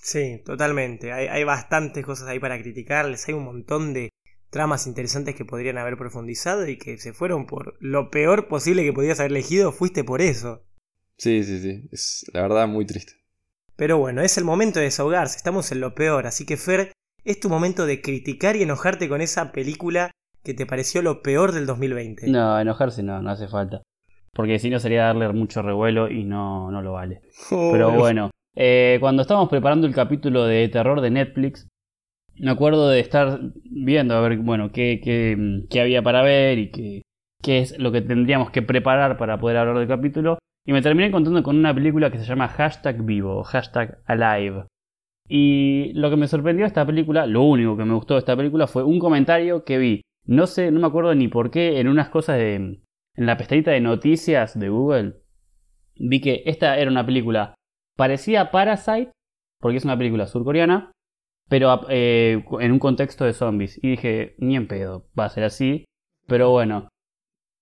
Sí, 0.00 0.42
totalmente. 0.44 1.12
Hay, 1.12 1.28
hay 1.28 1.44
bastantes 1.44 2.04
cosas 2.04 2.28
ahí 2.28 2.38
para 2.38 2.60
criticarles. 2.60 3.26
Hay 3.28 3.34
un 3.34 3.44
montón 3.44 3.94
de 3.94 4.10
tramas 4.50 4.86
interesantes 4.86 5.34
que 5.34 5.44
podrían 5.44 5.78
haber 5.78 5.96
profundizado 5.96 6.68
y 6.68 6.76
que 6.76 6.98
se 6.98 7.12
fueron 7.12 7.46
por 7.46 7.76
lo 7.80 8.10
peor 8.10 8.48
posible 8.48 8.84
que 8.84 8.92
podías 8.92 9.20
haber 9.20 9.32
elegido. 9.32 9.72
Fuiste 9.72 10.04
por 10.04 10.20
eso. 10.20 10.64
Sí, 11.16 11.44
sí, 11.44 11.60
sí, 11.60 11.88
es 11.92 12.24
la 12.32 12.42
verdad 12.42 12.66
muy 12.68 12.84
triste. 12.84 13.14
Pero 13.76 13.98
bueno, 13.98 14.22
es 14.22 14.36
el 14.38 14.44
momento 14.44 14.78
de 14.78 14.86
desahogarse. 14.86 15.36
Estamos 15.36 15.72
en 15.72 15.80
lo 15.80 15.94
peor. 15.94 16.26
Así 16.26 16.44
que, 16.44 16.56
Fer, 16.56 16.92
es 17.24 17.40
tu 17.40 17.48
momento 17.48 17.86
de 17.86 18.02
criticar 18.02 18.56
y 18.56 18.62
enojarte 18.62 19.08
con 19.08 19.20
esa 19.20 19.52
película 19.52 20.10
que 20.42 20.54
te 20.54 20.66
pareció 20.66 21.02
lo 21.02 21.22
peor 21.22 21.52
del 21.52 21.66
2020. 21.66 22.28
No, 22.28 22.60
enojarse 22.60 23.02
no, 23.02 23.22
no 23.22 23.30
hace 23.30 23.48
falta. 23.48 23.82
Porque 24.34 24.58
si 24.58 24.70
no 24.70 24.78
sería 24.78 25.04
darle 25.04 25.28
mucho 25.32 25.62
revuelo 25.62 26.10
y 26.10 26.24
no, 26.24 26.70
no 26.70 26.82
lo 26.82 26.92
vale. 26.92 27.20
Pero 27.50 27.90
bueno, 27.92 28.30
eh, 28.54 28.96
cuando 29.00 29.22
estábamos 29.22 29.50
preparando 29.50 29.86
el 29.86 29.94
capítulo 29.94 30.44
de 30.44 30.68
terror 30.68 31.00
de 31.00 31.10
Netflix, 31.10 31.68
me 32.38 32.50
acuerdo 32.50 32.88
de 32.88 33.00
estar 33.00 33.40
viendo 33.64 34.14
a 34.14 34.20
ver, 34.20 34.38
bueno, 34.38 34.72
qué, 34.72 35.00
qué, 35.02 35.64
qué 35.68 35.80
había 35.80 36.02
para 36.02 36.22
ver 36.22 36.58
y 36.58 36.70
qué, 36.70 37.02
qué 37.42 37.58
es 37.58 37.78
lo 37.78 37.92
que 37.92 38.00
tendríamos 38.00 38.50
que 38.50 38.62
preparar 38.62 39.18
para 39.18 39.38
poder 39.38 39.58
hablar 39.58 39.78
del 39.78 39.88
capítulo. 39.88 40.38
Y 40.64 40.72
me 40.72 40.80
terminé 40.80 41.08
encontrando 41.08 41.42
con 41.42 41.56
una 41.56 41.74
película 41.74 42.10
que 42.10 42.18
se 42.18 42.24
llama 42.24 42.48
Hashtag 42.48 43.02
Vivo, 43.04 43.42
Hashtag 43.42 43.98
Alive. 44.06 44.66
Y 45.28 45.92
lo 45.94 46.10
que 46.10 46.16
me 46.16 46.28
sorprendió 46.28 46.64
de 46.64 46.68
esta 46.68 46.86
película, 46.86 47.26
lo 47.26 47.42
único 47.42 47.76
que 47.76 47.84
me 47.84 47.94
gustó 47.94 48.14
de 48.14 48.20
esta 48.20 48.36
película 48.36 48.66
fue 48.66 48.84
un 48.84 48.98
comentario 48.98 49.64
que 49.64 49.78
vi. 49.78 50.02
No 50.24 50.46
sé, 50.46 50.70
no 50.70 50.80
me 50.80 50.86
acuerdo 50.86 51.14
ni 51.14 51.28
por 51.28 51.50
qué, 51.50 51.80
en 51.80 51.88
unas 51.88 52.08
cosas 52.10 52.38
de. 52.38 52.80
En 53.16 53.26
la 53.26 53.36
pestañita 53.36 53.70
de 53.70 53.80
noticias 53.80 54.58
de 54.58 54.68
Google, 54.68 55.22
vi 55.96 56.20
que 56.20 56.42
esta 56.46 56.78
era 56.78 56.90
una 56.90 57.04
película 57.04 57.54
parecida 57.96 58.42
a 58.42 58.50
Parasite, 58.50 59.12
porque 59.60 59.76
es 59.76 59.84
una 59.84 59.98
película 59.98 60.26
surcoreana, 60.26 60.92
pero 61.48 61.82
eh, 61.90 62.44
en 62.60 62.72
un 62.72 62.78
contexto 62.78 63.24
de 63.24 63.34
zombies. 63.34 63.78
Y 63.82 63.90
dije, 63.90 64.34
ni 64.38 64.56
en 64.56 64.66
pedo, 64.66 65.08
va 65.18 65.26
a 65.26 65.30
ser 65.30 65.44
así. 65.44 65.84
Pero 66.26 66.50
bueno, 66.50 66.88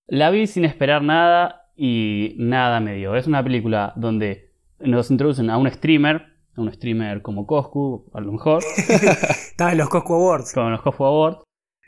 la 0.07 0.29
vi 0.29 0.47
sin 0.47 0.65
esperar 0.65 1.01
nada 1.03 1.71
y 1.75 2.35
nada 2.37 2.79
me 2.79 2.95
dio. 2.95 3.15
Es 3.15 3.27
una 3.27 3.43
película 3.43 3.93
donde 3.95 4.53
nos 4.79 5.11
introducen 5.11 5.49
a 5.49 5.57
un 5.57 5.69
streamer, 5.69 6.27
a 6.55 6.61
un 6.61 6.71
streamer 6.71 7.21
como 7.21 7.45
Coscu, 7.45 8.09
a 8.13 8.21
lo 8.21 8.31
mejor, 8.31 8.63
Estaba 8.77 9.73
en 9.73 9.77
los 9.79 9.89
Cosco 9.89 10.15
Awards. 10.15 10.53
con 10.53 10.71
los 10.71 10.81
Coscu 10.81 11.03
Awards, 11.03 11.43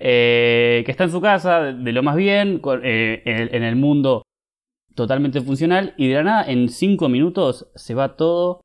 eh, 0.05 0.83
que 0.85 0.91
está 0.91 1.05
en 1.05 1.11
su 1.11 1.21
casa, 1.21 1.61
de, 1.61 1.91
lo 1.93 2.03
más 2.03 2.17
bien, 2.17 2.61
eh, 2.83 3.21
en, 3.25 3.63
el, 3.63 3.75
mundo 3.77 4.23
totalmente 4.95 5.39
funcional, 5.39 5.93
y 5.97 6.09
de 6.09 6.15
la 6.15 6.23
nada, 6.23 6.51
en 6.51 6.67
5 6.67 7.07
minutos, 7.07 7.71
se 7.75 7.95
va 7.95 8.17
todo 8.17 8.59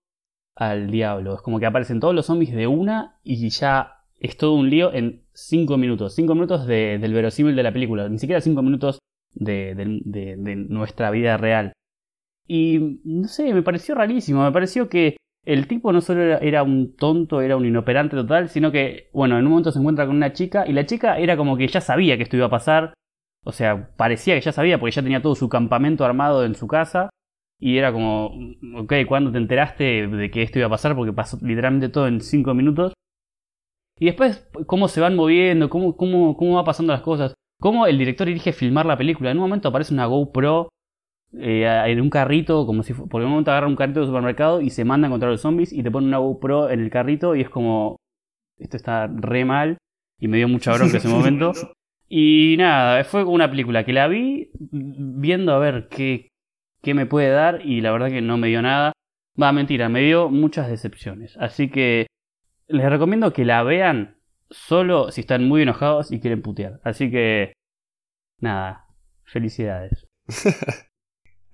al 0.56 0.90
diablo. 0.90 1.36
Es 1.36 1.40
como 1.40 1.60
que 1.60 1.66
aparecen 1.66 2.00
todos 2.00 2.12
los 2.12 2.26
zombies 2.26 2.52
de 2.52 2.66
una 2.66 3.20
y 3.22 3.48
ya 3.50 4.02
es 4.18 4.36
todo 4.36 4.54
un 4.54 4.68
lío 4.68 4.92
en 4.92 5.22
5 5.32 5.76
minutos. 5.78 6.12
5 6.16 6.34
minutos 6.34 6.66
de- 6.66 6.98
del 6.98 7.12
verosímil 7.14 7.54
de 7.54 7.62
la 7.62 7.72
película, 7.72 8.08
ni 8.08 8.18
siquiera 8.18 8.40
5 8.40 8.60
minutos 8.60 8.98
de- 9.32 9.76
de 9.76 10.56
nuestra 10.56 11.12
vida 11.12 11.36
real. 11.36 11.72
Y 12.48 12.98
no 13.04 13.28
sé, 13.28 13.54
me 13.54 13.62
pareció 13.62 13.94
rarísimo, 13.94 14.42
me 14.42 14.50
pareció 14.50 14.88
que 14.88 15.16
el 15.48 15.66
tipo 15.66 15.94
no 15.94 16.02
solo 16.02 16.20
era, 16.22 16.62
un 16.62 16.94
tonto, 16.94 17.40
era 17.40 17.56
un 17.56 17.64
inoperante 17.64 18.14
total, 18.14 18.50
sino 18.50 18.70
que, 18.70 19.08
bueno, 19.14 19.38
en 19.38 19.46
un 19.46 19.52
momento 19.52 19.72
se 19.72 19.78
encuentra 19.78 20.06
con 20.06 20.14
una 20.14 20.34
chica 20.34 20.66
y 20.68 20.74
la 20.74 20.84
chica 20.84 21.18
era 21.18 21.38
como 21.38 21.56
que 21.56 21.66
ya 21.66 21.80
sabía 21.80 22.18
que 22.18 22.24
esto 22.24 22.36
iba 22.36 22.46
a 22.46 22.50
pasar. 22.50 22.92
O 23.46 23.52
sea, 23.52 23.88
parecía 23.96 24.34
que 24.34 24.42
ya 24.42 24.52
sabía 24.52 24.78
porque 24.78 24.94
ya 24.94 25.02
tenía 25.02 25.22
todo 25.22 25.34
su 25.34 25.48
campamento 25.48 26.04
armado 26.04 26.44
en 26.44 26.54
su 26.54 26.66
casa. 26.66 27.08
Y 27.58 27.78
era 27.78 27.92
como, 27.94 28.26
ok, 28.76 28.92
¿cuándo 29.08 29.32
te 29.32 29.38
enteraste 29.38 30.06
de 30.06 30.30
que 30.30 30.42
esto 30.42 30.58
iba 30.58 30.66
a 30.66 30.70
pasar? 30.70 30.94
Porque 30.94 31.14
pasó 31.14 31.38
literalmente 31.40 31.88
todo 31.88 32.08
en 32.08 32.20
5 32.20 32.52
minutos. 32.52 32.92
Y 33.98 34.04
después, 34.04 34.46
cómo 34.66 34.86
se 34.88 35.00
van 35.00 35.16
moviendo, 35.16 35.70
cómo, 35.70 35.96
cómo, 35.96 36.36
cómo 36.36 36.56
va 36.56 36.64
pasando 36.64 36.92
las 36.92 37.00
cosas. 37.00 37.32
Cómo 37.58 37.86
el 37.86 37.96
director 37.96 38.28
elige 38.28 38.52
filmar 38.52 38.84
la 38.84 38.98
película. 38.98 39.30
En 39.30 39.38
un 39.38 39.44
momento 39.44 39.68
aparece 39.68 39.94
una 39.94 40.04
GoPro 40.04 40.68
eh, 41.36 41.84
en 41.86 42.00
un 42.00 42.10
carrito, 42.10 42.66
como 42.66 42.82
si 42.82 42.94
por 42.94 43.22
un 43.22 43.30
momento 43.30 43.50
agarra 43.50 43.66
un 43.66 43.76
carrito 43.76 44.00
de 44.00 44.06
supermercado 44.06 44.60
y 44.60 44.70
se 44.70 44.84
manda 44.84 45.06
a 45.06 45.08
encontrar 45.08 45.30
los 45.30 45.42
zombies 45.42 45.72
y 45.72 45.82
te 45.82 45.90
pone 45.90 46.06
una 46.06 46.18
GoPro 46.18 46.70
en 46.70 46.80
el 46.80 46.90
carrito 46.90 47.36
y 47.36 47.42
es 47.42 47.50
como, 47.50 47.96
esto 48.58 48.76
está 48.76 49.06
re 49.06 49.44
mal 49.44 49.78
y 50.18 50.28
me 50.28 50.38
dio 50.38 50.48
mucha 50.48 50.72
bronca 50.74 50.96
ese 50.98 51.08
momento. 51.08 51.52
Y 52.10 52.56
nada, 52.56 53.04
fue 53.04 53.22
una 53.24 53.50
película 53.50 53.84
que 53.84 53.92
la 53.92 54.08
vi 54.08 54.50
viendo 54.54 55.52
a 55.52 55.58
ver 55.58 55.88
qué, 55.90 56.28
qué 56.80 56.94
me 56.94 57.04
puede 57.04 57.28
dar 57.28 57.66
y 57.66 57.82
la 57.82 57.92
verdad 57.92 58.08
que 58.08 58.22
no 58.22 58.38
me 58.38 58.48
dio 58.48 58.62
nada. 58.62 58.92
Va, 59.40 59.52
mentira, 59.52 59.90
me 59.90 60.00
dio 60.00 60.30
muchas 60.30 60.70
decepciones. 60.70 61.36
Así 61.36 61.68
que 61.68 62.06
les 62.66 62.88
recomiendo 62.88 63.34
que 63.34 63.44
la 63.44 63.62
vean 63.62 64.16
solo 64.48 65.10
si 65.10 65.20
están 65.20 65.46
muy 65.46 65.60
enojados 65.60 66.10
y 66.10 66.18
quieren 66.18 66.40
putear. 66.40 66.80
Así 66.82 67.10
que 67.10 67.52
nada, 68.40 68.86
felicidades. 69.24 70.06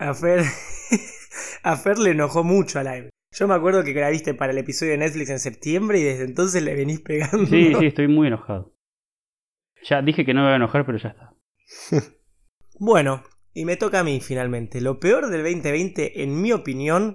A 0.04 0.12
Fer, 0.12 0.44
a 1.62 1.76
Fer 1.78 1.98
le 1.98 2.10
enojó 2.10 2.44
mucho 2.44 2.78
a 2.78 2.82
Live. 2.82 3.08
Yo 3.32 3.48
me 3.48 3.54
acuerdo 3.54 3.82
que 3.82 3.94
la 3.94 4.10
viste 4.10 4.34
para 4.34 4.52
el 4.52 4.58
episodio 4.58 4.92
de 4.92 4.98
Netflix 4.98 5.30
en 5.30 5.38
septiembre 5.38 5.98
y 5.98 6.02
desde 6.02 6.24
entonces 6.24 6.62
le 6.62 6.74
venís 6.74 7.00
pegando. 7.00 7.46
Sí, 7.46 7.74
sí, 7.74 7.86
estoy 7.86 8.08
muy 8.08 8.26
enojado. 8.26 8.74
Ya 9.82 10.02
dije 10.02 10.26
que 10.26 10.34
no 10.34 10.40
me 10.40 10.48
voy 10.48 10.52
a 10.52 10.56
enojar, 10.56 10.84
pero 10.84 10.98
ya 10.98 11.08
está. 11.10 11.34
Bueno, 12.80 13.22
y 13.54 13.64
me 13.64 13.76
toca 13.76 14.00
a 14.00 14.04
mí 14.04 14.20
finalmente. 14.20 14.80
Lo 14.80 14.98
peor 14.98 15.28
del 15.28 15.44
2020, 15.44 16.24
en 16.24 16.42
mi 16.42 16.50
opinión, 16.50 17.14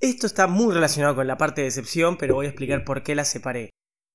esto 0.00 0.28
está 0.28 0.46
muy 0.46 0.72
relacionado 0.72 1.16
con 1.16 1.26
la 1.26 1.36
parte 1.36 1.62
de 1.62 1.66
decepción, 1.66 2.16
pero 2.16 2.36
voy 2.36 2.46
a 2.46 2.50
explicar 2.50 2.84
por 2.84 3.02
qué 3.02 3.16
la 3.16 3.24
separé. 3.24 3.70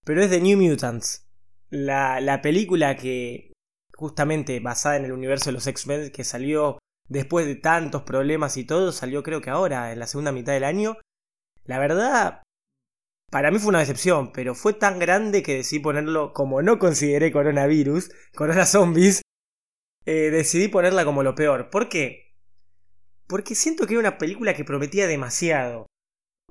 Pero 0.05 0.23
es 0.23 0.29
The 0.29 0.39
New 0.39 0.57
Mutants, 0.57 1.27
la, 1.69 2.21
la 2.21 2.41
película 2.41 2.95
que 2.95 3.51
justamente 3.93 4.61
basada 4.61 4.95
en 4.95 5.03
el 5.03 5.11
universo 5.11 5.49
de 5.49 5.51
los 5.51 5.67
X-Men 5.67 6.11
que 6.11 6.23
salió 6.23 6.79
después 7.09 7.45
de 7.45 7.55
tantos 7.55 8.03
problemas 8.03 8.55
y 8.57 8.63
todo, 8.63 8.91
salió 8.91 9.23
creo 9.23 9.41
que 9.41 9.49
ahora, 9.49 9.91
en 9.91 9.99
la 9.99 10.07
segunda 10.07 10.31
mitad 10.31 10.53
del 10.53 10.63
año. 10.63 10.97
La 11.65 11.79
verdad, 11.79 12.43
para 13.29 13.51
mí 13.51 13.59
fue 13.59 13.69
una 13.69 13.79
decepción, 13.79 14.31
pero 14.31 14.55
fue 14.55 14.73
tan 14.73 14.99
grande 14.99 15.43
que 15.43 15.55
decidí 15.55 15.79
ponerlo 15.79 16.33
como 16.33 16.61
no 16.61 16.79
consideré 16.79 17.31
coronavirus, 17.31 18.11
corona 18.33 18.65
zombies, 18.65 19.21
eh, 20.05 20.31
decidí 20.31 20.67
ponerla 20.67 21.05
como 21.05 21.23
lo 21.23 21.35
peor. 21.35 21.69
¿Por 21.69 21.89
qué? 21.89 22.33
Porque 23.27 23.53
siento 23.53 23.85
que 23.85 23.93
era 23.93 23.99
una 23.99 24.17
película 24.17 24.55
que 24.55 24.65
prometía 24.65 25.05
demasiado. 25.05 25.85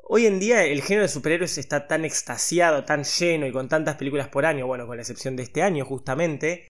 Hoy 0.03 0.26
en 0.26 0.39
día 0.39 0.64
el 0.64 0.82
género 0.82 1.03
de 1.03 1.09
superhéroes 1.09 1.59
está 1.59 1.87
tan 1.87 2.05
extasiado, 2.05 2.85
tan 2.85 3.05
lleno 3.05 3.47
y 3.47 3.53
con 3.53 3.68
tantas 3.68 3.97
películas 3.97 4.28
por 4.28 4.47
año, 4.47 4.66
bueno, 4.66 4.87
con 4.87 4.97
la 4.97 5.03
excepción 5.03 5.37
de 5.37 5.43
este 5.43 5.62
año 5.62 5.85
justamente, 5.85 6.68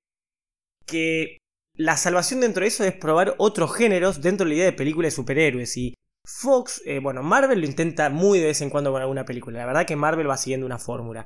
que 0.86 1.38
la 1.78 1.96
salvación 1.96 2.40
dentro 2.40 2.62
de 2.62 2.68
eso 2.68 2.82
es 2.82 2.92
probar 2.92 3.36
otros 3.38 3.74
géneros 3.74 4.20
dentro 4.20 4.44
de 4.44 4.48
la 4.50 4.54
idea 4.56 4.64
de 4.66 4.72
películas 4.72 5.12
de 5.12 5.16
superhéroes. 5.16 5.76
Y 5.76 5.94
Fox, 6.26 6.82
eh, 6.84 6.98
bueno, 6.98 7.22
Marvel 7.22 7.60
lo 7.60 7.66
intenta 7.66 8.10
muy 8.10 8.40
de 8.40 8.46
vez 8.46 8.60
en 8.60 8.68
cuando 8.68 8.90
con 8.90 9.00
alguna 9.00 9.24
película. 9.24 9.60
La 9.60 9.66
verdad 9.66 9.86
que 9.86 9.94
Marvel 9.94 10.28
va 10.28 10.36
siguiendo 10.36 10.66
una 10.66 10.78
fórmula. 10.78 11.24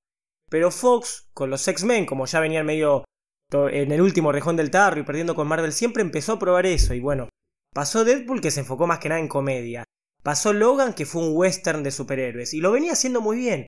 Pero 0.51 0.71
Fox, 0.71 1.31
con 1.33 1.49
los 1.49 1.67
X-Men, 1.67 2.05
como 2.05 2.27
ya 2.27 2.39
venían 2.39 2.67
medio 2.67 3.05
en 3.51 3.93
el 3.93 4.01
último 4.03 4.31
rejón 4.31 4.57
del 4.57 4.71
tarro 4.71 5.01
y 5.01 5.05
perdiendo 5.05 5.35
con 5.35 5.49
Marvel, 5.49 5.73
siempre 5.73 6.03
empezó 6.03 6.35
a 6.35 6.39
probar 6.39 6.67
eso. 6.67 6.93
Y 6.93 7.01
bueno, 7.01 7.31
pasó 7.75 8.05
Deadpool 8.05 8.43
que 8.43 8.51
se 8.51 8.61
enfocó 8.61 8.87
más 8.87 8.99
que 8.99 9.09
nada 9.09 9.21
en 9.23 9.29
comedia. 9.29 9.85
Pasó 10.23 10.53
Logan 10.53 10.93
que 10.93 11.07
fue 11.07 11.23
un 11.23 11.35
western 11.35 11.83
de 11.83 11.91
superhéroes. 11.91 12.53
Y 12.53 12.61
lo 12.61 12.73
venía 12.73 12.93
haciendo 12.93 13.23
muy 13.23 13.39
bien. 13.39 13.67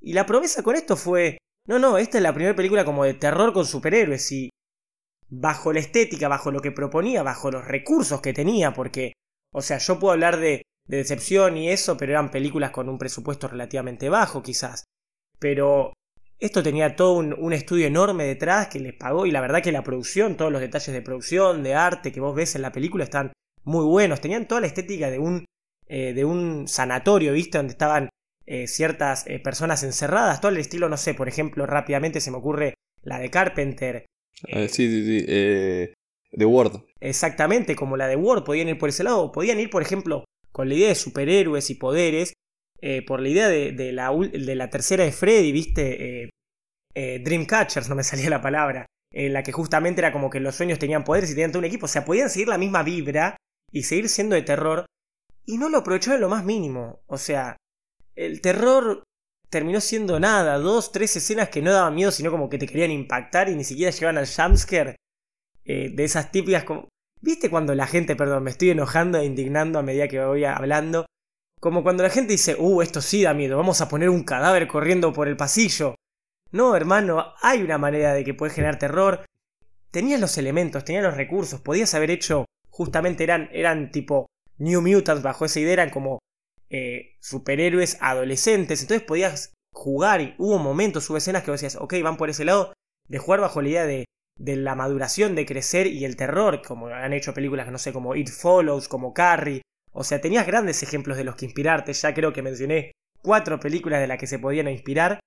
Y 0.00 0.12
la 0.12 0.26
promesa 0.26 0.62
con 0.62 0.76
esto 0.76 0.94
fue, 0.94 1.38
no, 1.66 1.78
no, 1.78 1.96
esta 1.96 2.18
es 2.18 2.22
la 2.22 2.34
primera 2.34 2.54
película 2.54 2.84
como 2.84 3.04
de 3.04 3.14
terror 3.14 3.54
con 3.54 3.64
superhéroes. 3.64 4.30
Y 4.30 4.50
bajo 5.28 5.72
la 5.72 5.80
estética, 5.80 6.28
bajo 6.28 6.50
lo 6.50 6.60
que 6.60 6.72
proponía, 6.72 7.22
bajo 7.22 7.50
los 7.50 7.66
recursos 7.66 8.20
que 8.20 8.32
tenía, 8.32 8.72
porque, 8.72 9.12
o 9.52 9.62
sea, 9.62 9.78
yo 9.78 9.98
puedo 9.98 10.12
hablar 10.12 10.38
de, 10.38 10.62
de 10.86 10.96
decepción 10.96 11.56
y 11.56 11.70
eso, 11.70 11.96
pero 11.96 12.12
eran 12.12 12.30
películas 12.30 12.70
con 12.70 12.88
un 12.88 12.98
presupuesto 12.98 13.48
relativamente 13.48 14.08
bajo 14.08 14.42
quizás. 14.42 14.84
Pero 15.38 15.92
esto 16.40 16.62
tenía 16.62 16.94
todo 16.94 17.14
un, 17.14 17.52
estudio 17.52 17.86
enorme 17.86 18.24
detrás 18.24 18.68
que 18.68 18.78
les 18.78 18.94
pagó 18.94 19.26
y 19.26 19.30
la 19.30 19.40
verdad 19.40 19.62
que 19.62 19.72
la 19.72 19.82
producción, 19.82 20.36
todos 20.36 20.52
los 20.52 20.60
detalles 20.60 20.92
de 20.92 21.02
producción, 21.02 21.62
de 21.62 21.74
arte 21.74 22.12
que 22.12 22.20
vos 22.20 22.34
ves 22.34 22.54
en 22.54 22.62
la 22.62 22.72
película 22.72 23.04
están 23.04 23.32
muy 23.64 23.84
buenos. 23.84 24.20
Tenían 24.20 24.46
toda 24.46 24.60
la 24.60 24.68
estética 24.68 25.10
de 25.10 25.18
un, 25.18 25.44
eh, 25.88 26.12
de 26.14 26.24
un 26.24 26.68
sanatorio, 26.68 27.32
¿viste? 27.32 27.58
Donde 27.58 27.72
estaban 27.72 28.08
eh, 28.46 28.68
ciertas 28.68 29.26
eh, 29.26 29.40
personas 29.40 29.82
encerradas. 29.82 30.40
Todo 30.40 30.52
el 30.52 30.58
estilo, 30.58 30.88
no 30.88 30.96
sé, 30.96 31.12
por 31.12 31.28
ejemplo, 31.28 31.66
rápidamente 31.66 32.20
se 32.20 32.30
me 32.30 32.38
ocurre 32.38 32.74
la 33.02 33.18
de 33.18 33.30
Carpenter. 33.30 34.06
Sí, 34.68 34.68
sí, 34.68 35.04
sí. 35.04 35.26
de 35.26 36.44
Word. 36.44 36.84
Exactamente, 37.00 37.76
como 37.76 37.96
la 37.96 38.08
de 38.08 38.16
Word. 38.16 38.44
Podían 38.44 38.68
ir 38.68 38.78
por 38.78 38.88
ese 38.88 39.04
lado. 39.04 39.32
Podían 39.32 39.60
ir, 39.60 39.70
por 39.70 39.82
ejemplo, 39.82 40.24
con 40.52 40.68
la 40.68 40.74
idea 40.74 40.88
de 40.88 40.94
superhéroes 40.94 41.70
y 41.70 41.74
poderes 41.74 42.34
eh, 42.80 43.04
por 43.04 43.20
la 43.20 43.28
idea 43.28 43.48
de, 43.48 43.92
la, 43.92 44.10
de, 44.12 44.54
la, 44.54 44.70
tercera 44.70 45.04
de 45.04 45.12
Freddy, 45.12 45.50
¿viste? 45.50 46.22
Eh, 46.22 46.30
eh, 46.94 47.20
Dreamcatchers, 47.24 47.88
no 47.88 47.96
me 47.96 48.04
salía 48.04 48.30
la 48.30 48.40
palabra. 48.40 48.86
En 49.12 49.32
la 49.32 49.42
que 49.42 49.52
justamente 49.52 50.00
era 50.00 50.12
como 50.12 50.30
que 50.30 50.40
los 50.40 50.54
sueños 50.54 50.78
tenían 50.78 51.02
poderes 51.02 51.30
y 51.30 51.34
tenían 51.34 51.50
todo 51.50 51.60
un 51.60 51.64
equipo. 51.64 51.86
O 51.86 51.88
sea, 51.88 52.04
podían 52.04 52.30
seguir 52.30 52.48
la 52.48 52.58
misma 52.58 52.82
vibra 52.82 53.36
y 53.72 53.82
seguir 53.82 54.08
siendo 54.08 54.36
de 54.36 54.42
terror. 54.42 54.86
Y 55.44 55.58
no 55.58 55.68
lo 55.68 55.78
aprovechó 55.78 56.14
en 56.14 56.20
lo 56.20 56.28
más 56.28 56.44
mínimo. 56.44 57.00
O 57.06 57.18
sea, 57.18 57.56
el 58.14 58.40
terror 58.40 59.02
terminó 59.50 59.80
siendo 59.80 60.20
nada. 60.20 60.58
Dos, 60.58 60.92
tres 60.92 61.16
escenas 61.16 61.48
que 61.48 61.62
no 61.62 61.72
daban 61.72 61.94
miedo, 61.94 62.10
sino 62.10 62.30
como 62.30 62.48
que 62.48 62.58
te 62.58 62.66
querían 62.66 62.90
impactar 62.90 63.48
y 63.48 63.54
ni 63.54 63.64
siquiera 63.64 63.90
llegaban 63.90 64.18
al 64.18 64.26
jumpscare. 64.26 64.96
de 65.64 66.04
esas 66.04 66.30
típicas 66.30 66.64
como... 66.64 66.88
¿Viste 67.20 67.50
cuando 67.50 67.74
la 67.74 67.86
gente, 67.86 68.14
perdón, 68.14 68.44
me 68.44 68.50
estoy 68.50 68.70
enojando 68.70 69.18
e 69.18 69.24
indignando 69.24 69.78
a 69.78 69.82
medida 69.82 70.06
que 70.06 70.24
voy 70.24 70.44
hablando? 70.44 71.06
Como 71.60 71.82
cuando 71.82 72.04
la 72.04 72.10
gente 72.10 72.32
dice, 72.32 72.54
uh, 72.58 72.82
esto 72.82 73.00
sí 73.00 73.22
da 73.22 73.34
miedo, 73.34 73.56
vamos 73.56 73.80
a 73.80 73.88
poner 73.88 74.08
un 74.08 74.22
cadáver 74.22 74.68
corriendo 74.68 75.12
por 75.12 75.26
el 75.26 75.36
pasillo. 75.36 75.96
No, 76.52 76.76
hermano, 76.76 77.34
hay 77.42 77.62
una 77.62 77.78
manera 77.78 78.14
de 78.14 78.24
que 78.24 78.34
puedes 78.34 78.54
generar 78.54 78.78
terror. 78.78 79.24
Tenías 79.90 80.20
los 80.20 80.38
elementos, 80.38 80.84
tenías 80.84 81.02
los 81.02 81.16
recursos, 81.16 81.60
podías 81.60 81.92
haber 81.94 82.10
hecho, 82.10 82.44
justamente 82.70 83.24
eran, 83.24 83.48
eran 83.52 83.90
tipo 83.90 84.26
New 84.58 84.80
Mutants 84.80 85.22
bajo 85.22 85.44
esa 85.44 85.58
idea, 85.58 85.72
eran 85.72 85.90
como 85.90 86.20
eh, 86.70 87.16
superhéroes 87.20 87.98
adolescentes, 88.00 88.82
entonces 88.82 89.06
podías 89.06 89.54
jugar 89.72 90.20
y 90.20 90.34
hubo 90.38 90.58
momentos, 90.58 91.08
hubo 91.08 91.16
escenas 91.16 91.42
que 91.42 91.50
vos 91.50 91.60
decías, 91.60 91.80
ok, 91.80 91.94
van 92.02 92.16
por 92.16 92.30
ese 92.30 92.44
lado, 92.44 92.72
de 93.08 93.18
jugar 93.18 93.40
bajo 93.40 93.62
la 93.62 93.68
idea 93.68 93.86
de, 93.86 94.04
de 94.38 94.56
la 94.56 94.74
maduración, 94.74 95.34
de 95.34 95.46
crecer 95.46 95.86
y 95.86 96.04
el 96.04 96.16
terror, 96.16 96.62
como 96.62 96.88
han 96.88 97.12
hecho 97.12 97.34
películas, 97.34 97.70
no 97.70 97.78
sé, 97.78 97.92
como 97.92 98.16
It 98.16 98.28
Follows, 98.28 98.88
como 98.88 99.12
Carrie, 99.12 99.62
o 99.92 100.04
sea, 100.04 100.20
tenías 100.20 100.46
grandes 100.46 100.82
ejemplos 100.82 101.16
de 101.16 101.24
los 101.24 101.36
que 101.36 101.46
inspirarte, 101.46 101.92
ya 101.92 102.14
creo 102.14 102.32
que 102.32 102.42
mencioné 102.42 102.92
cuatro 103.22 103.58
películas 103.58 104.00
de 104.00 104.06
las 104.06 104.18
que 104.18 104.26
se 104.26 104.38
podían 104.38 104.68
inspirar. 104.68 105.20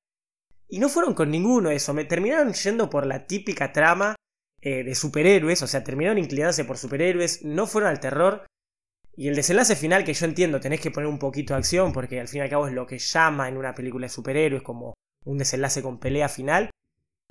Y 0.70 0.80
no 0.80 0.88
fueron 0.88 1.14
con 1.14 1.30
ninguno 1.30 1.70
eso, 1.70 1.94
me 1.94 2.06
terminaron 2.06 2.54
yendo 2.54 2.90
por 2.90 3.06
la 3.06 3.26
típica 3.26 3.74
trama 3.74 4.16
eh, 4.62 4.84
de 4.84 4.96
superhéroes, 4.96 5.62
o 5.64 5.68
sea, 5.68 5.84
terminaron 5.84 6.18
inclinándose 6.18 6.64
por 6.64 6.78
superhéroes, 6.78 7.44
no 7.44 7.68
fueron 7.68 7.90
al 7.90 8.00
terror. 8.00 8.46
Y 9.22 9.28
el 9.28 9.36
desenlace 9.36 9.76
final, 9.76 10.04
que 10.04 10.16
yo 10.16 10.26
entiendo, 10.26 10.60
tenés 10.60 10.82
que 10.82 10.90
poner 10.90 11.08
un 11.08 11.20
poquito 11.20 11.54
de 11.54 11.60
acción, 11.60 11.94
porque 11.94 12.20
al 12.20 12.28
fin 12.28 12.40
y 12.40 12.42
al 12.42 12.50
cabo 12.50 12.68
es 12.68 12.74
lo 12.74 12.88
que 12.88 12.98
llama 12.98 13.48
en 13.48 13.56
una 13.56 13.76
película 13.76 14.06
de 14.06 14.10
superhéroes, 14.10 14.64
como 14.64 14.96
un 15.26 15.38
desenlace 15.38 15.84
con 15.84 16.00
pelea 16.00 16.28
final. 16.28 16.72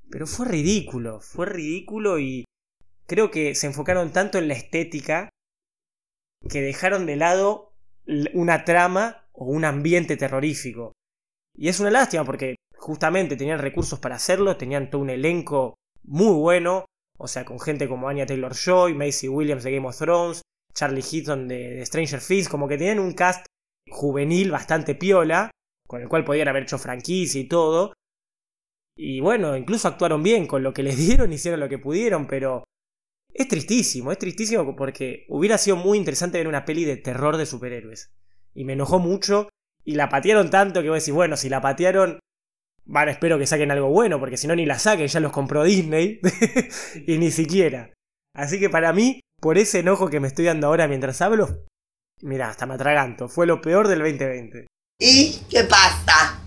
Pero 0.09 0.29
fue 0.29 0.47
ridículo, 0.47 1.19
fue 1.19 1.47
ridículo 1.47 2.21
y 2.21 2.45
creo 3.09 3.33
que 3.33 3.57
se 3.57 3.67
enfocaron 3.67 4.13
tanto 4.13 4.39
en 4.39 4.47
la 4.47 4.55
estética 4.55 5.31
que 6.49 6.61
dejaron 6.61 7.07
de 7.07 7.17
lado 7.17 7.73
una 8.35 8.65
trama 8.65 9.27
o 9.33 9.47
un 9.47 9.65
ambiente 9.65 10.17
terrorífico. 10.17 10.93
Y 11.59 11.71
es 11.71 11.81
una 11.81 11.91
lástima 11.91 12.25
porque 12.25 12.55
justamente 12.77 13.35
tenían 13.35 13.59
recursos 13.59 13.99
para 13.99 14.15
hacerlo, 14.15 14.57
tenían 14.57 14.91
todo 14.91 15.03
un 15.03 15.11
elenco 15.11 15.75
muy 16.05 16.35
bueno, 16.35 16.85
o 17.19 17.27
sea, 17.27 17.45
con 17.45 17.59
gente 17.59 17.89
como 17.89 18.09
Anya 18.09 18.27
Taylor 18.27 18.55
Joy, 18.55 18.95
Macy 18.95 19.27
Williams 19.27 19.65
de 19.65 19.73
Game 19.73 19.89
of 19.89 19.99
Thrones, 19.99 20.43
Charlie 20.75 21.03
Heaton 21.03 21.49
de, 21.49 21.85
Stranger 21.85 22.21
Things, 22.21 22.49
como 22.49 22.69
que 22.69 22.79
tenían 22.79 22.99
un 22.99 23.13
cast 23.13 23.47
juvenil 23.89 24.51
bastante 24.51 24.95
piola, 24.95 25.51
con 25.87 26.03
el 26.03 26.09
cual 26.09 26.25
podían 26.25 26.49
haber 26.49 26.65
hecho 26.65 26.79
franquicia 26.79 27.41
y 27.41 27.49
todo. 27.49 27.93
Y 28.97 29.21
bueno, 29.21 29.57
incluso 29.57 29.89
actuaron 29.89 30.23
bien 30.23 30.47
con 30.47 30.63
lo 30.63 30.73
que 30.73 30.83
les 30.83 30.97
dieron, 31.07 31.33
hicieron 31.33 31.61
lo 31.61 31.69
que 31.69 31.79
pudieron, 31.79 32.27
pero 32.27 32.65
es 33.33 33.49
tristísimo, 33.49 34.13
es 34.13 34.19
tristísimo 34.19 34.77
porque 34.77 35.25
hubiera 35.29 35.59
sido 35.59 35.77
muy 35.77 35.99
interesante 35.99 36.39
ver 36.39 36.49
una 36.49 36.65
peli 36.65 36.85
de 36.85 36.97
terror 36.97 37.37
de 37.37 37.47
superhéroes. 37.47 38.13
Y 38.55 38.65
me 38.65 38.73
enojó 38.73 38.99
mucho 38.99 39.49
y 39.85 39.95
la 39.95 40.09
patearon 40.09 40.51
tanto 40.51 40.83
que 40.83 40.89
voy 40.89 40.97
a 40.97 41.01
decir, 41.01 41.15
bueno, 41.15 41.37
si 41.37 41.49
la 41.49 41.61
patearon, 41.61 42.19
bueno, 42.85 43.11
espero 43.11 43.39
que 43.39 43.47
saquen 43.47 43.71
algo 43.71 43.89
bueno, 43.89 44.19
porque 44.19 44.37
si 44.37 44.47
no 44.47 44.57
ni 44.57 44.67
la 44.67 44.79
saquen, 44.79 45.07
ya 45.07 45.21
los 45.21 45.33
compró 45.33 45.65
Disney 45.65 46.21
y 47.07 47.19
ni 47.19 47.31
siquiera. 47.31 47.93
Así 48.35 48.59
que 48.59 48.69
para 48.69 48.93
mí, 48.93 49.21
por 49.41 49.59
ese 49.59 49.81
enojo 49.81 50.09
que 50.09 50.21
me 50.21 50.29
estoy 50.29 50.45
dando 50.45 50.67
ahora 50.67 50.87
mientras 50.87 51.21
hablo, 51.23 51.65
mira, 52.23 52.49
hasta 52.49 52.67
me 52.67 52.75
atraganto, 52.75 53.29
fue 53.29 53.47
lo 53.47 53.61
peor 53.61 53.89
del 53.89 54.01
2020. 54.01 54.67
¿Y 55.01 55.41
qué 55.51 55.65
pasa? 55.65 56.41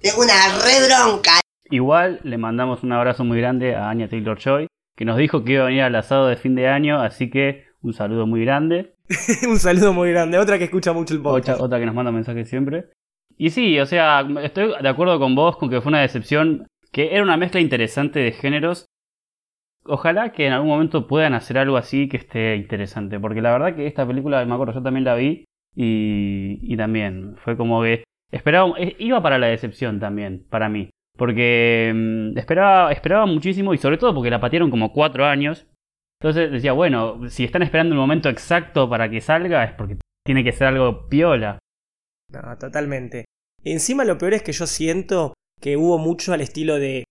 Tengo 0.00 0.22
una 0.22 0.34
re 0.62 0.86
bronca. 0.86 1.40
Igual 1.70 2.20
le 2.24 2.36
mandamos 2.36 2.82
un 2.82 2.92
abrazo 2.92 3.24
muy 3.24 3.38
grande 3.38 3.74
a 3.74 3.88
Anya 3.88 4.08
Taylor 4.08 4.38
Joy, 4.38 4.66
que 4.96 5.04
nos 5.04 5.16
dijo 5.16 5.44
que 5.44 5.52
iba 5.52 5.62
a 5.62 5.66
venir 5.66 5.82
al 5.82 5.94
asado 5.94 6.26
de 6.26 6.36
fin 6.36 6.54
de 6.54 6.68
año, 6.68 7.00
así 7.00 7.30
que 7.30 7.66
un 7.82 7.94
saludo 7.94 8.26
muy 8.26 8.44
grande. 8.44 8.94
un 9.48 9.58
saludo 9.58 9.92
muy 9.92 10.10
grande, 10.10 10.38
otra 10.38 10.58
que 10.58 10.64
escucha 10.64 10.92
mucho 10.92 11.14
el 11.14 11.22
podcast. 11.22 11.60
Otra, 11.60 11.78
que 11.78 11.86
nos 11.86 11.94
manda 11.94 12.10
mensajes 12.10 12.48
siempre. 12.48 12.86
Y 13.36 13.50
sí, 13.50 13.78
o 13.78 13.86
sea, 13.86 14.26
estoy 14.42 14.72
de 14.80 14.88
acuerdo 14.88 15.18
con 15.18 15.34
vos 15.34 15.56
con 15.56 15.70
que 15.70 15.80
fue 15.80 15.90
una 15.90 16.00
decepción, 16.00 16.66
que 16.92 17.14
era 17.14 17.22
una 17.22 17.36
mezcla 17.36 17.60
interesante 17.60 18.20
de 18.20 18.32
géneros. 18.32 18.86
Ojalá 19.86 20.32
que 20.32 20.46
en 20.46 20.52
algún 20.52 20.70
momento 20.70 21.06
puedan 21.06 21.34
hacer 21.34 21.58
algo 21.58 21.76
así 21.76 22.08
que 22.08 22.16
esté 22.16 22.56
interesante, 22.56 23.20
porque 23.20 23.42
la 23.42 23.52
verdad 23.52 23.76
que 23.76 23.86
esta 23.86 24.06
película, 24.06 24.44
me 24.44 24.54
acuerdo, 24.54 24.72
yo 24.72 24.82
también 24.82 25.04
la 25.04 25.14
vi 25.14 25.44
y, 25.76 26.58
y 26.62 26.76
también 26.76 27.36
fue 27.36 27.56
como 27.56 27.82
que 27.82 28.04
esperaba, 28.32 28.74
iba 28.98 29.22
para 29.22 29.38
la 29.38 29.48
decepción 29.48 30.00
también, 30.00 30.46
para 30.48 30.68
mí. 30.68 30.90
Porque 31.16 31.92
mm, 31.94 32.38
esperaba, 32.38 32.92
esperaba 32.92 33.26
muchísimo 33.26 33.72
y 33.74 33.78
sobre 33.78 33.98
todo 33.98 34.14
porque 34.14 34.30
la 34.30 34.40
patearon 34.40 34.70
como 34.70 34.92
cuatro 34.92 35.24
años. 35.24 35.66
Entonces 36.20 36.50
decía, 36.50 36.72
bueno, 36.72 37.28
si 37.28 37.44
están 37.44 37.62
esperando 37.62 37.94
el 37.94 38.00
momento 38.00 38.28
exacto 38.28 38.88
para 38.88 39.08
que 39.10 39.20
salga 39.20 39.64
es 39.64 39.72
porque 39.72 39.98
tiene 40.24 40.42
que 40.42 40.52
ser 40.52 40.68
algo 40.68 41.08
piola. 41.08 41.58
No, 42.30 42.56
totalmente. 42.58 43.26
Encima 43.62 44.04
lo 44.04 44.18
peor 44.18 44.34
es 44.34 44.42
que 44.42 44.52
yo 44.52 44.66
siento 44.66 45.34
que 45.60 45.76
hubo 45.76 45.98
mucho 45.98 46.32
al 46.32 46.40
estilo 46.40 46.78
de... 46.78 47.03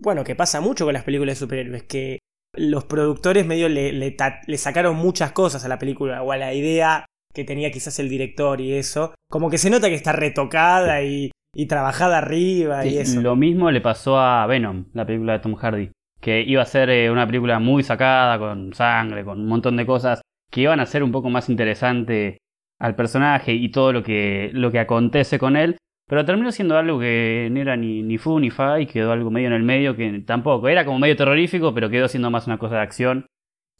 Bueno, 0.00 0.24
que 0.24 0.34
pasa 0.34 0.60
mucho 0.60 0.84
con 0.84 0.94
las 0.94 1.04
películas 1.04 1.36
de 1.36 1.40
superhéroes, 1.40 1.82
que 1.84 2.18
los 2.56 2.84
productores 2.84 3.46
medio 3.46 3.68
le, 3.68 3.92
le, 3.92 4.16
le 4.46 4.58
sacaron 4.58 4.96
muchas 4.96 5.32
cosas 5.32 5.64
a 5.64 5.68
la 5.68 5.78
película 5.78 6.22
o 6.22 6.32
a 6.32 6.36
la 6.36 6.54
idea 6.54 7.04
que 7.34 7.44
tenía 7.44 7.70
quizás 7.70 7.98
el 7.98 8.08
director 8.08 8.60
y 8.60 8.74
eso. 8.74 9.14
Como 9.30 9.50
que 9.50 9.58
se 9.58 9.70
nota 9.70 9.88
que 9.88 9.94
está 9.94 10.12
retocada 10.12 11.02
y 11.02 11.30
y 11.54 11.66
trabajada 11.66 12.18
arriba 12.18 12.86
y 12.86 12.98
eso. 12.98 13.20
Lo 13.20 13.36
mismo 13.36 13.70
le 13.70 13.80
pasó 13.80 14.18
a 14.18 14.46
Venom, 14.46 14.86
la 14.92 15.06
película 15.06 15.34
de 15.34 15.38
Tom 15.40 15.54
Hardy, 15.54 15.90
que 16.20 16.42
iba 16.42 16.62
a 16.62 16.66
ser 16.66 16.90
eh, 16.90 17.10
una 17.10 17.26
película 17.26 17.58
muy 17.58 17.82
sacada, 17.82 18.38
con 18.38 18.72
sangre, 18.74 19.24
con 19.24 19.40
un 19.40 19.46
montón 19.48 19.76
de 19.76 19.86
cosas 19.86 20.20
que 20.50 20.62
iban 20.62 20.80
a 20.80 20.86
ser 20.86 21.02
un 21.02 21.12
poco 21.12 21.30
más 21.30 21.48
interesante 21.48 22.38
al 22.78 22.94
personaje 22.94 23.54
y 23.54 23.70
todo 23.70 23.92
lo 23.92 24.02
que, 24.02 24.50
lo 24.52 24.70
que 24.70 24.78
acontece 24.78 25.38
con 25.38 25.56
él, 25.56 25.77
pero 26.08 26.24
terminó 26.24 26.50
siendo 26.50 26.76
algo 26.76 26.98
que 26.98 27.48
no 27.52 27.60
era 27.60 27.76
ni, 27.76 28.02
ni 28.02 28.18
fu 28.18 28.40
ni 28.40 28.50
fa 28.50 28.80
y 28.80 28.86
quedó 28.86 29.12
algo 29.12 29.30
medio 29.30 29.48
en 29.48 29.52
el 29.52 29.62
medio 29.62 29.94
que 29.94 30.22
tampoco, 30.26 30.68
era 30.68 30.84
como 30.84 30.98
medio 30.98 31.16
terrorífico, 31.16 31.74
pero 31.74 31.90
quedó 31.90 32.08
siendo 32.08 32.30
más 32.30 32.46
una 32.46 32.58
cosa 32.58 32.76
de 32.76 32.82
acción 32.82 33.26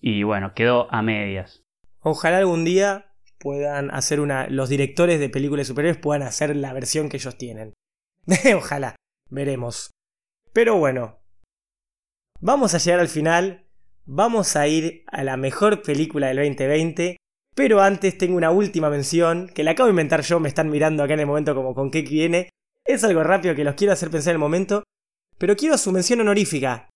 y 0.01 0.23
bueno, 0.23 0.53
quedó 0.55 0.93
a 0.93 1.03
medias. 1.03 1.63
Ojalá 2.01 2.39
algún 2.39 2.65
día 2.65 3.13
puedan 3.39 3.91
hacer 3.91 4.21
una. 4.21 4.47
Los 4.49 4.69
directores 4.69 5.19
de 5.21 5.29
películas 5.29 5.67
superiores 5.67 6.01
puedan 6.01 6.23
hacer 6.23 6.55
la 6.55 6.73
versión 6.73 7.09
que 7.09 7.17
ellos 7.17 7.39
tienen. 7.39 7.75
Ojalá, 8.57 8.97
veremos. 9.31 9.91
Pero 10.53 10.77
bueno, 10.77 11.19
vamos 12.41 12.75
a 12.75 12.79
llegar 12.79 13.01
al 13.01 13.09
final. 13.09 13.67
Vamos 14.05 14.57
a 14.57 14.67
ir 14.67 15.05
a 15.07 15.23
la 15.23 15.37
mejor 15.37 15.83
película 15.83 16.29
del 16.29 16.37
2020. 16.39 17.18
Pero 17.59 17.83
antes 17.83 18.17
tengo 18.17 18.37
una 18.37 18.53
última 18.53 18.89
mención 18.89 19.51
que 19.53 19.65
la 19.65 19.73
acabo 19.73 19.89
de 19.89 19.91
inventar 19.91 20.23
yo. 20.23 20.39
Me 20.39 20.49
están 20.49 20.71
mirando 20.71 21.03
acá 21.03 21.15
en 21.15 21.21
el 21.21 21.27
momento 21.27 21.57
como 21.57 21.75
con 21.75 21.91
qué 21.91 22.03
viene. 22.03 22.51
Es 22.85 23.03
algo 23.03 23.25
rápido 23.25 23.57
que 23.57 23.65
los 23.65 23.75
quiero 23.75 23.93
hacer 23.93 24.11
pensar 24.13 24.31
en 24.31 24.37
el 24.37 24.39
momento. 24.39 24.85
Pero 25.39 25.57
quiero 25.57 25.77
su 25.77 25.91
mención 25.91 26.21
honorífica. 26.21 26.89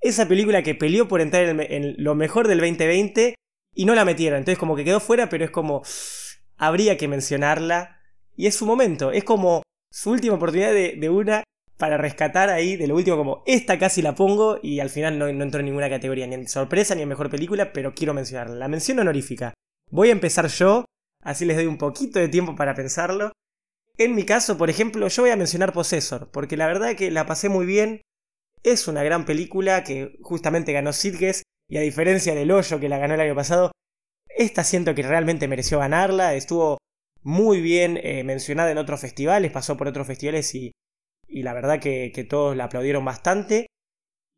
Esa 0.00 0.26
película 0.26 0.62
que 0.62 0.76
peleó 0.76 1.08
por 1.08 1.20
entrar 1.20 1.44
en, 1.44 1.94
lo 2.02 2.14
mejor 2.14 2.48
del 2.48 2.60
2020 2.60 3.34
y 3.74 3.84
no 3.84 3.94
la 3.94 4.06
metieron. 4.06 4.38
Entonces 4.38 4.58
como 4.58 4.74
que 4.74 4.86
quedó 4.86 4.98
fuera, 4.98 5.28
pero 5.28 5.44
es 5.44 5.50
como... 5.50 5.82
Habría 6.56 6.96
que 6.96 7.06
mencionarla. 7.06 8.00
Y 8.34 8.46
es 8.46 8.54
su 8.54 8.64
momento. 8.64 9.12
Es 9.12 9.24
como 9.24 9.62
su 9.92 10.12
última 10.12 10.36
oportunidad 10.36 10.72
de, 10.72 11.10
una 11.10 11.44
para 11.78 11.96
rescatar 11.96 12.50
ahí 12.50 12.76
de 12.76 12.88
lo 12.88 12.96
último, 12.96 13.16
como 13.16 13.42
esta 13.46 13.78
casi 13.78 14.02
la 14.02 14.14
pongo 14.14 14.58
y 14.62 14.80
al 14.80 14.90
final 14.90 15.18
no, 15.18 15.32
no 15.32 15.44
entró 15.44 15.60
en 15.60 15.66
ninguna 15.66 15.88
categoría, 15.88 16.26
ni 16.26 16.34
en 16.34 16.48
sorpresa 16.48 16.94
ni 16.94 17.02
en 17.02 17.08
mejor 17.08 17.30
película, 17.30 17.72
pero 17.72 17.94
quiero 17.94 18.12
mencionarla. 18.12 18.56
La 18.56 18.68
mención 18.68 18.98
honorífica. 18.98 19.54
Voy 19.90 20.08
a 20.08 20.12
empezar 20.12 20.48
yo, 20.48 20.84
así 21.22 21.44
les 21.44 21.56
doy 21.56 21.66
un 21.66 21.78
poquito 21.78 22.18
de 22.18 22.28
tiempo 22.28 22.56
para 22.56 22.74
pensarlo. 22.74 23.32
En 23.96 24.14
mi 24.14 24.24
caso, 24.24 24.58
por 24.58 24.70
ejemplo, 24.70 25.08
yo 25.08 25.22
voy 25.22 25.30
a 25.30 25.36
mencionar 25.36 25.72
Possessor, 25.72 26.30
porque 26.30 26.56
la 26.56 26.66
verdad 26.66 26.94
que 26.96 27.10
la 27.10 27.26
pasé 27.26 27.48
muy 27.48 27.64
bien. 27.64 28.02
Es 28.64 28.88
una 28.88 29.04
gran 29.04 29.24
película 29.24 29.84
que 29.84 30.18
justamente 30.20 30.72
ganó 30.72 30.92
Sitges, 30.92 31.44
y 31.70 31.76
a 31.76 31.80
diferencia 31.80 32.34
del 32.34 32.50
Hoyo 32.50 32.80
que 32.80 32.88
la 32.88 32.98
ganó 32.98 33.14
el 33.14 33.20
año 33.20 33.34
pasado, 33.34 33.70
esta 34.28 34.64
siento 34.64 34.94
que 34.94 35.02
realmente 35.02 35.48
mereció 35.48 35.78
ganarla. 35.78 36.34
Estuvo 36.34 36.78
muy 37.22 37.60
bien 37.60 37.98
eh, 38.02 38.24
mencionada 38.24 38.70
en 38.70 38.78
otros 38.78 39.00
festivales, 39.00 39.52
pasó 39.52 39.76
por 39.76 39.88
otros 39.88 40.06
festivales 40.06 40.54
y 40.54 40.72
y 41.28 41.42
la 41.42 41.52
verdad 41.52 41.80
que, 41.80 42.26
todos 42.28 42.56
la 42.56 42.64
aplaudieron 42.64 43.04
bastante. 43.04 43.66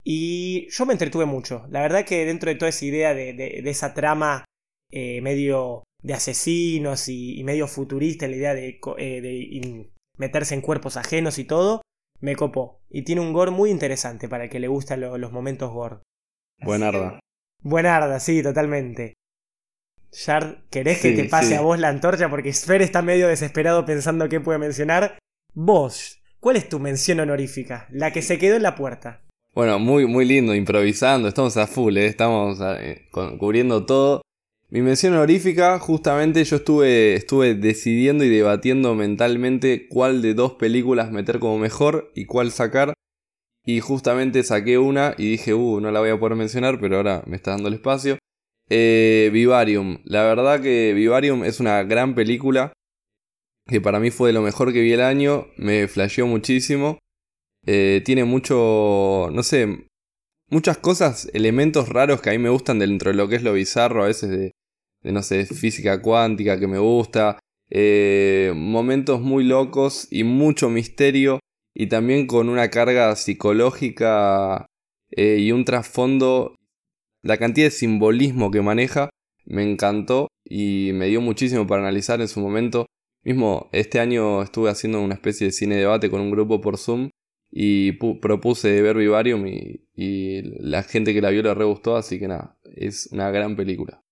Y 0.03 0.69
yo 0.71 0.87
me 0.87 0.95
entretuve 0.95 1.25
mucho. 1.25 1.67
La 1.71 1.83
verdad 1.83 2.05
que 2.05 2.25
dentro 2.25 2.51
de 2.51 2.57
toda 2.57 2.71
esa 2.71 2.85
idea 2.85 3.15
de, 3.15 3.63
esa 3.65 3.95
trama 3.95 4.45
eh, 4.91 5.21
medio 5.21 5.85
de 6.03 6.15
asesinos 6.15 7.09
y, 7.09 7.43
medio 7.45 7.69
futurista, 7.69 8.27
la 8.27 8.37
idea 8.37 8.55
de, 8.55 8.81
eh, 8.99 9.91
meterse 10.17 10.55
en 10.55 10.63
cuerpos 10.63 10.97
ajenos 10.97 11.39
y 11.39 11.45
todo, 11.45 11.83
me 12.21 12.37
copó. 12.37 12.81
Y 12.89 13.03
tiene 13.03 13.21
un 13.21 13.33
gore 13.33 13.51
muy 13.51 13.71
interesante 13.71 14.29
para 14.29 14.45
el 14.45 14.51
que 14.51 14.61
le 14.61 14.69
gustan 14.69 15.01
los 15.01 15.33
momentos 15.33 15.71
gore. 15.71 15.99
Buenarda. 16.63 17.21
Buenarda, 17.63 18.21
sí, 18.21 18.43
totalmente. 18.43 19.15
Shard, 20.13 20.69
¿querés 20.71 21.01
que 21.01 21.13
te 21.13 21.25
pase 21.25 21.57
a 21.57 21.61
vos 21.61 21.79
la 21.79 21.89
antorcha? 21.89 22.29
Porque 22.29 22.53
Sfer 22.53 22.83
está 22.83 23.01
medio 23.01 23.29
desesperado 23.29 23.85
pensando 23.85 24.29
qué 24.29 24.41
puede 24.41 24.59
mencionar. 24.59 25.19
Vos, 25.55 26.20
¿Cuál 26.41 26.57
es 26.57 26.71
tu 26.71 26.81
mención 26.81 27.21
honorífica? 27.21 27.87
La 27.91 28.15
que 28.15 28.23
se 28.23 28.39
quedó 28.39 28.57
en 28.57 28.63
la 28.63 28.75
puerta. 28.75 29.21
Bueno, 29.55 29.79
muy, 29.79 30.07
muy 30.07 30.25
lindo, 30.25 30.55
improvisando, 30.55 31.29
estamos 31.29 31.59
a 31.59 31.67
full, 31.67 31.99
¿eh? 31.99 32.07
estamos 32.07 32.59
eh, 32.63 33.09
cubriendo 33.39 33.85
todo. 33.85 34.23
Mi 34.71 34.81
mención 34.81 35.13
honorífica, 35.13 35.79
justamente 35.79 36.43
yo 36.45 36.57
estuve, 36.57 37.15
estuve 37.15 37.55
decidiendo 37.57 38.25
y 38.25 38.31
debatiendo 38.31 38.95
mentalmente 38.95 39.87
cuál 39.89 40.23
de 40.23 40.33
dos 40.33 40.55
películas 40.55 41.11
meter 41.11 41.41
como 41.41 41.59
mejor 41.59 42.11
y 42.15 42.25
cuál 42.25 42.53
sacar. 42.53 42.95
Y 43.67 43.81
justamente 43.81 44.43
saqué 44.43 44.79
una 44.79 45.15
y 45.19 45.33
dije, 45.33 45.53
uh, 45.53 45.81
no 45.81 45.91
la 45.91 46.01
voy 46.01 46.09
a 46.09 46.19
poder 46.19 46.37
mencionar, 46.37 46.81
pero 46.81 46.97
ahora 46.97 47.23
me 47.27 47.37
está 47.37 47.51
dando 47.51 47.69
el 47.69 47.75
espacio. 47.75 48.17
Eh, 48.71 49.29
Vivarium. 49.31 49.99
La 50.05 50.23
verdad 50.23 50.63
que 50.63 50.95
Vivarium 50.95 51.45
es 51.45 51.61
una 51.61 51.83
gran 51.83 52.15
película 52.15 52.73
que 53.71 53.81
para 53.81 54.01
mí 54.01 54.11
fue 54.11 54.29
de 54.29 54.33
lo 54.35 54.43
mejor 54.43 54.73
que 54.73 54.83
vi 54.83 54.93
el 54.93 55.01
año, 55.01 55.47
me 55.57 55.89
flasheó 55.89 56.27
muchísimo. 56.27 56.99
Eh, 57.67 58.03
tiene 58.05 58.25
mucho, 58.25 59.29
no 59.33 59.43
sé, 59.43 59.87
muchas 60.49 60.79
cosas, 60.79 61.31
elementos 61.33 61.89
raros 61.89 62.21
que 62.21 62.31
a 62.31 62.33
mí 62.33 62.39
me 62.39 62.51
gustan 62.51 62.79
dentro 62.79 63.11
de 63.11 63.17
lo 63.17 63.29
que 63.29 63.37
es 63.37 63.43
lo 63.43 63.53
bizarro, 63.53 64.03
a 64.03 64.09
veces 64.09 64.31
de, 64.31 64.53
no 65.03 65.23
sé, 65.23 65.47
física 65.47 66.03
cuántica 66.03 66.59
que 66.59 66.67
me 66.67 66.79
gusta. 66.79 67.39
Eh, 67.71 68.53
momentos 68.57 69.21
muy 69.21 69.45
locos 69.45 70.09
y 70.11 70.25
mucho 70.25 70.69
misterio 70.69 71.39
y 71.75 71.87
también 71.87 72.27
con 72.27 72.49
una 72.49 72.69
carga 72.69 73.15
psicológica 73.15 74.67
eh, 75.11 75.39
y 75.39 75.53
un 75.53 75.65
trasfondo. 75.65 76.57
La 77.23 77.37
cantidad 77.37 77.67
de 77.67 77.71
simbolismo 77.71 78.51
que 78.51 78.63
maneja 78.63 79.11
me 79.45 79.63
encantó 79.63 80.29
y 80.45 80.93
me 80.95 81.07
dio 81.07 81.21
muchísimo 81.21 81.67
para 81.67 81.83
analizar 81.83 82.21
en 82.21 82.29
su 82.29 82.41
momento. 82.41 82.87
Mismo 83.23 83.69
este 83.73 84.01
año 84.01 84.43
estuve 84.43 84.71
haciendo 84.71 85.01
una 85.03 85.15
especie 85.15 85.47
de 85.47 85.53
cine 85.53 85.77
debate 85.77 86.11
con 86.11 86.21
un 86.21 86.31
grupo 86.31 86.61
por 86.61 86.79
Zoom 86.79 87.11
y 87.51 87.93
propuse 87.93 88.81
ver 88.81 88.97
Vivarium 88.97 89.47
y, 89.47 89.89
y, 89.95 90.43
la 90.61 90.83
gente 90.83 91.13
que 91.13 91.21
la 91.21 91.31
vio 91.31 91.43
le 91.43 91.53
re 91.53 91.65
gustó, 91.65 91.97
así 91.97 92.19
que 92.19 92.29
nada, 92.29 92.57
es 92.77 93.09
una 93.13 93.31
gran 93.31 93.57
película. 93.57 94.03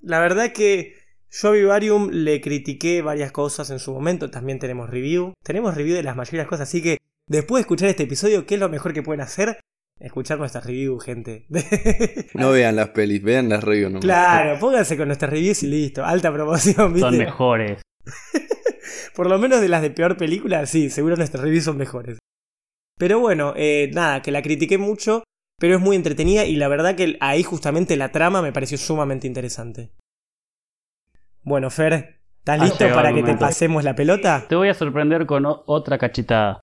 La 0.00 0.20
verdad 0.20 0.52
que 0.52 0.94
yo 1.30 1.48
a 1.48 1.52
Vivarium 1.52 2.10
le 2.10 2.40
critiqué 2.40 3.02
varias 3.02 3.32
cosas 3.32 3.70
en 3.70 3.78
su 3.78 3.92
momento, 3.92 4.30
también 4.30 4.58
tenemos 4.58 4.88
review, 4.88 5.32
tenemos 5.42 5.74
review 5.74 5.96
de 5.96 6.02
las 6.02 6.16
mayores 6.16 6.46
cosas, 6.46 6.68
así 6.68 6.82
que 6.82 6.98
después 7.26 7.58
de 7.58 7.62
escuchar 7.62 7.88
este 7.88 8.04
episodio, 8.04 8.46
¿qué 8.46 8.54
es 8.54 8.60
lo 8.60 8.68
mejor 8.68 8.92
que 8.92 9.02
pueden 9.02 9.20
hacer? 9.20 9.58
Escuchar 10.02 10.36
nuestras 10.36 10.66
reviews, 10.66 11.04
gente. 11.04 11.46
no 12.34 12.50
vean 12.50 12.74
las 12.74 12.88
pelis, 12.88 13.22
vean 13.22 13.48
las 13.48 13.62
reviews. 13.62 14.00
Claro, 14.00 14.58
pónganse 14.58 14.96
con 14.96 15.06
nuestras 15.06 15.30
reviews 15.30 15.62
y 15.62 15.68
listo. 15.68 16.04
Alta 16.04 16.32
promoción, 16.32 16.92
¿viste? 16.92 17.08
Son 17.08 17.18
mejores. 17.18 17.82
Por 19.14 19.28
lo 19.28 19.38
menos 19.38 19.60
de 19.60 19.68
las 19.68 19.80
de 19.80 19.90
peor 19.90 20.16
película, 20.16 20.66
sí, 20.66 20.90
seguro 20.90 21.14
nuestras 21.14 21.44
reviews 21.44 21.64
son 21.64 21.76
mejores. 21.76 22.18
Pero 22.98 23.20
bueno, 23.20 23.54
eh, 23.56 23.92
nada, 23.94 24.22
que 24.22 24.32
la 24.32 24.42
critiqué 24.42 24.76
mucho, 24.76 25.22
pero 25.60 25.76
es 25.76 25.80
muy 25.80 25.94
entretenida 25.94 26.46
y 26.46 26.56
la 26.56 26.66
verdad 26.66 26.96
que 26.96 27.16
ahí 27.20 27.44
justamente 27.44 27.96
la 27.96 28.10
trama 28.10 28.42
me 28.42 28.52
pareció 28.52 28.78
sumamente 28.78 29.28
interesante. 29.28 29.92
Bueno, 31.44 31.70
Fer, 31.70 32.20
¿estás 32.38 32.60
listo 32.60 32.88
para 32.92 33.14
que 33.14 33.22
te 33.22 33.36
pasemos 33.36 33.84
la 33.84 33.94
pelota? 33.94 34.46
Te 34.48 34.56
voy 34.56 34.68
a 34.68 34.74
sorprender 34.74 35.26
con 35.26 35.44
otra 35.46 35.96
cachetada. 35.98 36.61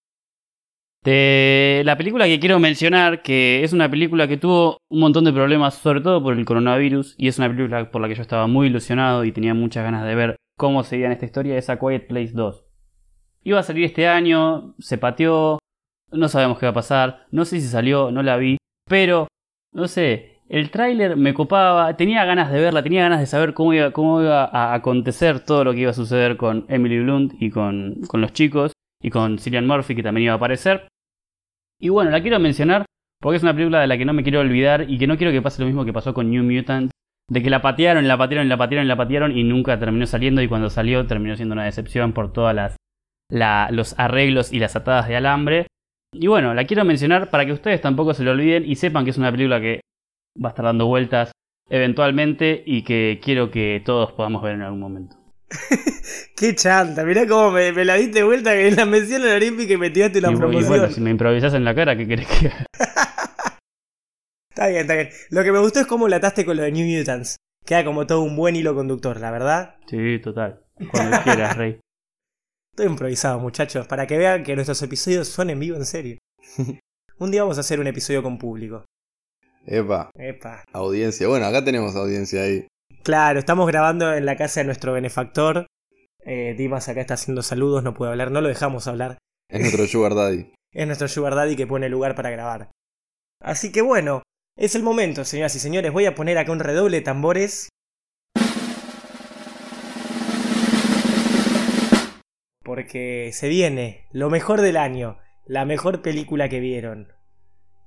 De 1.03 1.81
la 1.85 1.97
película 1.97 2.25
que 2.25 2.41
quiero 2.41 2.59
mencionar, 2.59 3.21
que 3.21 3.63
es 3.63 3.71
una 3.71 3.89
película 3.89 4.27
que 4.27 4.35
tuvo 4.35 4.79
un 4.89 4.99
montón 4.99 5.23
de 5.23 5.31
problemas, 5.31 5.75
sobre 5.75 6.01
todo 6.01 6.21
por 6.21 6.37
el 6.37 6.43
coronavirus, 6.43 7.15
y 7.17 7.29
es 7.29 7.37
una 7.37 7.47
película 7.47 7.89
por 7.89 8.01
la 8.01 8.09
que 8.09 8.15
yo 8.15 8.21
estaba 8.21 8.47
muy 8.47 8.67
ilusionado 8.67 9.23
y 9.23 9.31
tenía 9.31 9.53
muchas 9.53 9.85
ganas 9.85 10.05
de 10.05 10.15
ver 10.15 10.35
cómo 10.57 10.83
seguía 10.83 11.05
en 11.05 11.13
esta 11.13 11.25
historia, 11.25 11.57
es 11.57 11.69
A 11.69 11.79
Quiet 11.79 12.07
Place 12.07 12.33
2. 12.33 12.65
Iba 13.43 13.59
a 13.59 13.63
salir 13.63 13.85
este 13.85 14.09
año, 14.09 14.75
se 14.79 14.97
pateó, 14.97 15.59
no 16.11 16.27
sabemos 16.27 16.59
qué 16.59 16.65
va 16.65 16.71
a 16.71 16.75
pasar, 16.75 17.27
no 17.31 17.45
sé 17.45 17.61
si 17.61 17.67
salió, 17.67 18.11
no 18.11 18.21
la 18.21 18.35
vi, 18.35 18.57
pero, 18.85 19.29
no 19.71 19.87
sé, 19.87 20.41
el 20.49 20.69
tráiler 20.69 21.15
me 21.15 21.33
copaba, 21.33 21.95
tenía 21.95 22.25
ganas 22.25 22.51
de 22.51 22.59
verla, 22.59 22.83
tenía 22.83 23.03
ganas 23.03 23.21
de 23.21 23.25
saber 23.25 23.53
cómo 23.53 23.73
iba, 23.73 24.43
a 24.43 24.73
acontecer 24.73 25.39
todo 25.45 25.63
lo 25.63 25.71
que 25.71 25.79
iba 25.79 25.91
a 25.91 25.93
suceder 25.93 26.35
con 26.35 26.65
Emily 26.67 26.99
Blunt 26.99 27.35
y 27.39 27.51
con 27.51 28.01
los 28.11 28.33
chicos 28.33 28.73
y 29.01 29.09
con 29.09 29.39
Cillian 29.39 29.67
Murphy 29.67 29.95
que 29.95 30.03
también 30.03 30.25
iba 30.25 30.33
a 30.33 30.37
aparecer. 30.37 30.87
Y 31.79 31.89
bueno, 31.89 32.11
la 32.11 32.21
quiero 32.21 32.39
mencionar 32.39 32.85
porque 33.21 33.37
es 33.37 33.43
una 33.43 33.53
película 33.53 33.81
de 33.81 33.87
la 33.87 33.97
que 33.97 34.05
no 34.05 34.13
me 34.13 34.23
quiero 34.23 34.39
olvidar 34.39 34.89
y 34.89 34.97
que 34.97 35.07
no 35.07 35.17
quiero 35.17 35.31
que 35.31 35.41
pase 35.41 35.61
lo 35.61 35.67
mismo 35.67 35.85
que 35.85 35.93
pasó 35.93 36.13
con 36.13 36.29
New 36.29 36.43
Mutant, 36.43 36.91
de 37.29 37.43
que 37.43 37.49
la 37.49 37.61
patearon, 37.61 38.07
la 38.07 38.17
patearon, 38.17 38.49
la 38.49 38.57
patearon, 38.57 38.87
la 38.87 38.95
patearon 38.95 39.37
y 39.37 39.43
nunca 39.43 39.79
terminó 39.79 40.05
saliendo 40.05 40.41
y 40.41 40.47
cuando 40.47 40.69
salió 40.69 41.05
terminó 41.05 41.35
siendo 41.35 41.53
una 41.53 41.65
decepción 41.65 42.13
por 42.13 42.31
todas 42.33 42.55
las 42.55 42.75
los 43.71 43.97
arreglos 43.99 44.51
y 44.51 44.59
las 44.59 44.75
atadas 44.75 45.07
de 45.07 45.15
alambre. 45.15 45.67
Y 46.11 46.27
bueno, 46.27 46.53
la 46.53 46.65
quiero 46.65 46.83
mencionar 46.85 47.29
para 47.29 47.45
que 47.45 47.51
ustedes 47.51 47.81
tampoco 47.81 48.13
se 48.13 48.23
lo 48.23 48.31
olviden 48.31 48.65
y 48.65 48.75
sepan 48.75 49.03
que 49.03 49.11
es 49.11 49.17
una 49.17 49.31
película 49.31 49.61
que 49.61 49.81
va 50.43 50.49
a 50.49 50.51
estar 50.51 50.65
dando 50.65 50.87
vueltas 50.87 51.31
eventualmente 51.69 52.63
y 52.65 52.81
que 52.81 53.19
quiero 53.21 53.51
que 53.51 53.81
todos 53.85 54.11
podamos 54.13 54.41
ver 54.41 54.55
en 54.55 54.63
algún 54.63 54.79
momento. 54.79 55.18
Qué 56.35 56.55
chanta, 56.55 57.03
mirá 57.03 57.27
cómo 57.27 57.51
me, 57.51 57.71
la 57.85 57.95
diste 57.95 58.23
vuelta 58.23 58.55
en 58.55 58.75
la 58.75 58.85
mención 58.85 59.23
olímpica 59.23 59.73
y 59.73 59.77
me 59.77 59.89
tiraste 59.89 60.21
la 60.21 60.29
promoción. 60.29 60.63
Y 60.63 60.67
bueno, 60.67 60.89
si 60.89 61.01
me 61.01 61.09
improvisas 61.09 61.53
en 61.53 61.65
la 61.65 61.73
cara, 61.75 61.95
¿qué 61.97 62.07
querés 62.07 62.27
que 62.27 62.47
Está 64.49 64.67
bien, 64.67 64.81
está 64.81 64.95
bien. 64.95 65.09
Lo 65.29 65.43
que 65.43 65.51
me 65.51 65.59
gustó 65.59 65.79
es 65.79 65.87
cómo 65.87 66.07
la 66.07 66.17
ataste 66.17 66.45
con 66.45 66.57
lo 66.57 66.63
de 66.63 66.71
New 66.71 66.85
Mutants. 66.85 67.37
Queda 67.65 67.85
como 67.85 68.05
todo 68.05 68.21
un 68.21 68.35
buen 68.35 68.55
hilo 68.55 68.75
conductor, 68.75 69.19
la 69.19 69.31
verdad. 69.31 69.75
Sí, 69.87 70.19
total. 70.19 70.65
Cuando 70.91 71.21
quieras, 71.23 71.55
Rey. 71.55 71.79
Estoy 72.73 72.87
improvisado, 72.87 73.39
muchachos, 73.39 73.87
para 73.87 74.07
que 74.07 74.17
vean 74.17 74.43
que 74.43 74.55
nuestros 74.55 74.81
episodios 74.81 75.27
son 75.27 75.49
en 75.49 75.59
vivo 75.59 75.77
en 75.77 75.85
serio. 75.85 76.17
un 77.19 77.31
día 77.31 77.43
vamos 77.43 77.57
a 77.57 77.61
hacer 77.61 77.79
un 77.79 77.87
episodio 77.87 78.23
con 78.23 78.37
público. 78.37 78.85
Epa. 79.65 80.11
Epa. 80.15 80.63
Audiencia. 80.73 81.27
Bueno, 81.27 81.45
acá 81.45 81.63
tenemos 81.63 81.95
audiencia 81.95 82.43
ahí. 82.43 82.67
Claro, 83.03 83.39
estamos 83.39 83.67
grabando 83.67 84.13
en 84.13 84.25
la 84.25 84.35
casa 84.35 84.59
de 84.59 84.65
nuestro 84.65 84.93
benefactor. 84.93 85.67
Eh, 86.25 86.53
Dimas 86.57 86.89
acá 86.89 87.01
está 87.01 87.13
haciendo 87.15 87.41
saludos, 87.41 87.83
no 87.83 87.93
puede 87.93 88.11
hablar, 88.11 88.31
no 88.31 88.41
lo 88.41 88.49
dejamos 88.49 88.87
hablar. 88.87 89.17
Es 89.49 89.61
nuestro 89.61 89.85
Sugar 89.87 90.15
Daddy. 90.15 90.51
es 90.73 90.85
nuestro 90.87 91.07
Sugar 91.07 91.35
Daddy 91.35 91.55
que 91.55 91.67
pone 91.67 91.89
lugar 91.89 92.15
para 92.15 92.29
grabar. 92.29 92.69
Así 93.41 93.71
que 93.71 93.81
bueno, 93.81 94.21
es 94.57 94.75
el 94.75 94.83
momento, 94.83 95.23
señoras 95.23 95.55
y 95.55 95.59
señores. 95.59 95.91
Voy 95.93 96.05
a 96.05 96.15
poner 96.15 96.37
acá 96.37 96.51
un 96.51 96.59
redoble 96.59 96.97
de 96.97 97.03
tambores. 97.03 97.69
Porque 102.63 103.31
se 103.33 103.47
viene 103.47 104.05
lo 104.11 104.29
mejor 104.29 104.61
del 104.61 104.77
año, 104.77 105.17
la 105.45 105.65
mejor 105.65 106.01
película 106.01 106.49
que 106.49 106.59
vieron. 106.59 107.07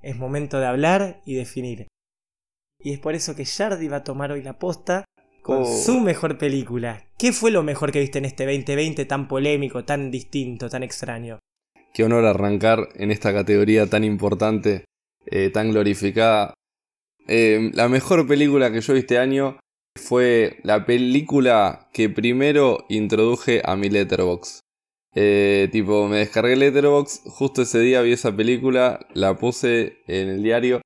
Es 0.03 0.17
momento 0.17 0.59
de 0.59 0.67
hablar 0.67 1.21
y 1.25 1.35
definir. 1.35 1.87
Y 2.83 2.93
es 2.93 2.99
por 2.99 3.15
eso 3.15 3.35
que 3.37 3.45
Shardy 3.45 3.89
va 3.89 3.99
a 3.99 4.05
tomar 4.05 4.33
hoy 4.33 4.43
la 4.43 4.59
posta 4.59 5.05
con 5.43 5.63
oh. 5.63 5.67
su 5.67 6.01
mejor 6.01 6.39
película. 6.39 7.05
¿Qué 7.19 7.33
fue 7.33 7.51
lo 7.51 7.63
mejor 7.63 7.93
que 7.93 8.01
viste 8.01 8.19
en 8.19 8.25
este 8.25 8.45
2020 8.45 9.05
tan 9.05 9.29
polémico, 9.29 9.85
tan 9.85 10.11
distinto, 10.11 10.69
tan 10.69 10.83
extraño? 10.83 11.39
Qué 11.95 12.05
honor 12.05 12.25
arrancar 12.25 12.89
en 12.95 13.11
esta 13.11 13.33
categoría 13.33 13.89
tan 13.89 14.03
importante, 14.05 14.85
eh, 15.27 15.51
tan 15.51 15.71
glorificada. 15.71 16.55
Eh, 17.29 17.71
la 17.75 17.89
mejor 17.89 18.27
película 18.27 18.73
que 18.73 18.81
yo 18.81 18.95
vi 18.95 19.01
este 19.01 19.19
año 19.19 19.59
fue 19.97 20.59
la 20.65 20.87
película 20.87 21.89
que 21.93 22.09
primero 22.09 22.87
introduje 22.89 23.63
a 23.65 23.77
mi 23.77 23.91
letterbox. 23.91 24.61
Eh, 25.15 25.69
tipo, 25.71 26.09
me 26.09 26.19
descargué 26.19 26.57
Letterboxd, 26.57 27.29
justo 27.29 27.63
ese 27.63 27.81
día 27.81 28.01
vi 28.01 28.13
esa 28.13 28.35
película, 28.35 29.07
la 29.13 29.37
puse 29.37 29.99
en 30.07 30.29
el 30.29 30.43
diario 30.43 30.81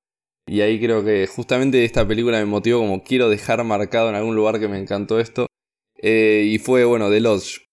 y 0.49 0.61
ahí 0.61 0.81
creo 0.81 1.05
que 1.05 1.27
justamente 1.27 1.85
esta 1.85 2.07
película 2.07 2.39
me 2.39 2.47
motivó 2.47 2.81
como 2.81 3.03
quiero 3.03 3.29
dejar 3.29 3.65
marcado 3.65 4.09
en 4.09 4.15
algún 4.15 4.37
lugar 4.37 4.61
que 4.61 4.69
me 4.69 4.79
encantó 4.79 5.19
esto. 5.19 5.47
Eh, 6.01 6.45
y 6.47 6.59
fue, 6.59 6.85
bueno, 6.85 7.11
The 7.11 7.21
Lodge. 7.21 7.67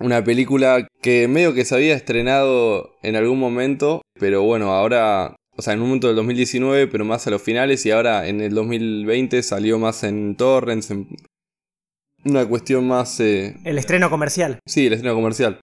Una 0.00 0.24
película 0.24 0.88
que 1.00 1.28
medio 1.28 1.54
que 1.54 1.64
se 1.64 1.74
había 1.76 1.94
estrenado 1.94 2.96
en 3.02 3.14
algún 3.14 3.38
momento, 3.38 4.02
pero 4.18 4.42
bueno, 4.42 4.72
ahora, 4.72 5.36
o 5.56 5.62
sea, 5.62 5.74
en 5.74 5.80
un 5.80 5.86
momento 5.86 6.08
del 6.08 6.16
2019, 6.16 6.88
pero 6.88 7.04
más 7.04 7.26
a 7.28 7.30
los 7.30 7.40
finales, 7.40 7.86
y 7.86 7.92
ahora 7.92 8.26
en 8.26 8.40
el 8.40 8.54
2020 8.54 9.40
salió 9.44 9.78
más 9.78 10.02
en 10.02 10.34
torrents, 10.34 10.90
en 10.90 11.06
una 12.24 12.44
cuestión 12.48 12.88
más... 12.88 13.20
Eh, 13.20 13.56
El 13.62 13.78
estreno 13.78 14.10
comercial. 14.10 14.58
Sí, 14.66 14.86
el 14.86 14.94
estreno 14.94 15.14
comercial. 15.14 15.60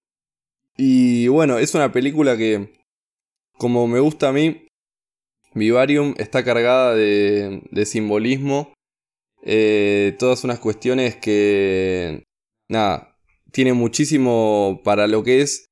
Y 0.77 1.27
bueno, 1.27 1.57
es 1.57 1.75
una 1.75 1.91
película 1.91 2.37
que, 2.37 2.79
como 3.57 3.85
me 3.87 3.99
gusta 3.99 4.29
a 4.29 4.31
mí, 4.31 4.65
Vivarium 5.53 6.13
está 6.17 6.43
cargada 6.43 6.95
de, 6.95 7.85
simbolismo. 7.85 8.73
Eh, 9.43 10.15
todas 10.19 10.43
unas 10.43 10.59
cuestiones 10.59 11.15
que, 11.15 12.23
nada, 12.69 13.17
tiene 13.51 13.73
muchísimo 13.73 14.81
para 14.83 15.07
lo 15.07 15.23
que 15.23 15.41
es 15.41 15.65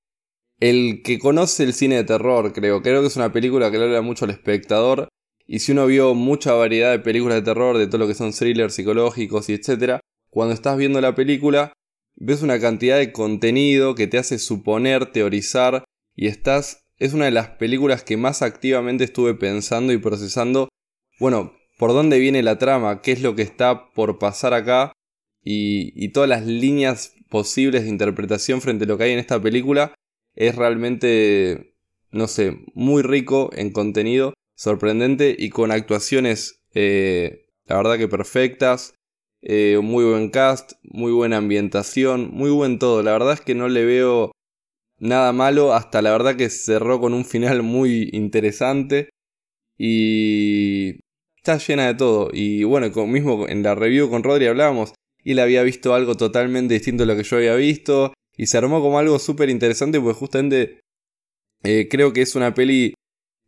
el 0.60 1.02
que 1.04 1.20
conoce 1.20 1.64
el 1.64 1.74
cine 1.74 1.96
de 1.96 2.04
terror, 2.04 2.52
creo. 2.54 2.82
Creo 2.82 3.02
que 3.02 3.08
es 3.08 3.16
una 3.16 3.32
película 3.32 3.72
que 3.72 3.78
le 3.78 3.86
habla 3.86 4.02
mucho 4.02 4.26
al 4.26 4.32
espectador. 4.32 5.08
Y 5.48 5.60
si 5.60 5.72
uno 5.72 5.88
vio 5.88 6.14
mucha 6.14 6.54
variedad 6.54 6.92
de 6.92 7.00
películas 7.00 7.38
de 7.38 7.42
terror, 7.42 7.78
de 7.78 7.88
todo 7.88 8.00
lo 8.00 8.08
que 8.08 8.14
son 8.14 8.32
thrillers 8.32 8.76
psicológicos 8.76 9.50
y 9.50 9.54
etcétera, 9.54 10.00
cuando 10.30 10.54
estás 10.54 10.78
viendo 10.78 11.02
la 11.02 11.16
película, 11.16 11.74
ves 12.16 12.44
una 12.44 12.60
cantidad 12.60 12.98
de 12.98 13.12
contenido 13.12 13.96
que 13.96 14.08
te 14.08 14.18
hace 14.18 14.38
suponer, 14.38 15.12
teorizar, 15.12 15.86
y 16.16 16.28
estás. 16.28 16.82
Es 17.00 17.14
una 17.14 17.26
de 17.26 17.32
las 17.32 17.50
películas 17.52 18.04
que 18.04 18.18
más 18.18 18.42
activamente 18.42 19.06
estuve 19.06 19.34
pensando 19.34 19.94
y 19.94 19.98
procesando. 19.98 20.70
Bueno, 21.20 21.54
por 21.78 21.94
dónde 21.94 22.20
viene 22.20 22.44
la 22.44 22.60
trama, 22.60 23.02
qué 23.02 23.14
es 23.14 23.22
lo 23.22 23.36
que 23.36 23.42
está 23.42 23.90
por 23.94 24.20
pasar 24.20 24.54
acá, 24.54 24.92
y, 25.44 25.94
y 25.96 26.10
todas 26.10 26.28
las 26.28 26.46
líneas 26.46 27.14
posibles 27.30 27.84
de 27.84 27.90
interpretación 27.90 28.62
frente 28.62 28.84
a 28.84 28.88
lo 28.88 28.98
que 28.98 29.06
hay 29.06 29.12
en 29.14 29.20
esta 29.20 29.42
película, 29.42 29.96
es 30.36 30.56
realmente, 30.56 31.76
no 32.12 32.28
sé, 32.28 32.60
muy 32.74 33.02
rico 33.02 33.50
en 33.54 33.72
contenido, 33.72 34.34
sorprendente 34.56 35.36
y 35.38 35.50
con 35.50 35.72
actuaciones, 35.72 36.60
eh, 36.74 37.48
la 37.66 37.78
verdad 37.78 37.98
que 37.98 38.08
perfectas. 38.08 38.94
Eh, 39.42 39.80
muy 39.82 40.04
buen 40.04 40.32
cast, 40.32 40.74
muy 40.84 41.14
buena 41.14 41.38
ambientación, 41.38 42.30
muy 42.34 42.50
buen 42.50 42.78
todo. 42.78 43.04
La 43.04 43.14
verdad 43.14 43.34
es 43.34 43.42
que 43.42 43.56
no 43.56 43.70
le 43.70 43.86
veo 43.86 44.34
nada 45.00 45.34
malo, 45.34 45.74
hasta 45.74 46.02
la 46.02 46.12
verdad 46.12 46.36
que 46.36 46.50
cerró 46.50 47.00
con 47.00 47.14
un 47.14 47.26
final 47.26 47.64
muy 47.64 48.10
interesante 48.14 49.10
y 49.78 51.00
está 51.38 51.58
llena 51.58 51.88
de 51.88 51.96
todo. 51.96 52.30
Y 52.34 52.64
bueno, 52.64 52.92
como 52.92 53.08
mismo 53.08 53.48
en 53.48 53.64
la 53.64 53.76
review 53.76 54.10
con 54.10 54.24
Rodri 54.24 54.48
hablábamos, 54.48 54.94
y 55.24 55.32
él 55.34 55.40
había 55.40 55.64
visto 55.64 55.94
algo 55.94 56.16
totalmente 56.16 56.74
distinto 56.74 57.04
a 57.04 57.06
lo 57.06 57.16
que 57.16 57.24
yo 57.24 57.38
había 57.38 57.56
visto 57.56 58.14
y 58.38 58.48
se 58.48 58.58
armó 58.58 58.82
como 58.82 59.00
algo 59.00 59.20
súper 59.20 59.50
interesante 59.50 60.00
porque 60.00 60.18
justamente 60.18 60.80
eh, 61.64 61.88
creo 61.90 62.14
que 62.14 62.22
es 62.22 62.36
una 62.36 62.54
peli 62.54 62.94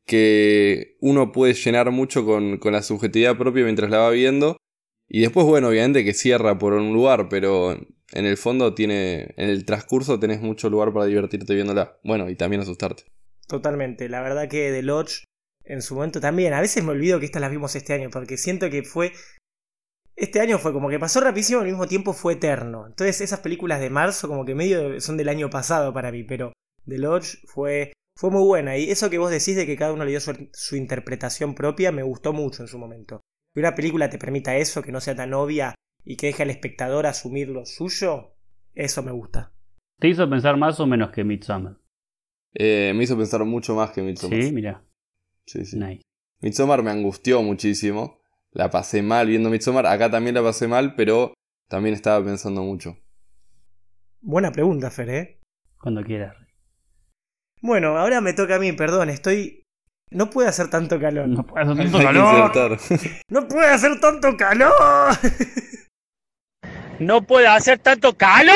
que 0.06 0.98
uno 1.00 1.32
puede 1.32 1.54
llenar 1.54 1.92
mucho 1.92 2.26
con, 2.26 2.58
con 2.58 2.74
la 2.74 2.84
subjetividad 2.84 3.38
propia 3.38 3.64
mientras 3.64 3.90
la 3.90 4.00
va 4.00 4.10
viendo 4.10 4.58
y 5.14 5.20
después, 5.20 5.46
bueno, 5.46 5.68
obviamente 5.68 6.06
que 6.06 6.14
cierra 6.14 6.58
por 6.58 6.72
un 6.72 6.94
lugar, 6.94 7.28
pero 7.28 7.78
en 8.14 8.26
el 8.26 8.38
fondo 8.38 8.74
tiene. 8.74 9.34
En 9.38 9.50
el 9.50 9.66
transcurso 9.66 10.20
tenés 10.20 10.42
mucho 10.42 10.70
lugar 10.70 10.94
para 10.94 11.06
divertirte 11.06 11.54
viéndola. 11.54 11.98
Bueno, 12.04 12.30
y 12.30 12.36
también 12.36 12.62
asustarte. 12.62 13.04
Totalmente. 13.48 14.10
La 14.10 14.22
verdad 14.22 14.48
que 14.48 14.72
The 14.72 14.82
Lodge 14.82 15.24
en 15.64 15.82
su 15.82 15.96
momento 15.96 16.20
también. 16.20 16.54
A 16.54 16.62
veces 16.62 16.84
me 16.84 16.92
olvido 16.92 17.20
que 17.20 17.26
estas 17.26 17.42
las 17.42 17.52
vimos 17.52 17.76
este 17.76 17.94
año, 17.94 18.10
porque 18.10 18.38
siento 18.38 18.70
que 18.70 18.84
fue. 18.84 19.14
Este 20.16 20.40
año 20.40 20.60
fue 20.60 20.74
como 20.74 20.90
que 20.90 21.00
pasó 21.00 21.20
rapidísimo, 21.22 21.62
al 21.62 21.68
mismo 21.68 21.88
tiempo 21.88 22.14
fue 22.14 22.34
eterno. 22.34 22.86
Entonces, 22.86 23.22
esas 23.22 23.40
películas 23.40 23.80
de 23.80 23.90
marzo, 23.90 24.28
como 24.28 24.46
que 24.46 24.56
medio 24.56 25.00
son 25.02 25.18
del 25.18 25.30
año 25.30 25.50
pasado 25.50 25.94
para 25.94 26.12
mí, 26.12 26.24
pero 26.24 26.54
The 26.88 26.98
Lodge 26.98 27.38
fue. 27.46 27.94
Fue 28.20 28.30
muy 28.30 28.44
buena. 28.44 28.78
Y 28.78 28.92
eso 28.92 29.10
que 29.10 29.18
vos 29.18 29.32
decís 29.32 29.56
de 29.56 29.66
que 29.66 29.78
cada 29.78 29.94
uno 29.94 30.04
le 30.04 30.12
dio 30.12 30.20
su, 30.20 30.76
interpretación 30.76 31.56
propia, 31.56 31.92
me 31.92 32.04
gustó 32.04 32.34
mucho 32.34 32.62
en 32.62 32.68
su 32.68 32.78
momento 32.78 33.22
que 33.54 33.60
una 33.60 33.76
película 33.76 34.10
te 34.10 34.18
permita 34.18 34.56
eso, 34.56 34.82
que 34.82 34.92
no 34.92 35.02
sea 35.02 35.16
tan 35.16 35.34
obvia 35.34 35.76
y 36.04 36.18
que 36.18 36.28
deje 36.28 36.44
al 36.44 36.50
espectador 36.50 37.06
asumir 37.06 37.50
lo 37.50 37.66
suyo, 37.66 38.36
eso 38.74 39.04
me 39.04 39.12
gusta. 39.12 39.54
¿Te 40.00 40.08
hizo 40.08 40.30
pensar 40.30 40.58
más 40.58 40.80
o 40.80 40.88
menos 40.88 41.12
que 41.12 41.24
Midsommar? 41.24 41.78
Eh, 42.54 42.92
me 42.96 43.04
hizo 43.04 43.18
pensar 43.18 43.44
mucho 43.46 43.76
más 43.76 43.92
que 43.92 44.02
Midsommar. 44.02 44.42
Sí, 44.42 44.52
mira. 44.52 44.84
Sí, 45.46 45.66
sí. 45.66 45.78
Nice. 45.78 46.02
Midsommar 46.42 46.84
me 46.84 46.92
angustió 46.92 47.42
muchísimo. 47.44 48.20
La 48.52 48.70
pasé 48.70 49.02
mal 49.02 49.28
viendo 49.28 49.50
Midsommar. 49.50 49.86
Acá 49.86 50.10
también 50.10 50.36
la 50.36 50.44
pasé 50.44 50.68
mal, 50.68 50.96
pero 50.96 51.34
también 51.70 51.94
estaba 51.96 52.24
pensando 52.26 52.64
mucho. 52.64 52.98
Buena 54.22 54.52
pregunta, 54.52 54.90
Fer, 54.90 55.10
¿eh? 55.10 55.40
Cuando 55.80 56.04
quieras. 56.04 56.36
Bueno, 57.62 57.98
ahora 57.98 58.22
me 58.22 58.34
toca 58.34 58.56
a 58.56 58.60
mí, 58.60 58.72
perdón, 58.72 59.10
estoy 59.10 59.62
no 60.12 60.30
puede 60.30 60.50
hacer 60.50 60.70
tanto 60.70 61.00
calor. 61.00 61.28
No 61.28 61.46
puede 61.46 61.64
hacer 61.64 61.92
tanto 61.92 61.98
calor. 62.04 62.78
No 63.30 63.48
puede 63.48 63.68
hacer 63.68 64.00
tanto 64.00 64.38
calor. 64.38 64.72
No 67.02 67.24
puede 67.24 67.48
hacer 67.48 67.80
tanto 67.80 68.16
calor. 68.16 68.54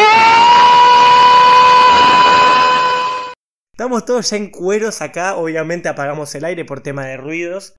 Estamos 3.72 4.06
todos 4.06 4.30
ya 4.30 4.38
en 4.38 4.52
cueros 4.52 5.02
acá. 5.02 5.36
Obviamente 5.36 5.89
apagamos 5.89 6.36
el 6.36 6.46
aire 6.46 6.64
por 6.64 6.82
tema 6.82 7.08
de 7.08 7.18
ruidos. 7.18 7.76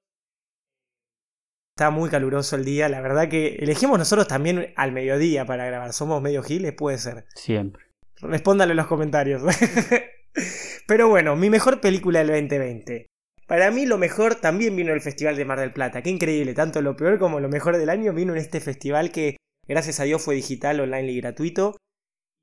Está 1.77 1.91
muy 1.91 2.11
caluroso 2.11 2.57
el 2.57 2.65
día. 2.65 2.89
La 2.89 3.01
verdad 3.01 3.29
que 3.29 3.59
elegimos 3.61 3.97
nosotros 3.97 4.27
también 4.27 4.73
al 4.75 4.91
mediodía 4.91 5.47
para 5.47 5.67
grabar. 5.67 5.93
Somos 5.93 6.21
medio 6.21 6.43
giles, 6.43 6.73
puede 6.73 6.99
ser. 6.99 7.27
Siempre. 7.37 7.85
Respóndale 8.21 8.73
en 8.73 8.79
los 8.79 8.89
comentarios. 8.89 9.43
Pero 10.89 11.09
bueno, 11.09 11.37
mi 11.37 11.49
mejor 11.49 11.81
película 11.81 12.25
del 12.25 12.49
2020. 12.49 13.07
Para 13.47 13.71
mí 13.71 13.87
lo 13.87 13.99
mejor 13.99 14.35
también 14.35 14.75
vino 14.75 14.93
el 14.93 15.01
Festival 15.01 15.37
de 15.37 15.45
Mar 15.45 15.61
del 15.61 15.73
Plata. 15.73 16.03
Qué 16.03 16.11
increíble, 16.11 16.55
tanto 16.55 16.83
lo 16.83 16.97
peor 16.97 17.21
como 17.21 17.39
lo 17.39 17.49
mejor 17.49 17.77
del 17.77 17.89
año 17.89 18.13
vino 18.13 18.33
en 18.33 18.41
este 18.41 18.59
festival 18.59 19.13
que 19.13 19.37
gracias 19.69 20.01
a 20.01 20.05
Dios 20.05 20.23
fue 20.23 20.35
digital, 20.35 20.81
online 20.81 21.13
y 21.13 21.21
gratuito. 21.21 21.77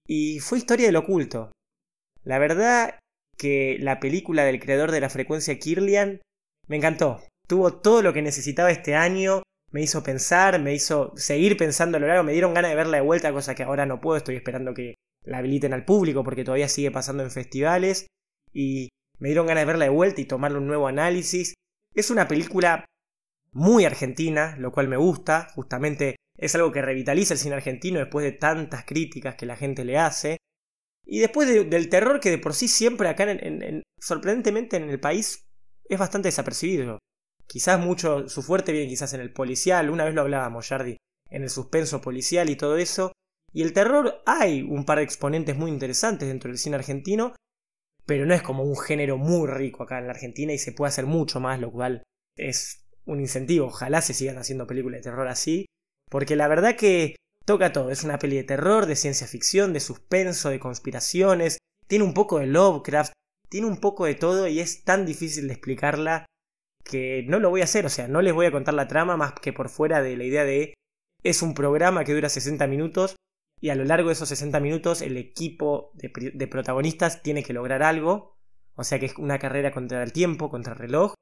Y 0.07 0.39
fue 0.39 0.57
historia 0.57 0.87
del 0.87 0.95
oculto. 0.95 1.51
La 2.23 2.39
verdad 2.39 2.99
que 3.37 3.77
la 3.79 3.99
película 3.99 4.43
del 4.43 4.59
creador 4.59 4.91
de 4.91 5.01
la 5.01 5.09
frecuencia 5.09 5.57
Kirlian 5.59 6.21
me 6.67 6.77
encantó. 6.77 7.21
Tuvo 7.47 7.73
todo 7.73 8.01
lo 8.01 8.13
que 8.13 8.21
necesitaba 8.21 8.71
este 8.71 8.95
año. 8.95 9.43
Me 9.71 9.81
hizo 9.81 10.03
pensar, 10.03 10.59
me 10.61 10.73
hizo 10.73 11.13
seguir 11.15 11.57
pensando 11.57 11.97
a 11.97 11.99
lo 11.99 12.07
largo. 12.07 12.23
Me 12.23 12.33
dieron 12.33 12.53
ganas 12.53 12.71
de 12.71 12.75
verla 12.75 12.97
de 12.97 13.03
vuelta, 13.03 13.33
cosa 13.33 13.55
que 13.55 13.63
ahora 13.63 13.85
no 13.85 14.01
puedo. 14.01 14.17
Estoy 14.17 14.35
esperando 14.35 14.73
que 14.73 14.95
la 15.25 15.39
habiliten 15.39 15.73
al 15.73 15.85
público 15.85 16.23
porque 16.23 16.43
todavía 16.43 16.69
sigue 16.69 16.91
pasando 16.91 17.23
en 17.23 17.31
festivales. 17.31 18.07
Y 18.53 18.89
me 19.19 19.29
dieron 19.29 19.47
ganas 19.47 19.61
de 19.61 19.67
verla 19.67 19.85
de 19.85 19.91
vuelta 19.91 20.21
y 20.21 20.25
tomarle 20.25 20.59
un 20.59 20.67
nuevo 20.67 20.87
análisis. 20.87 21.53
Es 21.95 22.09
una 22.11 22.27
película 22.27 22.85
muy 23.53 23.85
argentina, 23.85 24.55
lo 24.57 24.71
cual 24.71 24.87
me 24.87 24.97
gusta, 24.97 25.49
justamente 25.55 26.15
es 26.37 26.55
algo 26.55 26.71
que 26.71 26.81
revitaliza 26.81 27.33
el 27.35 27.39
cine 27.39 27.55
argentino 27.55 27.99
después 27.99 28.23
de 28.23 28.31
tantas 28.33 28.85
críticas 28.85 29.35
que 29.35 29.45
la 29.45 29.55
gente 29.55 29.85
le 29.85 29.97
hace. 29.97 30.37
Y 31.05 31.19
después 31.19 31.47
de- 31.47 31.65
del 31.65 31.89
terror 31.89 32.19
que 32.19 32.31
de 32.31 32.37
por 32.37 32.53
sí 32.53 32.67
siempre 32.67 33.07
acá, 33.07 33.29
en- 33.29 33.83
sorprendentemente 33.99 34.77
en 34.77 34.89
el 34.89 34.99
país, 34.99 35.43
es 35.87 35.99
bastante 35.99 36.29
desapercibido. 36.29 36.99
Quizás 37.47 37.79
mucho, 37.79 38.27
su 38.29 38.41
fuerte 38.41 38.71
viene 38.71 38.87
quizás 38.87 39.13
en 39.13 39.21
el 39.21 39.33
policial, 39.33 39.89
una 39.89 40.05
vez 40.05 40.13
lo 40.15 40.21
hablábamos, 40.21 40.67
Jardi, 40.67 40.97
en 41.29 41.43
el 41.43 41.49
suspenso 41.49 42.01
policial 42.01 42.49
y 42.49 42.55
todo 42.55 42.77
eso. 42.77 43.11
Y 43.51 43.61
el 43.61 43.73
terror 43.73 44.21
hay 44.25 44.63
un 44.63 44.85
par 44.85 44.97
de 44.97 45.03
exponentes 45.03 45.55
muy 45.55 45.69
interesantes 45.69 46.27
dentro 46.27 46.49
del 46.49 46.57
cine 46.57 46.77
argentino, 46.77 47.33
pero 48.05 48.25
no 48.25 48.33
es 48.33 48.41
como 48.41 48.63
un 48.63 48.77
género 48.77 49.17
muy 49.17 49.47
rico 49.47 49.83
acá 49.83 49.99
en 49.99 50.07
la 50.07 50.13
Argentina 50.13 50.53
y 50.53 50.57
se 50.57 50.71
puede 50.71 50.89
hacer 50.89 51.05
mucho 51.05 51.39
más, 51.39 51.59
lo 51.59 51.71
cual 51.71 52.03
es 52.37 52.82
un 53.05 53.19
incentivo. 53.19 53.67
Ojalá 53.67 54.01
se 54.01 54.13
sigan 54.13 54.37
haciendo 54.37 54.67
películas 54.67 54.99
de 54.99 55.09
terror 55.09 55.27
así, 55.27 55.65
porque 56.09 56.35
la 56.35 56.47
verdad 56.47 56.75
que 56.75 57.15
toca 57.45 57.73
todo. 57.73 57.91
Es 57.91 58.03
una 58.03 58.19
peli 58.19 58.37
de 58.37 58.43
terror, 58.43 58.85
de 58.85 58.95
ciencia 58.95 59.27
ficción, 59.27 59.73
de 59.73 59.79
suspenso, 59.79 60.49
de 60.49 60.59
conspiraciones, 60.59 61.57
tiene 61.87 62.05
un 62.05 62.13
poco 62.13 62.39
de 62.39 62.47
Lovecraft, 62.47 63.13
tiene 63.49 63.67
un 63.67 63.77
poco 63.77 64.05
de 64.05 64.15
todo 64.15 64.47
y 64.47 64.59
es 64.59 64.83
tan 64.83 65.05
difícil 65.05 65.47
de 65.47 65.53
explicarla 65.53 66.25
que 66.83 67.23
no 67.27 67.39
lo 67.39 67.49
voy 67.49 67.61
a 67.61 67.65
hacer, 67.65 67.85
o 67.85 67.89
sea, 67.89 68.07
no 68.07 68.21
les 68.21 68.33
voy 68.33 68.45
a 68.45 68.51
contar 68.51 68.73
la 68.73 68.87
trama 68.87 69.15
más 69.15 69.33
que 69.33 69.53
por 69.53 69.69
fuera 69.69 70.01
de 70.01 70.17
la 70.17 70.23
idea 70.23 70.43
de 70.43 70.73
es 71.23 71.41
un 71.41 71.53
programa 71.53 72.03
que 72.03 72.13
dura 72.13 72.29
60 72.29 72.67
minutos 72.67 73.15
y 73.61 73.69
a 73.69 73.75
lo 73.75 73.85
largo 73.85 74.09
de 74.09 74.13
esos 74.13 74.27
60 74.29 74.59
minutos 74.59 75.01
el 75.01 75.15
equipo 75.15 75.91
de, 75.93 76.11
de 76.33 76.47
protagonistas 76.47 77.21
tiene 77.21 77.43
que 77.43 77.53
lograr 77.53 77.83
algo, 77.83 78.37
o 78.75 78.83
sea 78.83 78.99
que 78.99 79.05
es 79.05 79.17
una 79.17 79.39
carrera 79.39 79.71
contra 79.71 80.03
el 80.03 80.11
tiempo, 80.11 80.49
contra 80.49 80.73
el 80.73 80.79
reloj, 80.79 81.13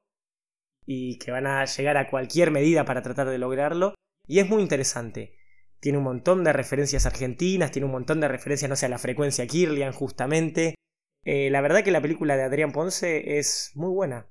y 0.85 1.17
que 1.19 1.31
van 1.31 1.47
a 1.47 1.65
llegar 1.65 1.97
a 1.97 2.09
cualquier 2.09 2.51
medida 2.51 2.85
para 2.85 3.01
tratar 3.01 3.29
de 3.29 3.37
lograrlo, 3.37 3.95
y 4.27 4.39
es 4.39 4.49
muy 4.49 4.61
interesante. 4.61 5.35
Tiene 5.79 5.97
un 5.97 6.03
montón 6.03 6.43
de 6.43 6.53
referencias 6.53 7.05
argentinas, 7.05 7.71
tiene 7.71 7.85
un 7.87 7.91
montón 7.91 8.19
de 8.19 8.27
referencias, 8.27 8.69
no 8.69 8.75
sé, 8.75 8.85
a 8.85 8.89
la 8.89 8.97
frecuencia 8.99 9.47
Kirlian 9.47 9.93
justamente, 9.93 10.75
Eh, 11.23 11.51
la 11.51 11.61
verdad 11.61 11.83
que 11.83 11.91
la 11.91 12.01
película 12.01 12.35
de 12.35 12.43
Adrián 12.43 12.71
Ponce 12.71 13.37
es 13.37 13.71
muy 13.75 13.91
buena. 13.93 14.25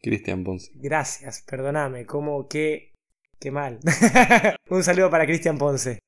Cristian 0.00 0.44
Ponce. 0.44 0.70
Gracias, 0.76 1.42
perdóname, 1.42 2.06
como 2.06 2.46
que... 2.46 2.92
Qué 3.40 3.50
mal. 3.50 3.80
un 4.70 4.84
saludo 4.84 5.10
para 5.10 5.26
Cristian 5.26 5.58
Ponce. 5.58 5.98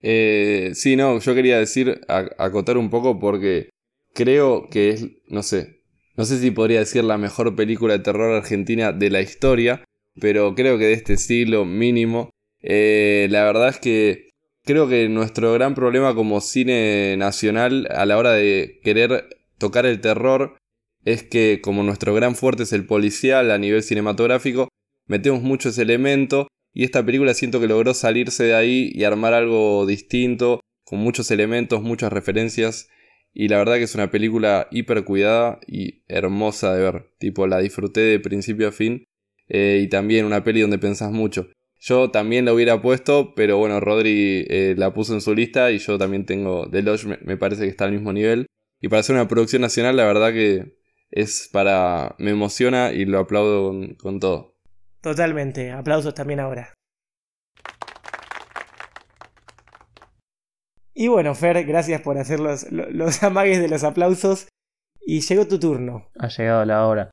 Eh, 0.00 0.70
sí, 0.74 0.96
no, 0.96 1.20
yo 1.20 1.34
quería 1.34 1.58
decir, 1.58 2.00
acotar 2.08 2.76
un 2.76 2.90
poco 2.90 3.20
porque 3.20 3.70
creo 4.14 4.68
que 4.68 4.90
es, 4.90 5.06
no 5.28 5.42
sé, 5.44 5.81
no 6.16 6.24
sé 6.24 6.38
si 6.38 6.50
podría 6.50 6.80
decir 6.80 7.04
la 7.04 7.18
mejor 7.18 7.54
película 7.56 7.94
de 7.94 8.04
terror 8.04 8.34
argentina 8.34 8.92
de 8.92 9.10
la 9.10 9.20
historia, 9.20 9.84
pero 10.20 10.54
creo 10.54 10.78
que 10.78 10.86
de 10.86 10.92
este 10.92 11.16
siglo 11.16 11.64
mínimo. 11.64 12.30
Eh, 12.60 13.28
la 13.30 13.44
verdad 13.44 13.68
es 13.68 13.78
que 13.78 14.28
creo 14.64 14.88
que 14.88 15.08
nuestro 15.08 15.52
gran 15.52 15.74
problema 15.74 16.14
como 16.14 16.40
cine 16.40 17.16
nacional 17.16 17.88
a 17.90 18.06
la 18.06 18.18
hora 18.18 18.32
de 18.32 18.80
querer 18.82 19.28
tocar 19.58 19.86
el 19.86 20.00
terror 20.00 20.56
es 21.04 21.22
que 21.24 21.60
como 21.62 21.82
nuestro 21.82 22.14
gran 22.14 22.36
fuerte 22.36 22.62
es 22.64 22.72
el 22.72 22.86
policial 22.86 23.50
a 23.50 23.58
nivel 23.58 23.82
cinematográfico, 23.82 24.68
metemos 25.06 25.42
mucho 25.42 25.70
ese 25.70 25.82
elemento 25.82 26.48
y 26.72 26.84
esta 26.84 27.04
película 27.04 27.34
siento 27.34 27.60
que 27.60 27.68
logró 27.68 27.92
salirse 27.94 28.44
de 28.44 28.54
ahí 28.54 28.90
y 28.94 29.04
armar 29.04 29.34
algo 29.34 29.84
distinto, 29.86 30.60
con 30.84 31.00
muchos 31.00 31.30
elementos, 31.30 31.82
muchas 31.82 32.12
referencias. 32.12 32.88
Y 33.34 33.48
la 33.48 33.58
verdad 33.58 33.76
que 33.76 33.84
es 33.84 33.94
una 33.94 34.10
película 34.10 34.68
hiper 34.70 35.04
cuidada 35.04 35.58
y 35.66 36.02
hermosa 36.08 36.74
de 36.74 36.82
ver. 36.82 37.10
Tipo, 37.18 37.46
la 37.46 37.58
disfruté 37.58 38.00
de 38.00 38.20
principio 38.20 38.68
a 38.68 38.72
fin. 38.72 39.04
Eh, 39.48 39.80
y 39.82 39.88
también 39.88 40.24
una 40.24 40.44
peli 40.44 40.60
donde 40.60 40.78
pensás 40.78 41.12
mucho. 41.12 41.48
Yo 41.80 42.10
también 42.10 42.44
la 42.44 42.52
hubiera 42.52 42.80
puesto, 42.80 43.34
pero 43.34 43.58
bueno, 43.58 43.80
Rodri 43.80 44.46
eh, 44.48 44.74
la 44.76 44.94
puso 44.94 45.14
en 45.14 45.20
su 45.20 45.34
lista 45.34 45.72
y 45.72 45.78
yo 45.78 45.98
también 45.98 46.26
tengo 46.26 46.70
The 46.70 46.82
Lodge, 46.82 47.06
me, 47.06 47.18
me 47.22 47.36
parece 47.36 47.62
que 47.62 47.68
está 47.68 47.86
al 47.86 47.92
mismo 47.92 48.12
nivel. 48.12 48.46
Y 48.80 48.88
para 48.88 49.02
ser 49.02 49.16
una 49.16 49.28
producción 49.28 49.62
nacional, 49.62 49.96
la 49.96 50.04
verdad 50.04 50.32
que 50.32 50.76
es 51.10 51.48
para... 51.52 52.14
me 52.18 52.30
emociona 52.30 52.92
y 52.92 53.04
lo 53.04 53.18
aplaudo 53.18 53.68
con, 53.68 53.94
con 53.94 54.20
todo. 54.20 54.54
Totalmente, 55.00 55.72
aplausos 55.72 56.14
también 56.14 56.40
ahora. 56.40 56.72
Y 60.94 61.08
bueno, 61.08 61.34
Fer, 61.34 61.64
gracias 61.64 62.00
por 62.02 62.18
hacer 62.18 62.40
los, 62.40 62.70
lo- 62.70 62.90
los 62.90 63.22
amagues 63.22 63.60
de 63.60 63.68
los 63.68 63.84
aplausos. 63.84 64.48
Y 65.04 65.20
llegó 65.20 65.46
tu 65.48 65.58
turno. 65.58 66.06
Ha 66.18 66.28
llegado 66.28 66.64
la 66.64 66.86
hora. 66.86 67.10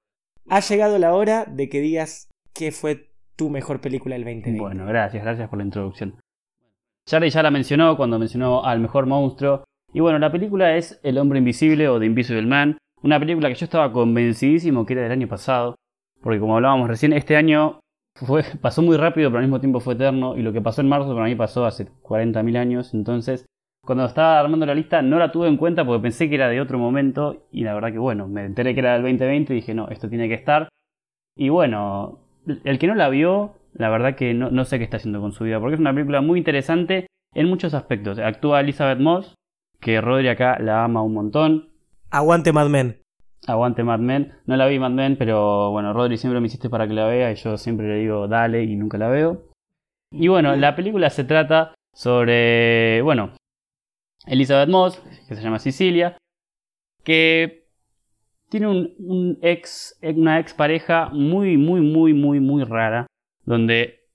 Ha 0.49 0.59
llegado 0.59 0.97
la 0.99 1.13
hora 1.15 1.45
de 1.45 1.69
que 1.69 1.79
digas 1.81 2.27
qué 2.53 2.71
fue 2.71 3.09
tu 3.35 3.49
mejor 3.49 3.81
película 3.81 4.15
del 4.15 4.25
2020. 4.25 4.59
Bueno, 4.61 4.85
gracias, 4.85 5.23
gracias 5.23 5.49
por 5.49 5.57
la 5.59 5.65
introducción. 5.65 6.19
Charlie 7.07 7.29
ya 7.29 7.41
la 7.41 7.51
mencionó 7.51 7.97
cuando 7.97 8.19
mencionó 8.19 8.63
al 8.63 8.79
mejor 8.79 9.05
monstruo. 9.07 9.63
Y 9.93 10.01
bueno, 10.01 10.19
la 10.19 10.31
película 10.31 10.75
es 10.75 10.99
El 11.03 11.17
hombre 11.17 11.39
invisible 11.39 11.87
o 11.87 11.99
The 11.99 12.05
Invisible 12.05 12.45
Man. 12.45 12.77
Una 13.01 13.19
película 13.19 13.47
que 13.49 13.55
yo 13.55 13.63
estaba 13.65 13.91
convencidísimo 13.91 14.85
que 14.85 14.93
era 14.93 15.03
del 15.03 15.13
año 15.13 15.27
pasado. 15.27 15.75
Porque 16.21 16.39
como 16.39 16.55
hablábamos 16.57 16.89
recién, 16.89 17.13
este 17.13 17.35
año 17.37 17.79
fue, 18.15 18.43
pasó 18.61 18.81
muy 18.83 18.97
rápido, 18.97 19.29
pero 19.29 19.39
al 19.39 19.45
mismo 19.45 19.59
tiempo 19.59 19.79
fue 19.79 19.95
eterno. 19.95 20.37
Y 20.37 20.43
lo 20.43 20.53
que 20.53 20.61
pasó 20.61 20.81
en 20.81 20.89
marzo 20.89 21.13
para 21.15 21.25
mí 21.25 21.35
pasó 21.35 21.65
hace 21.65 21.87
40.000 22.03 22.57
años. 22.57 22.93
Entonces, 22.93 23.45
cuando 23.89 24.05
estaba 24.05 24.39
armando 24.39 24.67
la 24.67 24.75
lista, 24.75 25.01
no 25.01 25.17
la 25.17 25.31
tuve 25.31 25.47
en 25.47 25.57
cuenta 25.57 25.83
porque 25.83 26.03
pensé 26.03 26.29
que 26.29 26.35
era 26.35 26.47
de 26.47 26.61
otro 26.61 26.77
momento. 26.77 27.47
Y 27.51 27.63
la 27.63 27.73
verdad 27.73 27.91
que 27.91 27.97
bueno, 27.97 28.27
me 28.27 28.45
enteré 28.45 28.75
que 28.75 28.81
era 28.81 28.93
del 28.93 29.01
2020 29.01 29.51
y 29.51 29.55
dije, 29.55 29.73
no, 29.73 29.87
esto 29.87 30.07
tiene 30.07 30.27
que 30.27 30.35
estar. 30.35 30.69
Y 31.35 31.49
bueno, 31.49 32.19
el 32.65 32.77
que 32.77 32.85
no 32.85 32.93
la 32.93 33.09
vio, 33.09 33.55
la 33.73 33.89
verdad 33.89 34.13
que 34.13 34.35
no, 34.35 34.51
no 34.51 34.63
sé 34.65 34.77
qué 34.77 34.83
está 34.83 34.97
haciendo 34.97 35.19
con 35.21 35.31
su 35.31 35.43
vida, 35.43 35.59
porque 35.59 35.73
es 35.73 35.79
una 35.79 35.91
película 35.91 36.21
muy 36.21 36.37
interesante 36.37 37.07
en 37.33 37.49
muchos 37.49 37.73
aspectos. 37.73 38.19
Actúa 38.19 38.59
Elizabeth 38.59 38.99
Moss, 38.99 39.33
que 39.79 39.99
Rodri 40.01 40.27
acá 40.27 40.59
la 40.59 40.83
ama 40.83 41.01
un 41.01 41.15
montón. 41.15 41.69
Aguante 42.11 42.53
Mad 42.53 42.69
Men. 42.69 43.01
Aguante 43.47 43.83
Mad 43.83 44.01
Men. 44.01 44.33
No 44.45 44.55
la 44.55 44.67
vi 44.67 44.77
Mad 44.77 44.91
Men, 44.91 45.15
pero 45.17 45.71
bueno, 45.71 45.93
Rodri 45.93 46.17
siempre 46.17 46.39
me 46.39 46.45
insiste 46.45 46.69
para 46.69 46.87
que 46.87 46.93
la 46.93 47.07
vea 47.07 47.31
y 47.31 47.35
yo 47.37 47.57
siempre 47.57 47.87
le 47.87 47.95
digo 47.95 48.27
dale 48.27 48.63
y 48.65 48.75
nunca 48.75 48.99
la 48.99 49.09
veo. 49.09 49.47
Y 50.11 50.27
bueno, 50.27 50.55
la 50.55 50.75
película 50.75 51.09
se 51.09 51.23
trata 51.23 51.73
sobre, 51.91 53.01
bueno, 53.01 53.31
Elizabeth 54.29 54.69
Moss, 54.69 55.01
que 55.27 55.35
se 55.35 55.41
llama 55.41 55.59
Sicilia, 55.59 56.17
que 57.03 57.67
tiene 58.49 58.67
un, 58.67 58.93
un 58.99 59.37
ex, 59.41 59.97
una 60.01 60.39
ex 60.39 60.53
pareja 60.53 61.09
muy, 61.09 61.57
muy, 61.57 61.81
muy, 61.81 62.13
muy, 62.13 62.39
muy 62.39 62.63
rara, 62.63 63.07
donde 63.45 64.07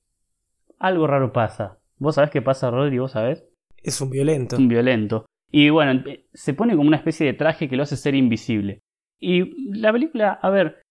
algo 0.78 1.06
raro 1.06 1.32
pasa. 1.32 1.78
¿Vos 1.98 2.16
sabés 2.16 2.30
qué 2.30 2.42
pasa, 2.42 2.70
Rodri? 2.70 2.98
¿Vos 2.98 3.12
sabés? 3.12 3.44
Es 3.82 4.00
un 4.00 4.10
violento. 4.10 4.56
Un 4.56 4.68
violento. 4.68 5.26
Y 5.50 5.70
bueno, 5.70 6.02
se 6.32 6.54
pone 6.54 6.74
como 6.76 6.88
una 6.88 6.96
especie 6.96 7.26
de 7.26 7.34
traje 7.34 7.68
que 7.68 7.76
lo 7.76 7.84
hace 7.84 7.96
ser 7.96 8.14
invisible. 8.14 8.80
Y 9.20 9.78
la 9.78 9.92
película, 9.92 10.32
a 10.42 10.50
ver, 10.50 10.82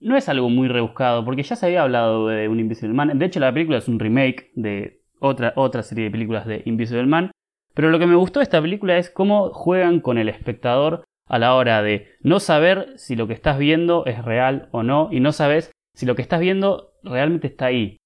no 0.00 0.16
es 0.16 0.28
algo 0.28 0.48
muy 0.48 0.68
rebuscado, 0.68 1.24
porque 1.24 1.42
ya 1.42 1.56
se 1.56 1.66
había 1.66 1.82
hablado 1.82 2.28
de 2.28 2.48
un 2.48 2.60
Invisible 2.60 2.94
Man. 2.94 3.18
De 3.18 3.26
hecho, 3.26 3.40
la 3.40 3.52
película 3.52 3.78
es 3.78 3.88
un 3.88 3.98
remake 3.98 4.52
de 4.54 5.02
otra, 5.18 5.52
otra 5.56 5.82
serie 5.82 6.04
de 6.04 6.10
películas 6.10 6.46
de 6.46 6.62
Invisible 6.64 7.06
Man. 7.06 7.30
Pero 7.78 7.90
lo 7.90 8.00
que 8.00 8.08
me 8.08 8.16
gustó 8.16 8.40
de 8.40 8.42
esta 8.42 8.60
película 8.60 8.98
es 8.98 9.08
cómo 9.08 9.50
juegan 9.50 10.00
con 10.00 10.18
el 10.18 10.28
espectador 10.28 11.04
a 11.28 11.38
la 11.38 11.54
hora 11.54 11.80
de 11.80 12.08
no 12.22 12.40
saber 12.40 12.94
si 12.96 13.14
lo 13.14 13.28
que 13.28 13.34
estás 13.34 13.56
viendo 13.56 14.04
es 14.04 14.24
real 14.24 14.68
o 14.72 14.82
no, 14.82 15.10
y 15.12 15.20
no 15.20 15.30
sabes 15.30 15.70
si 15.94 16.04
lo 16.04 16.16
que 16.16 16.22
estás 16.22 16.40
viendo 16.40 16.94
realmente 17.04 17.46
está 17.46 17.66
ahí. 17.66 17.96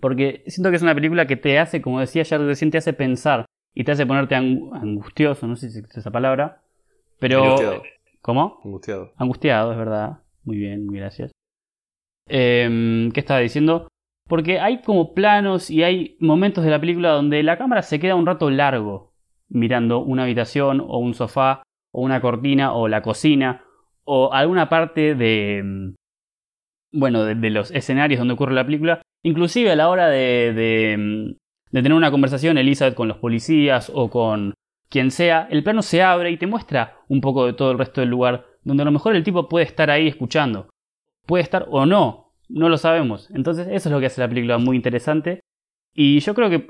Porque 0.00 0.44
siento 0.46 0.70
que 0.70 0.76
es 0.76 0.82
una 0.82 0.94
película 0.94 1.26
que 1.26 1.34
te 1.34 1.58
hace, 1.58 1.82
como 1.82 1.98
decía 1.98 2.22
ayer 2.22 2.40
recién, 2.42 2.70
te 2.70 2.78
hace 2.78 2.92
pensar 2.92 3.46
y 3.74 3.82
te 3.82 3.90
hace 3.90 4.06
ponerte 4.06 4.36
ang- 4.36 4.70
angustioso, 4.80 5.44
no 5.48 5.56
sé 5.56 5.70
si 5.70 5.80
existe 5.80 5.98
esa 5.98 6.12
palabra. 6.12 6.62
Pero. 7.18 7.42
Angustiado. 7.42 7.82
¿Cómo? 8.22 8.60
Angustiado. 8.64 9.12
Angustiado, 9.16 9.72
es 9.72 9.78
verdad. 9.78 10.18
Muy 10.44 10.56
bien, 10.56 10.86
muy 10.86 10.98
gracias. 11.00 11.32
Em, 12.28 13.10
¿Qué 13.10 13.18
estaba 13.18 13.40
diciendo? 13.40 13.88
Porque 14.30 14.60
hay 14.60 14.80
como 14.82 15.12
planos 15.12 15.70
y 15.70 15.82
hay 15.82 16.16
momentos 16.20 16.62
de 16.62 16.70
la 16.70 16.80
película 16.80 17.10
donde 17.10 17.42
la 17.42 17.58
cámara 17.58 17.82
se 17.82 17.98
queda 17.98 18.14
un 18.14 18.26
rato 18.26 18.48
largo 18.48 19.12
mirando 19.48 19.98
una 19.98 20.22
habitación 20.22 20.80
o 20.80 20.98
un 20.98 21.14
sofá 21.14 21.64
o 21.92 22.02
una 22.02 22.20
cortina 22.20 22.72
o 22.72 22.86
la 22.86 23.02
cocina 23.02 23.64
o 24.04 24.32
alguna 24.32 24.68
parte 24.68 25.16
de 25.16 25.58
em, 25.58 25.94
bueno 26.92 27.24
de, 27.24 27.50
los 27.50 27.72
escenarios 27.72 28.20
donde 28.20 28.34
ocurre 28.34 28.54
la 28.54 28.64
película. 28.64 29.02
Inclusive 29.24 29.72
a 29.72 29.74
la 29.74 29.88
hora 29.88 30.08
de, 30.08 30.52
de, 30.54 30.92
em, 30.92 31.34
de 31.72 31.82
tener 31.82 31.94
una 31.94 32.12
conversación 32.12 32.56
Elizabeth 32.56 32.94
con 32.94 33.08
los 33.08 33.16
policías 33.16 33.90
o 33.92 34.10
con 34.10 34.54
quien 34.88 35.10
sea 35.10 35.48
el 35.50 35.64
plano 35.64 35.82
se 35.82 36.04
abre 36.04 36.30
y 36.30 36.36
te 36.36 36.46
muestra 36.46 37.00
un 37.08 37.20
poco 37.20 37.46
de 37.46 37.54
todo 37.54 37.72
el 37.72 37.78
resto 37.78 38.00
del 38.00 38.10
lugar 38.10 38.46
donde 38.62 38.82
a 38.82 38.86
lo 38.86 38.92
mejor 38.92 39.16
el 39.16 39.24
tipo 39.24 39.48
puede 39.48 39.66
estar 39.66 39.90
ahí 39.90 40.06
escuchando 40.06 40.68
puede 41.26 41.42
estar 41.42 41.66
o 41.68 41.84
no 41.84 42.19
no 42.50 42.68
lo 42.68 42.76
sabemos 42.78 43.30
entonces 43.30 43.68
eso 43.68 43.88
es 43.88 43.92
lo 43.92 44.00
que 44.00 44.06
hace 44.06 44.20
la 44.20 44.28
película 44.28 44.58
muy 44.58 44.76
interesante 44.76 45.40
y 45.94 46.20
yo 46.20 46.34
creo 46.34 46.50
que 46.50 46.68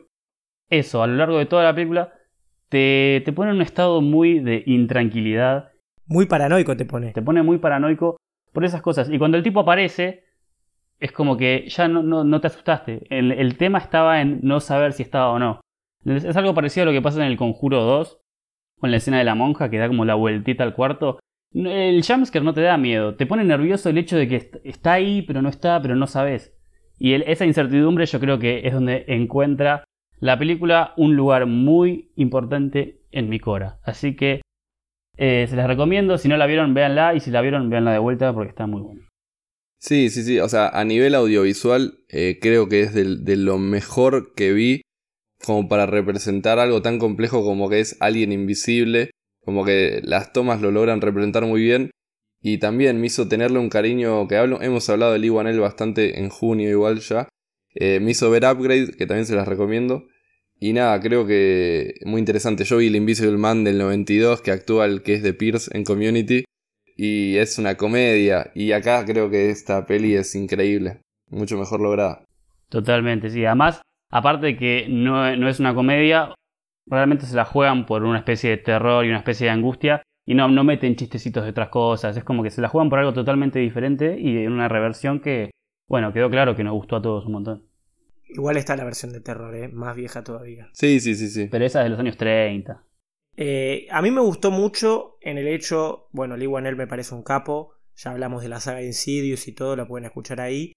eso 0.71 1.03
a 1.03 1.07
lo 1.07 1.17
largo 1.17 1.39
de 1.39 1.47
toda 1.47 1.65
la 1.65 1.75
película 1.75 2.13
te, 2.71 3.23
te 3.25 3.33
pone 3.33 3.51
en 3.51 3.57
un 3.57 3.63
estado 3.63 4.01
muy 4.01 4.39
de 4.39 4.63
intranquilidad, 4.65 5.73
Muy 6.07 6.27
paranoico 6.27 6.77
te 6.77 6.85
pone. 6.85 7.13
te 7.13 7.21
pone 7.21 7.43
muy 7.43 7.59
paranoico 7.59 8.17
por 8.53 8.65
esas 8.65 8.81
cosas. 8.81 9.11
Y 9.11 9.19
cuando 9.19 9.37
el 9.37 9.43
tipo 9.43 9.61
aparece, 9.61 10.25
es 11.01 11.13
como 11.13 11.37
que 11.37 11.67
ya 11.69 11.89
no, 11.89 12.03
no, 12.03 12.25
no 12.25 12.41
te 12.41 12.47
asustaste. 12.47 13.07
El, 13.11 13.33
el 13.33 13.57
tema 13.57 13.79
estaba 13.79 14.21
en 14.21 14.41
no 14.43 14.61
saber 14.61 14.93
si 14.93 15.03
estaba 15.03 15.31
o 15.31 15.39
no. 15.39 15.61
Es 16.05 16.37
algo 16.37 16.55
parecido 16.55 16.85
a 16.85 16.87
lo 16.87 16.93
que 16.93 17.03
pasa 17.03 17.19
en 17.21 17.31
el 17.31 17.37
Conjuro 17.37 17.83
2, 17.83 18.21
con 18.79 18.91
la 18.91 18.97
escena 18.97 19.19
de 19.19 19.25
la 19.25 19.35
monja 19.35 19.69
que 19.69 19.79
da 19.79 19.89
como 19.89 20.05
la 20.05 20.15
vueltita 20.15 20.63
al 20.63 20.75
cuarto. 20.75 21.19
El 21.53 22.03
jumpscare 22.05 22.45
no 22.45 22.55
te 22.55 22.61
da 22.61 22.77
miedo, 22.79 23.17
te 23.17 23.27
pone 23.27 23.45
nervioso 23.45 23.89
el 23.89 23.99
hecho 23.99 24.17
de 24.17 24.29
que 24.29 24.37
est- 24.37 24.57
está 24.65 24.93
ahí, 24.95 25.23
pero 25.23 25.43
no 25.43 25.49
está, 25.49 25.81
pero 25.83 25.97
no 25.97 26.07
sabes. 26.07 26.55
Y 26.99 27.15
esa 27.15 27.47
incertidumbre 27.47 28.07
yo 28.07 28.21
creo 28.21 28.39
que 28.39 28.61
es 28.67 28.73
donde 28.73 29.05
encuentra 29.09 29.85
la 30.21 30.39
película 30.39 30.93
un 30.97 31.17
lugar 31.17 31.47
muy 31.47 32.13
importante 32.17 33.01
en 33.11 33.29
mi 33.29 33.41
cora. 33.41 33.79
Así 33.83 34.15
que 34.15 34.43
eh, 35.17 35.47
se 35.49 35.57
las 35.57 35.67
recomiendo, 35.67 36.19
si 36.19 36.29
no 36.29 36.37
la 36.37 36.47
vieron, 36.47 36.73
véanla, 36.73 37.15
y 37.15 37.21
si 37.21 37.31
la 37.31 37.41
vieron, 37.41 37.69
véanla 37.69 37.93
de 37.93 37.99
vuelta 37.99 38.33
porque 38.33 38.51
está 38.51 38.67
muy 38.67 38.83
buena. 38.83 39.09
Sí, 39.81 40.11
sí, 40.11 40.23
sí. 40.23 40.39
O 40.39 40.49
sea, 40.49 40.69
a 40.69 40.85
nivel 40.85 41.15
audiovisual, 41.15 41.95
eh, 42.11 42.39
creo 42.41 42.69
que 42.69 42.83
es 42.83 42.95
de, 42.95 43.37
lo 43.37 43.59
mejor 43.59 44.35
que 44.35 44.53
vi 44.53 44.83
como 45.45 45.69
para 45.69 45.87
representar 45.87 46.59
algo 46.59 46.83
tan 46.83 46.99
complejo 46.99 47.43
como 47.43 47.71
que 47.71 47.81
es 47.81 47.97
alguien 48.01 48.31
invisible. 48.31 49.11
Como 49.51 49.65
que 49.65 50.01
las 50.05 50.33
tomas 50.33 50.61
lo 50.61 50.71
logran 50.71 51.01
representar 51.01 51.45
muy 51.45 51.61
bien. 51.61 51.91
Y 52.41 52.59
también 52.59 53.01
me 53.01 53.09
hizo 53.09 53.27
tenerle 53.27 53.59
un 53.59 53.69
cariño 53.69 54.29
que 54.29 54.37
hablo, 54.37 54.63
hemos 54.63 54.89
hablado 54.89 55.13
de 55.13 55.19
Lee 55.19 55.31
Wanell 55.31 55.59
bastante 55.59 56.21
en 56.21 56.29
junio 56.29 56.71
igual 56.71 57.01
ya. 57.01 57.29
Eh, 57.75 57.99
me 57.99 58.13
hizo 58.13 58.31
ver 58.31 58.45
Upgrade, 58.45 58.93
que 58.93 59.07
también 59.07 59.27
se 59.27 59.35
las 59.35 59.49
recomiendo. 59.49 60.07
Y 60.61 60.73
nada, 60.73 61.01
creo 61.01 61.27
que 61.27 61.95
muy 62.05 62.21
interesante. 62.21 62.63
Yo 62.63 62.77
vi 62.77 62.87
el 62.87 62.95
Invisible 62.95 63.39
Man 63.39 63.65
del 63.65 63.79
92, 63.79 64.41
que 64.41 64.53
actúa 64.53 64.85
el 64.85 65.03
que 65.03 65.15
es 65.15 65.25
de 65.25 65.35
Pierce 65.35 65.77
en 65.77 65.83
Community. 65.83 66.45
Y 66.97 67.37
es 67.37 67.59
una 67.59 67.75
comedia. 67.75 68.53
Y 68.55 68.71
acá 68.71 69.05
creo 69.05 69.31
que 69.31 69.51
esta 69.51 69.85
peli 69.85 70.15
es 70.15 70.33
increíble. 70.37 71.01
Mucho 71.29 71.59
mejor 71.59 71.81
lograda. 71.81 72.25
Totalmente, 72.69 73.31
sí. 73.31 73.45
Además, 73.45 73.83
aparte 74.13 74.47
de 74.47 74.57
que 74.57 74.87
no, 74.89 75.35
no 75.37 75.49
es 75.49 75.59
una 75.59 75.75
comedia, 75.75 76.37
realmente 76.91 77.27
se 77.27 77.37
la 77.37 77.45
juegan 77.45 77.87
por 77.87 78.03
una 78.03 78.19
especie 78.19 78.51
de 78.51 78.57
terror 78.59 79.05
y 79.05 79.09
una 79.09 79.19
especie 79.19 79.47
de 79.47 79.53
angustia 79.53 80.03
y 80.27 80.35
no, 80.35 80.49
no 80.49 80.65
meten 80.65 80.97
chistecitos 80.97 81.45
de 81.45 81.51
otras 81.51 81.69
cosas. 81.69 82.17
Es 82.17 82.25
como 82.25 82.43
que 82.43 82.51
se 82.51 82.61
la 82.61 82.69
juegan 82.69 82.91
por 82.91 82.99
algo 82.99 83.13
totalmente 83.13 83.59
diferente 83.59 84.19
y 84.19 84.39
en 84.39 84.53
una 84.53 84.69
reversión 84.69 85.21
que, 85.21 85.51
bueno, 85.89 86.13
quedó 86.13 86.29
claro 86.31 86.57
que 86.57 86.65
nos 86.65 86.75
gustó 86.75 86.97
a 86.97 87.03
todos 87.03 87.27
un 87.27 87.33
montón. 87.33 87.67
Igual 88.29 88.57
está 88.57 88.77
la 88.77 88.85
versión 88.85 89.13
de 89.13 89.21
terror, 89.21 89.55
¿eh? 89.57 89.69
más 89.69 89.97
vieja 89.97 90.23
todavía. 90.23 90.69
Sí, 90.73 91.01
sí, 91.01 91.15
sí, 91.15 91.29
sí. 91.29 91.49
Pero 91.51 91.65
esa 91.65 91.81
es 91.81 91.85
de 91.85 91.91
los 91.91 91.99
años 91.99 92.17
30. 92.17 92.85
Eh, 93.37 93.87
a 93.91 94.03
mí 94.03 94.11
me 94.11 94.21
gustó 94.21 94.51
mucho 94.51 95.17
en 95.21 95.39
el 95.39 95.49
hecho, 95.49 96.09
bueno, 96.13 96.37
Lee 96.37 96.47
Wanell 96.47 96.77
me 96.77 96.87
parece 96.87 97.15
un 97.15 97.23
capo, 97.23 97.75
ya 97.97 98.11
hablamos 98.11 98.43
de 98.43 98.49
la 98.49 98.61
saga 98.61 98.79
de 98.79 98.87
Insidious 98.87 99.49
y 99.49 99.53
todo, 99.53 99.77
lo 99.77 99.89
pueden 99.89 100.05
escuchar 100.05 100.41
ahí. 100.41 100.73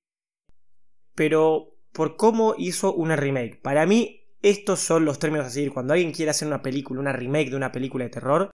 Pero 1.13 1.75
por 1.91 2.15
cómo 2.15 2.55
hizo 2.57 2.93
una 2.93 3.15
remake. 3.15 3.61
Para 3.61 3.85
mí, 3.85 4.22
estos 4.43 4.81
son 4.81 5.05
los 5.05 5.19
términos 5.19 5.47
a 5.47 5.49
seguir. 5.49 5.73
Cuando 5.73 5.93
alguien 5.93 6.11
quiere 6.11 6.31
hacer 6.31 6.47
una 6.47 6.61
película, 6.61 6.99
una 6.99 7.13
remake 7.13 7.49
de 7.49 7.55
una 7.55 7.71
película 7.71 8.03
de 8.03 8.11
terror, 8.11 8.51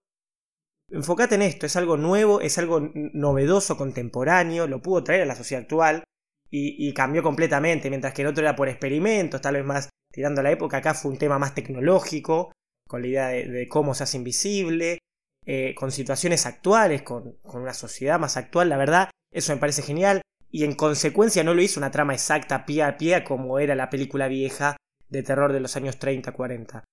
enfócate 0.88 1.34
en 1.34 1.42
esto. 1.42 1.66
Es 1.66 1.76
algo 1.76 1.96
nuevo, 1.96 2.40
es 2.40 2.56
algo 2.58 2.80
novedoso, 2.94 3.76
contemporáneo, 3.76 4.68
lo 4.68 4.80
pudo 4.80 5.02
traer 5.02 5.22
a 5.22 5.26
la 5.26 5.34
sociedad 5.34 5.62
actual 5.62 6.04
y, 6.48 6.92
cambió 6.94 7.22
completamente. 7.22 7.90
Mientras 7.90 8.14
que 8.14 8.22
el 8.22 8.28
otro 8.28 8.42
era 8.42 8.54
por 8.54 8.68
experimentos, 8.68 9.40
tal 9.40 9.54
vez 9.54 9.64
más 9.64 9.90
tirando 10.12 10.40
a 10.40 10.44
la 10.44 10.52
época. 10.52 10.78
Acá 10.78 10.94
fue 10.94 11.10
un 11.10 11.18
tema 11.18 11.38
más 11.40 11.54
tecnológico, 11.54 12.52
con 12.88 13.02
la 13.02 13.08
idea 13.08 13.28
de, 13.28 13.68
cómo 13.68 13.94
se 13.94 14.04
hace 14.04 14.16
invisible, 14.16 15.00
eh, 15.44 15.74
con 15.74 15.90
situaciones 15.90 16.46
actuales, 16.46 17.02
con, 17.02 17.32
con 17.42 17.62
una 17.62 17.74
sociedad 17.74 18.20
más 18.20 18.36
actual. 18.36 18.68
La 18.68 18.76
verdad, 18.76 19.10
eso 19.32 19.52
me 19.52 19.60
parece 19.60 19.82
genial 19.82 20.22
y 20.52 20.64
en 20.64 20.74
consecuencia 20.74 21.42
no 21.42 21.54
lo 21.54 21.62
hizo 21.62 21.80
una 21.80 21.90
trama 21.90 22.14
exacta 22.14 22.64
pie 22.66 22.82
a 22.82 22.96
pie 22.96 23.22
como 23.24 23.58
era 23.60 23.76
la 23.76 23.88
película 23.88 24.26
vieja 24.26 24.76
de 25.10 25.22
terror 25.22 25.52
de 25.52 25.60
los 25.60 25.76
años 25.76 25.98
30-40. 25.98 26.84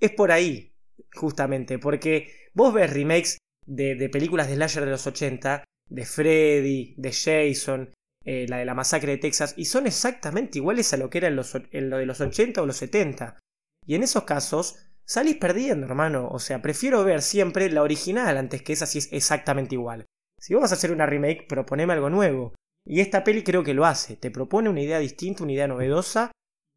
Es 0.00 0.10
por 0.12 0.32
ahí, 0.32 0.74
justamente, 1.12 1.78
porque 1.78 2.48
vos 2.54 2.72
ves 2.72 2.92
remakes 2.92 3.38
de, 3.66 4.08
películas 4.10 4.48
de 4.48 4.54
slasher 4.54 4.84
de 4.84 4.90
los 4.90 5.06
80, 5.06 5.64
de 5.88 6.04
Freddy, 6.04 6.94
de 6.96 7.12
Jason, 7.12 7.90
eh, 8.24 8.46
la 8.48 8.58
de 8.58 8.64
la 8.64 8.74
masacre 8.74 9.12
de 9.12 9.18
Texas, 9.18 9.54
y 9.56 9.66
son 9.66 9.86
exactamente 9.86 10.58
iguales 10.58 10.92
a 10.92 10.96
lo 10.96 11.10
que 11.10 11.18
era 11.18 11.28
en, 11.28 11.36
los, 11.36 11.54
en 11.54 11.90
lo 11.90 11.98
de 11.98 12.06
los 12.06 12.20
80 12.20 12.62
o 12.62 12.66
los 12.66 12.76
70. 12.76 13.38
Y 13.86 13.94
en 13.94 14.02
esos 14.02 14.24
casos 14.24 14.76
salís 15.04 15.36
perdiendo, 15.36 15.86
hermano. 15.86 16.28
O 16.30 16.38
sea, 16.38 16.62
prefiero 16.62 17.04
ver 17.04 17.22
siempre 17.22 17.70
la 17.70 17.82
original 17.82 18.36
antes 18.36 18.62
que 18.62 18.72
esa 18.72 18.86
si 18.86 18.98
es 18.98 19.12
exactamente 19.12 19.74
igual. 19.74 20.06
Si 20.40 20.54
vamos 20.54 20.72
a 20.72 20.74
hacer 20.74 20.92
una 20.92 21.06
remake, 21.06 21.46
proponeme 21.46 21.92
algo 21.92 22.10
nuevo. 22.10 22.54
Y 22.86 23.00
esta 23.00 23.24
peli 23.24 23.42
creo 23.42 23.62
que 23.62 23.74
lo 23.74 23.86
hace, 23.86 24.16
te 24.16 24.30
propone 24.30 24.68
una 24.68 24.82
idea 24.82 24.98
distinta, 24.98 25.42
una 25.42 25.52
idea 25.52 25.68
novedosa 25.68 26.30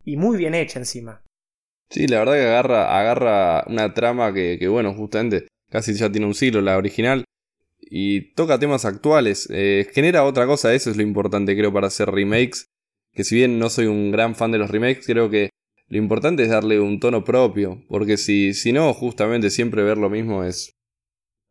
y 0.08 0.16
muy 0.16 0.38
bien 0.38 0.56
hecha 0.56 0.80
encima. 0.80 1.22
Sí, 1.90 2.08
la 2.08 2.20
verdad 2.20 2.34
que 2.34 2.48
agarra, 2.48 3.00
agarra 3.00 3.64
una 3.68 3.94
trama 3.94 4.34
que, 4.34 4.58
que 4.58 4.70
bueno, 4.70 4.94
justamente 4.94 5.48
casi 5.70 5.94
ya 5.94 6.10
tiene 6.10 6.26
un 6.26 6.34
siglo, 6.34 6.62
la 6.62 6.78
original, 6.78 7.26
y 7.80 8.34
toca 8.34 8.58
temas 8.58 8.86
actuales, 8.86 9.50
eh, 9.52 9.86
genera 9.94 10.24
otra 10.24 10.46
cosa, 10.46 10.74
eso 10.74 10.90
es 10.90 10.96
lo 10.96 11.04
importante 11.04 11.58
creo 11.58 11.74
para 11.74 11.88
hacer 11.88 12.10
remakes, 12.10 12.68
que 13.14 13.26
si 13.26 13.36
bien 13.36 13.60
no 13.60 13.70
soy 13.70 13.88
un 13.88 14.12
gran 14.12 14.36
fan 14.36 14.52
de 14.52 14.58
los 14.58 14.72
remakes, 14.72 15.06
creo 15.06 15.30
que 15.30 15.50
lo 15.90 15.98
importante 15.98 16.44
es 16.44 16.50
darle 16.50 16.80
un 16.80 17.02
tono 17.02 17.26
propio, 17.26 17.84
porque 17.90 18.16
si, 18.16 18.54
si 18.54 18.72
no, 18.72 18.94
justamente 18.94 19.50
siempre 19.50 19.84
ver 19.84 19.98
lo 19.98 20.10
mismo 20.10 20.46
es, 20.46 20.72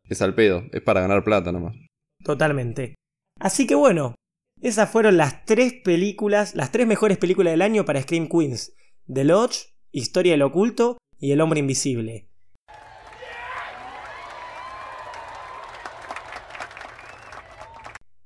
es 0.09 0.21
al 0.23 0.33
pedo, 0.33 0.63
es 0.71 0.81
para 0.81 1.01
ganar 1.01 1.23
plata 1.23 1.51
nomás. 1.51 1.75
Totalmente. 2.23 2.95
Así 3.39 3.67
que 3.67 3.75
bueno, 3.75 4.15
esas 4.61 4.89
fueron 4.89 5.17
las 5.17 5.45
tres 5.45 5.73
películas, 5.83 6.55
las 6.55 6.71
tres 6.71 6.87
mejores 6.87 7.17
películas 7.17 7.51
del 7.53 7.61
año 7.61 7.85
para 7.85 8.01
Scream 8.01 8.27
Queens. 8.27 8.73
The 9.11 9.23
Lodge, 9.23 9.75
Historia 9.91 10.33
del 10.33 10.41
Oculto 10.41 10.97
y 11.19 11.31
El 11.31 11.41
Hombre 11.41 11.59
Invisible. 11.59 12.27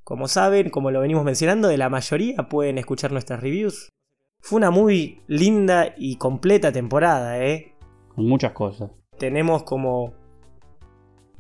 Como 0.04 0.28
saben, 0.28 0.70
como 0.70 0.92
lo 0.92 1.02
venimos 1.02 1.24
mencionando, 1.24 1.68
de 1.68 1.78
la 1.78 1.90
mayoría 1.90 2.50
pueden 2.50 2.78
escuchar 2.78 3.12
nuestras 3.12 3.42
reviews. 3.42 3.90
Fue 4.42 4.58
una 4.58 4.72
muy 4.72 5.22
linda 5.28 5.94
y 5.98 6.16
completa 6.16 6.72
temporada, 6.72 7.46
¿eh? 7.46 7.76
Con 8.16 8.26
muchas 8.26 8.54
cosas. 8.54 8.92
Tenemos 9.18 9.64
como 9.64 10.14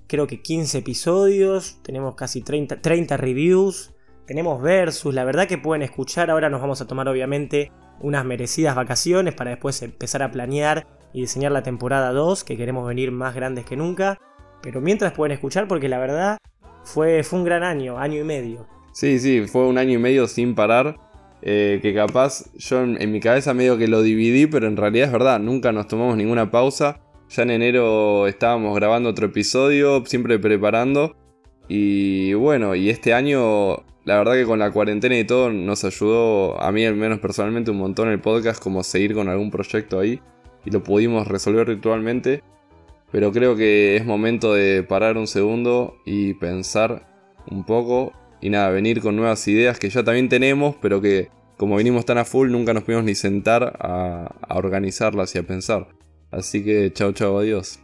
creo 0.07 0.27
que 0.27 0.41
15 0.41 0.79
episodios, 0.79 1.79
tenemos 1.81 2.15
casi 2.15 2.41
30, 2.41 2.81
30 2.81 3.17
reviews, 3.17 3.93
tenemos 4.31 4.61
versus, 4.61 5.13
la 5.13 5.25
verdad 5.25 5.45
que 5.45 5.57
pueden 5.57 5.81
escuchar, 5.81 6.31
ahora 6.31 6.49
nos 6.49 6.61
vamos 6.61 6.79
a 6.79 6.87
tomar 6.87 7.05
obviamente 7.09 7.69
unas 7.99 8.23
merecidas 8.23 8.77
vacaciones 8.77 9.33
para 9.33 9.49
después 9.49 9.81
empezar 9.81 10.23
a 10.23 10.31
planear 10.31 10.87
y 11.11 11.19
diseñar 11.19 11.51
la 11.51 11.63
temporada 11.63 12.13
2, 12.13 12.45
que 12.45 12.55
queremos 12.55 12.87
venir 12.87 13.11
más 13.11 13.35
grandes 13.35 13.65
que 13.65 13.75
nunca, 13.75 14.17
pero 14.61 14.79
mientras 14.79 15.11
pueden 15.11 15.33
escuchar 15.33 15.67
porque 15.67 15.89
la 15.89 15.99
verdad 15.99 16.37
fue, 16.85 17.23
fue 17.23 17.39
un 17.39 17.45
gran 17.45 17.61
año, 17.63 17.99
año 17.99 18.21
y 18.21 18.23
medio. 18.23 18.67
Sí, 18.93 19.19
sí, 19.19 19.47
fue 19.47 19.67
un 19.67 19.77
año 19.77 19.95
y 19.95 19.97
medio 19.97 20.25
sin 20.29 20.55
parar. 20.55 20.95
Eh, 21.41 21.79
que 21.81 21.93
capaz 21.93 22.45
yo 22.55 22.83
en, 22.83 23.11
mi 23.11 23.19
cabeza 23.19 23.53
medio 23.53 23.77
que 23.77 23.89
lo 23.89 24.01
dividí, 24.01 24.47
pero 24.47 24.67
en 24.67 24.77
realidad 24.77 25.07
es 25.07 25.11
verdad, 25.11 25.39
nunca 25.41 25.73
nos 25.73 25.87
tomamos 25.87 26.15
ninguna 26.15 26.51
pausa. 26.51 27.01
Ya 27.27 27.43
en 27.43 27.51
enero 27.51 28.27
estábamos 28.27 28.73
grabando 28.75 29.09
otro 29.09 29.25
episodio, 29.25 30.05
siempre 30.05 30.39
preparando. 30.39 31.17
Y 31.67 32.33
bueno, 32.33 32.75
y 32.75 32.89
este 32.89 33.13
año 33.13 33.83
la 34.03 34.17
verdad 34.17 34.33
que 34.33 34.45
con 34.45 34.57
la 34.57 34.71
cuarentena 34.71 35.17
y 35.17 35.23
todo 35.23 35.51
nos 35.51 35.83
ayudó, 35.83 36.59
a 36.61 36.71
mí 36.71 36.85
al 36.85 36.95
menos 36.95 37.19
personalmente, 37.19 37.69
un 37.69 37.77
montón 37.77 38.09
el 38.09 38.19
podcast, 38.19 38.61
como 38.61 38.83
seguir 38.83 39.13
con 39.13 39.29
algún 39.29 39.51
proyecto 39.51 39.99
ahí. 39.99 40.19
Y 40.65 40.71
lo 40.71 40.81
pudimos 40.83 41.27
resolver 41.27 41.67
virtualmente. 41.67 42.43
Pero 43.11 43.31
creo 43.31 43.55
que 43.55 43.97
es 43.97 44.05
momento 44.05 44.53
de 44.53 44.83
parar 44.83 45.17
un 45.17 45.27
segundo 45.27 45.97
y 46.05 46.33
pensar 46.35 47.07
un 47.49 47.65
poco. 47.65 48.13
Y 48.39 48.49
nada, 48.49 48.69
venir 48.69 49.01
con 49.01 49.15
nuevas 49.15 49.47
ideas 49.47 49.77
que 49.77 49.89
ya 49.89 50.03
también 50.03 50.29
tenemos, 50.29 50.75
pero 50.81 51.01
que 51.01 51.29
como 51.57 51.75
vinimos 51.75 52.05
tan 52.05 52.17
a 52.17 52.25
full 52.25 52.49
nunca 52.49 52.73
nos 52.73 52.83
pudimos 52.83 53.03
ni 53.03 53.13
sentar 53.13 53.77
a, 53.79 54.33
a 54.41 54.57
organizarlas 54.57 55.35
y 55.35 55.39
a 55.39 55.43
pensar. 55.43 55.89
Así 56.31 56.63
que 56.63 56.91
chao 56.91 57.11
chao, 57.11 57.37
adiós. 57.37 57.79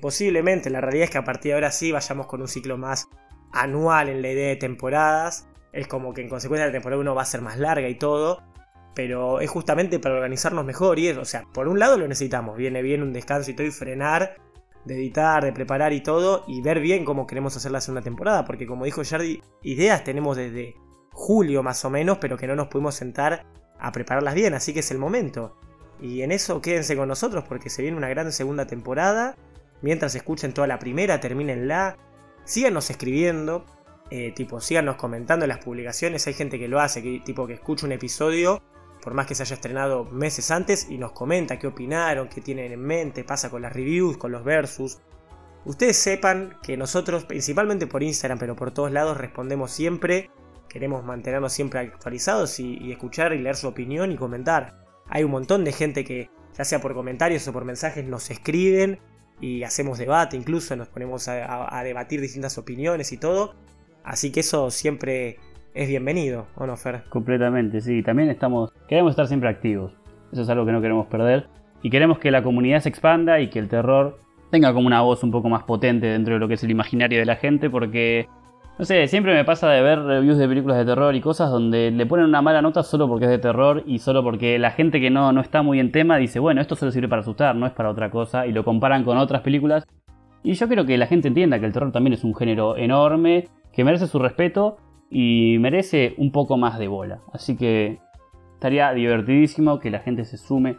Posiblemente, 0.00 0.70
la 0.70 0.80
realidad 0.80 1.04
es 1.04 1.10
que 1.10 1.18
a 1.18 1.24
partir 1.24 1.50
de 1.50 1.54
ahora 1.54 1.72
sí 1.72 1.92
vayamos 1.92 2.26
con 2.26 2.40
un 2.40 2.48
ciclo 2.48 2.78
más 2.78 3.08
anual 3.52 4.08
en 4.08 4.22
la 4.22 4.30
idea 4.30 4.48
de 4.48 4.56
temporadas 4.56 5.47
es 5.72 5.86
como 5.86 6.12
que 6.12 6.22
en 6.22 6.28
consecuencia 6.28 6.66
la 6.66 6.72
temporada 6.72 7.00
1 7.00 7.14
va 7.14 7.22
a 7.22 7.26
ser 7.26 7.42
más 7.42 7.58
larga 7.58 7.88
y 7.88 7.96
todo, 7.96 8.42
pero 8.94 9.40
es 9.40 9.50
justamente 9.50 9.98
para 9.98 10.16
organizarnos 10.16 10.64
mejor 10.64 10.98
y 10.98 11.08
es, 11.08 11.16
o 11.16 11.24
sea, 11.24 11.44
por 11.52 11.68
un 11.68 11.78
lado 11.78 11.96
lo 11.96 12.08
necesitamos, 12.08 12.56
viene 12.56 12.82
bien 12.82 13.02
un 13.02 13.12
descanso 13.12 13.50
y 13.50 13.54
todo 13.54 13.66
y 13.66 13.70
frenar, 13.70 14.36
de 14.84 14.96
editar, 14.96 15.44
de 15.44 15.52
preparar 15.52 15.92
y 15.92 16.00
todo 16.00 16.44
y 16.46 16.62
ver 16.62 16.80
bien 16.80 17.04
cómo 17.04 17.26
queremos 17.26 17.56
hacer 17.56 17.70
la 17.70 17.80
segunda 17.80 18.02
temporada, 18.02 18.44
porque 18.44 18.66
como 18.66 18.84
dijo 18.84 19.02
Jardy, 19.04 19.42
ideas 19.62 20.04
tenemos 20.04 20.36
desde 20.36 20.74
julio 21.12 21.62
más 21.62 21.84
o 21.84 21.90
menos, 21.90 22.18
pero 22.18 22.36
que 22.36 22.46
no 22.46 22.56
nos 22.56 22.68
pudimos 22.68 22.94
sentar 22.94 23.44
a 23.78 23.92
prepararlas 23.92 24.34
bien, 24.34 24.54
así 24.54 24.72
que 24.72 24.80
es 24.80 24.90
el 24.90 24.98
momento. 24.98 25.56
Y 26.00 26.22
en 26.22 26.32
eso 26.32 26.60
quédense 26.60 26.96
con 26.96 27.08
nosotros 27.08 27.44
porque 27.48 27.70
se 27.70 27.82
viene 27.82 27.96
una 27.96 28.08
gran 28.08 28.32
segunda 28.32 28.66
temporada. 28.66 29.36
Mientras 29.82 30.14
escuchen 30.14 30.52
toda 30.52 30.66
la 30.66 30.78
primera, 30.78 31.20
terminenla. 31.20 31.96
Síganos 32.44 32.88
escribiendo, 32.90 33.64
eh, 34.10 34.32
tipo, 34.32 34.60
síganos 34.60 34.96
comentando 34.96 35.44
en 35.44 35.50
las 35.50 35.58
publicaciones. 35.58 36.26
Hay 36.26 36.34
gente 36.34 36.58
que 36.58 36.68
lo 36.68 36.80
hace, 36.80 37.02
que, 37.02 37.20
tipo 37.20 37.46
que 37.46 37.54
escucha 37.54 37.86
un 37.86 37.92
episodio, 37.92 38.62
por 39.02 39.14
más 39.14 39.26
que 39.26 39.34
se 39.34 39.42
haya 39.42 39.54
estrenado 39.54 40.04
meses 40.04 40.50
antes, 40.50 40.88
y 40.88 40.98
nos 40.98 41.12
comenta 41.12 41.58
qué 41.58 41.66
opinaron, 41.66 42.28
qué 42.28 42.40
tienen 42.40 42.72
en 42.72 42.80
mente, 42.80 43.24
pasa 43.24 43.50
con 43.50 43.62
las 43.62 43.72
reviews, 43.72 44.16
con 44.16 44.32
los 44.32 44.44
versus. 44.44 44.98
Ustedes 45.64 45.96
sepan 45.96 46.56
que 46.62 46.76
nosotros, 46.76 47.24
principalmente 47.24 47.86
por 47.86 48.02
Instagram, 48.02 48.38
pero 48.38 48.56
por 48.56 48.70
todos 48.70 48.90
lados, 48.90 49.16
respondemos 49.16 49.70
siempre. 49.70 50.30
Queremos 50.68 51.04
mantenernos 51.04 51.52
siempre 51.52 51.80
actualizados 51.80 52.60
y, 52.60 52.78
y 52.78 52.92
escuchar 52.92 53.32
y 53.32 53.38
leer 53.38 53.56
su 53.56 53.68
opinión 53.68 54.12
y 54.12 54.16
comentar. 54.16 54.84
Hay 55.08 55.24
un 55.24 55.30
montón 55.30 55.64
de 55.64 55.72
gente 55.72 56.04
que, 56.04 56.30
ya 56.56 56.64
sea 56.64 56.80
por 56.80 56.94
comentarios 56.94 57.46
o 57.48 57.52
por 57.52 57.64
mensajes, 57.64 58.04
nos 58.04 58.30
escriben 58.30 58.98
y 59.40 59.62
hacemos 59.62 59.98
debate, 59.98 60.36
incluso 60.36 60.74
nos 60.76 60.88
ponemos 60.88 61.28
a, 61.28 61.82
debatir 61.84 62.20
distintas 62.20 62.58
opiniones 62.58 63.12
y 63.12 63.18
todo. 63.18 63.54
Así 64.04 64.32
que 64.32 64.40
eso 64.40 64.70
siempre 64.70 65.38
es 65.74 65.88
bienvenido, 65.88 66.46
¿o 66.56 66.66
no, 66.66 66.76
Fer? 66.76 67.04
Completamente, 67.08 67.80
sí. 67.80 68.02
También 68.02 68.30
estamos, 68.30 68.72
queremos 68.88 69.10
estar 69.10 69.26
siempre 69.26 69.48
activos. 69.48 69.92
Eso 70.32 70.42
es 70.42 70.48
algo 70.48 70.66
que 70.66 70.72
no 70.72 70.80
queremos 70.80 71.06
perder. 71.06 71.46
Y 71.82 71.90
queremos 71.90 72.18
que 72.18 72.30
la 72.30 72.42
comunidad 72.42 72.80
se 72.80 72.88
expanda 72.88 73.40
y 73.40 73.48
que 73.48 73.58
el 73.58 73.68
terror 73.68 74.18
tenga 74.50 74.72
como 74.72 74.86
una 74.86 75.02
voz 75.02 75.22
un 75.22 75.30
poco 75.30 75.48
más 75.48 75.62
potente 75.62 76.06
dentro 76.06 76.34
de 76.34 76.40
lo 76.40 76.48
que 76.48 76.54
es 76.54 76.64
el 76.64 76.70
imaginario 76.70 77.18
de 77.18 77.26
la 77.26 77.36
gente, 77.36 77.70
porque, 77.70 78.26
no 78.78 78.84
sé, 78.84 79.06
siempre 79.06 79.34
me 79.34 79.44
pasa 79.44 79.70
de 79.70 79.82
ver 79.82 80.00
reviews 80.00 80.38
de 80.38 80.48
películas 80.48 80.78
de 80.78 80.84
terror 80.84 81.14
y 81.14 81.20
cosas 81.20 81.50
donde 81.50 81.90
le 81.90 82.06
ponen 82.06 82.26
una 82.26 82.42
mala 82.42 82.62
nota 82.62 82.82
solo 82.82 83.06
porque 83.06 83.26
es 83.26 83.30
de 83.30 83.38
terror 83.38 83.82
y 83.86 83.98
solo 83.98 84.22
porque 84.22 84.58
la 84.58 84.70
gente 84.70 85.00
que 85.00 85.10
no, 85.10 85.32
no 85.32 85.40
está 85.40 85.62
muy 85.62 85.78
en 85.80 85.92
tema 85.92 86.16
dice, 86.16 86.38
bueno, 86.40 86.60
esto 86.60 86.76
solo 86.76 86.90
sirve 86.90 87.08
para 87.08 87.20
asustar, 87.20 87.54
no 87.54 87.66
es 87.66 87.72
para 87.72 87.90
otra 87.90 88.10
cosa, 88.10 88.46
y 88.46 88.52
lo 88.52 88.64
comparan 88.64 89.04
con 89.04 89.16
otras 89.18 89.42
películas. 89.42 89.84
Y 90.42 90.54
yo 90.54 90.66
quiero 90.66 90.86
que 90.86 90.96
la 90.96 91.06
gente 91.06 91.28
entienda 91.28 91.60
que 91.60 91.66
el 91.66 91.72
terror 91.72 91.92
también 91.92 92.14
es 92.14 92.24
un 92.24 92.34
género 92.34 92.76
enorme 92.76 93.48
que 93.78 93.84
merece 93.84 94.08
su 94.08 94.18
respeto 94.18 94.76
y 95.08 95.56
merece 95.60 96.16
un 96.18 96.32
poco 96.32 96.56
más 96.56 96.80
de 96.80 96.88
bola. 96.88 97.20
Así 97.32 97.56
que 97.56 98.00
estaría 98.54 98.92
divertidísimo 98.92 99.78
que 99.78 99.88
la 99.88 100.00
gente 100.00 100.24
se 100.24 100.36
sume 100.36 100.78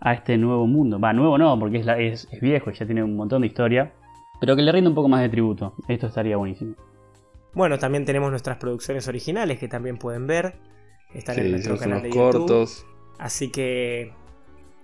a 0.00 0.14
este 0.14 0.38
nuevo 0.38 0.66
mundo. 0.66 0.98
Va, 0.98 1.12
nuevo 1.12 1.36
no, 1.36 1.58
porque 1.58 1.76
es, 1.76 2.26
es, 2.32 2.40
viejo 2.40 2.70
y 2.70 2.72
ya 2.72 2.86
tiene 2.86 3.02
un 3.04 3.16
montón 3.16 3.42
de 3.42 3.48
historia. 3.48 3.92
Pero 4.40 4.56
que 4.56 4.62
le 4.62 4.72
rinda 4.72 4.88
un 4.88 4.94
poco 4.94 5.10
más 5.10 5.20
de 5.20 5.28
tributo. 5.28 5.74
Esto 5.88 6.06
estaría 6.06 6.38
buenísimo. 6.38 6.74
Bueno, 7.52 7.78
también 7.78 8.06
tenemos 8.06 8.30
nuestras 8.30 8.56
producciones 8.56 9.06
originales 9.08 9.58
que 9.58 9.68
también 9.68 9.98
pueden 9.98 10.26
ver. 10.26 10.54
Están 11.12 11.34
Sí, 11.34 11.42
en 11.42 11.50
nuestro 11.50 11.76
canal 11.76 12.00
de 12.00 12.08
YouTube. 12.08 12.32
cortos. 12.32 12.86
Así 13.18 13.52
que. 13.52 14.14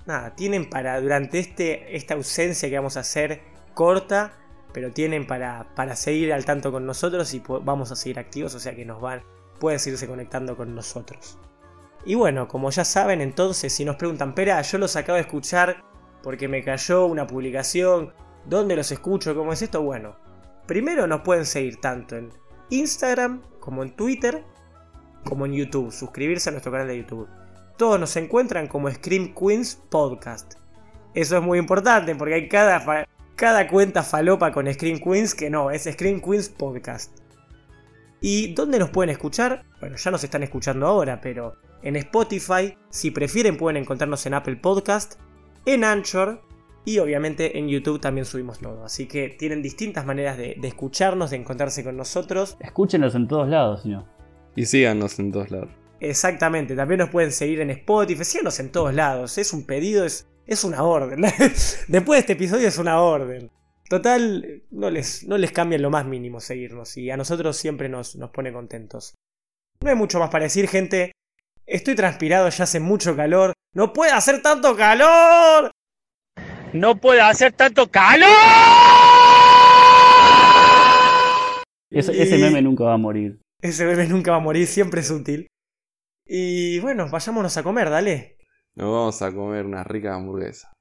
Nada, 0.05 0.35
tienen 0.35 0.69
para. 0.69 1.01
Durante 1.01 1.39
este, 1.39 1.97
esta 1.97 2.12
ausencia 2.12 2.69
que 2.69 2.77
vamos 2.77 2.99
a 2.99 3.01
hacer 3.01 3.41
corta. 3.73 4.35
Pero 4.75 4.93
tienen 4.93 5.27
para, 5.27 5.75
para 5.75 5.97
seguir 5.97 6.35
al 6.35 6.45
tanto 6.45 6.70
con 6.70 6.85
nosotros 6.85 7.33
y 7.33 7.43
vamos 7.62 7.91
a 7.91 7.97
seguir 7.97 8.18
activos. 8.18 8.55
O 8.55 8.61
sea 8.61 8.77
que 8.77 8.85
nos 8.85 9.01
van. 9.01 9.22
Pueden 9.59 9.79
seguirse 9.79 10.07
conectando 10.07 10.55
con 10.55 10.75
nosotros. 10.75 11.39
Y 12.05 12.16
bueno, 12.16 12.47
como 12.49 12.70
ya 12.70 12.85
saben, 12.85 13.22
entonces, 13.22 13.72
si 13.72 13.87
nos 13.87 13.97
preguntan, 13.97 14.35
Pera, 14.35 14.61
yo 14.61 14.77
los 14.77 14.95
acabo 14.97 15.14
de 15.14 15.22
escuchar 15.22 15.83
porque 16.22 16.49
me 16.49 16.62
cayó 16.62 17.07
una 17.07 17.27
publicación. 17.27 18.12
¿Dónde 18.45 18.77
los 18.77 18.93
escucho? 18.93 19.35
¿Cómo 19.35 19.55
es 19.55 19.62
esto? 19.62 19.81
Bueno, 19.81 20.16
primero 20.66 21.07
nos 21.07 21.22
pueden 21.22 21.47
seguir 21.47 21.81
tanto 21.81 22.16
en 22.16 22.31
Instagram 22.68 23.41
como 23.61 23.83
en 23.83 23.97
Twitter 23.97 24.45
como 25.25 25.47
en 25.47 25.55
YouTube. 25.55 25.93
Suscribirse 25.93 26.51
a 26.51 26.53
nuestro 26.53 26.72
canal 26.72 26.89
de 26.89 26.99
YouTube. 26.99 27.29
Todos 27.77 27.99
nos 27.99 28.14
encuentran 28.16 28.68
como 28.68 28.91
Scream 28.91 29.35
Queens 29.35 29.77
Podcast. 29.89 30.55
Eso 31.14 31.37
es 31.39 31.43
muy 31.43 31.59
importante 31.59 32.14
porque 32.14 32.35
hay 32.35 32.49
cada, 32.49 33.07
cada 33.37 33.68
cuenta 33.68 34.03
falopa 34.03 34.53
con 34.53 34.72
Scream 34.72 35.01
Queens 35.01 35.35
que 35.35 35.51
no, 35.51 35.70
es 35.70 35.85
Scream 35.85 36.20
Queens 36.20 36.49
Podcast. 36.49 37.18
¿Y 38.20 38.55
dónde 38.55 38.78
nos 38.78 38.91
pueden 38.91 39.11
escuchar? 39.11 39.64
Bueno, 39.80 39.97
ya 39.97 40.11
nos 40.11 40.24
están 40.24 40.43
escuchando 40.43 40.87
ahora, 40.87 41.20
pero 41.20 41.57
en 41.82 41.97
Spotify, 41.97 42.76
si 42.89 43.11
prefieren 43.11 43.57
pueden 43.57 43.82
encontrarnos 43.82 44.24
en 44.26 44.35
Apple 44.35 44.57
Podcast, 44.57 45.14
en 45.66 45.85
Anchor 45.85 46.43
y 46.87 46.99
obviamente 46.99 47.59
en 47.59 47.68
YouTube 47.68 48.01
también 48.01 48.24
subimos 48.24 48.59
todo. 48.61 48.85
Así 48.85 49.07
que 49.07 49.28
tienen 49.28 49.62
distintas 49.62 50.07
maneras 50.07 50.39
de, 50.39 50.57
de 50.59 50.68
escucharnos, 50.68 51.30
de 51.30 51.37
encontrarse 51.37 51.85
con 51.85 51.97
nosotros. 51.97 52.57
Escúchenos 52.61 53.14
en 53.14 53.28
todos 53.28 53.49
lados, 53.49 53.82
si 53.82 53.91
no. 53.91 54.07
Y 54.57 54.66
síganos 54.66 55.18
en 55.18 55.32
todos 55.32 55.51
lados. 55.51 55.70
Exactamente, 56.01 56.76
también 56.76 56.99
nos 56.99 57.11
pueden 57.11 57.32
seguir 57.32 57.61
en 57.61 57.70
Spotify, 57.70 58.24
síganos 58.24 58.61
en 58.61 58.70
todos 58.70 58.93
lados, 58.93 59.39
es 59.39 59.53
un 59.53 59.64
pedido, 59.64 60.05
es, 60.05 60.26
es 60.47 60.64
una 60.64 60.82
orden. 60.82 61.20
Después 61.88 62.16
de 62.16 62.20
este 62.20 62.32
episodio 62.34 62.68
es 62.68 62.78
una 62.78 63.01
orden. 63.01 63.51
Total, 63.88 64.62
no 64.70 64.90
les, 64.90 65.24
no 65.24 65.36
les 65.36 65.53
cambia 65.53 65.78
lo 65.78 65.90
más 65.90 66.07
mínimo 66.07 66.40
seguirnos 66.40 66.97
y 66.97 67.11
a 67.11 67.16
nosotros 67.16 67.57
siempre 67.57 67.88
nos, 67.88 68.16
nos 68.16 68.30
pone 68.30 68.53
contentos. 68.53 69.14
No 69.82 69.90
hay 69.90 69.97
mucho 69.97 70.18
más 70.18 70.30
para 70.30 70.45
decir, 70.45 70.68
gente. 70.68 71.12
Estoy 71.66 71.95
transpirado, 71.95 72.49
ya 72.49 72.64
hace 72.64 72.80
mucho 72.80 73.16
calor. 73.16 73.53
¡No 73.74 73.92
puede 73.92 74.12
hacer 74.12 74.42
tanto 74.42 74.76
calor! 74.76 75.70
¡No 76.72 76.97
puede 76.97 77.20
hacer 77.20 77.53
tanto 77.53 77.90
calor! 77.90 78.28
Ese, 81.90 82.38
meme 82.38 82.61
nunca 82.61 82.84
va 82.84 82.95
a 82.95 82.99
morir. 82.99 83.38
Ese 83.62 83.84
bebé 83.84 84.07
nunca 84.09 84.32
va 84.32 84.38
a 84.38 84.40
morir, 84.40 84.66
siempre 84.66 85.01
es 85.01 85.11
útil. 85.11 85.47
Y 86.26 86.80
bueno, 86.80 87.09
vayámonos 87.09 87.57
a 87.57 87.62
comer, 87.62 87.90
dale. 87.90 88.36
Nos 88.77 88.91
vamos 88.91 89.22
a 89.22 89.33
comer 89.33 89.66
unas 89.66 89.87
ricas 89.87 90.16
hamburguesas. 90.16 90.72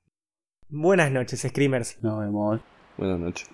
Buenas 0.68 1.12
noches, 1.12 1.41
Screamers. 1.41 2.02
Nos 2.02 2.20
vemos. 2.20 2.60
Buenas 2.98 3.20
noches. 3.20 3.50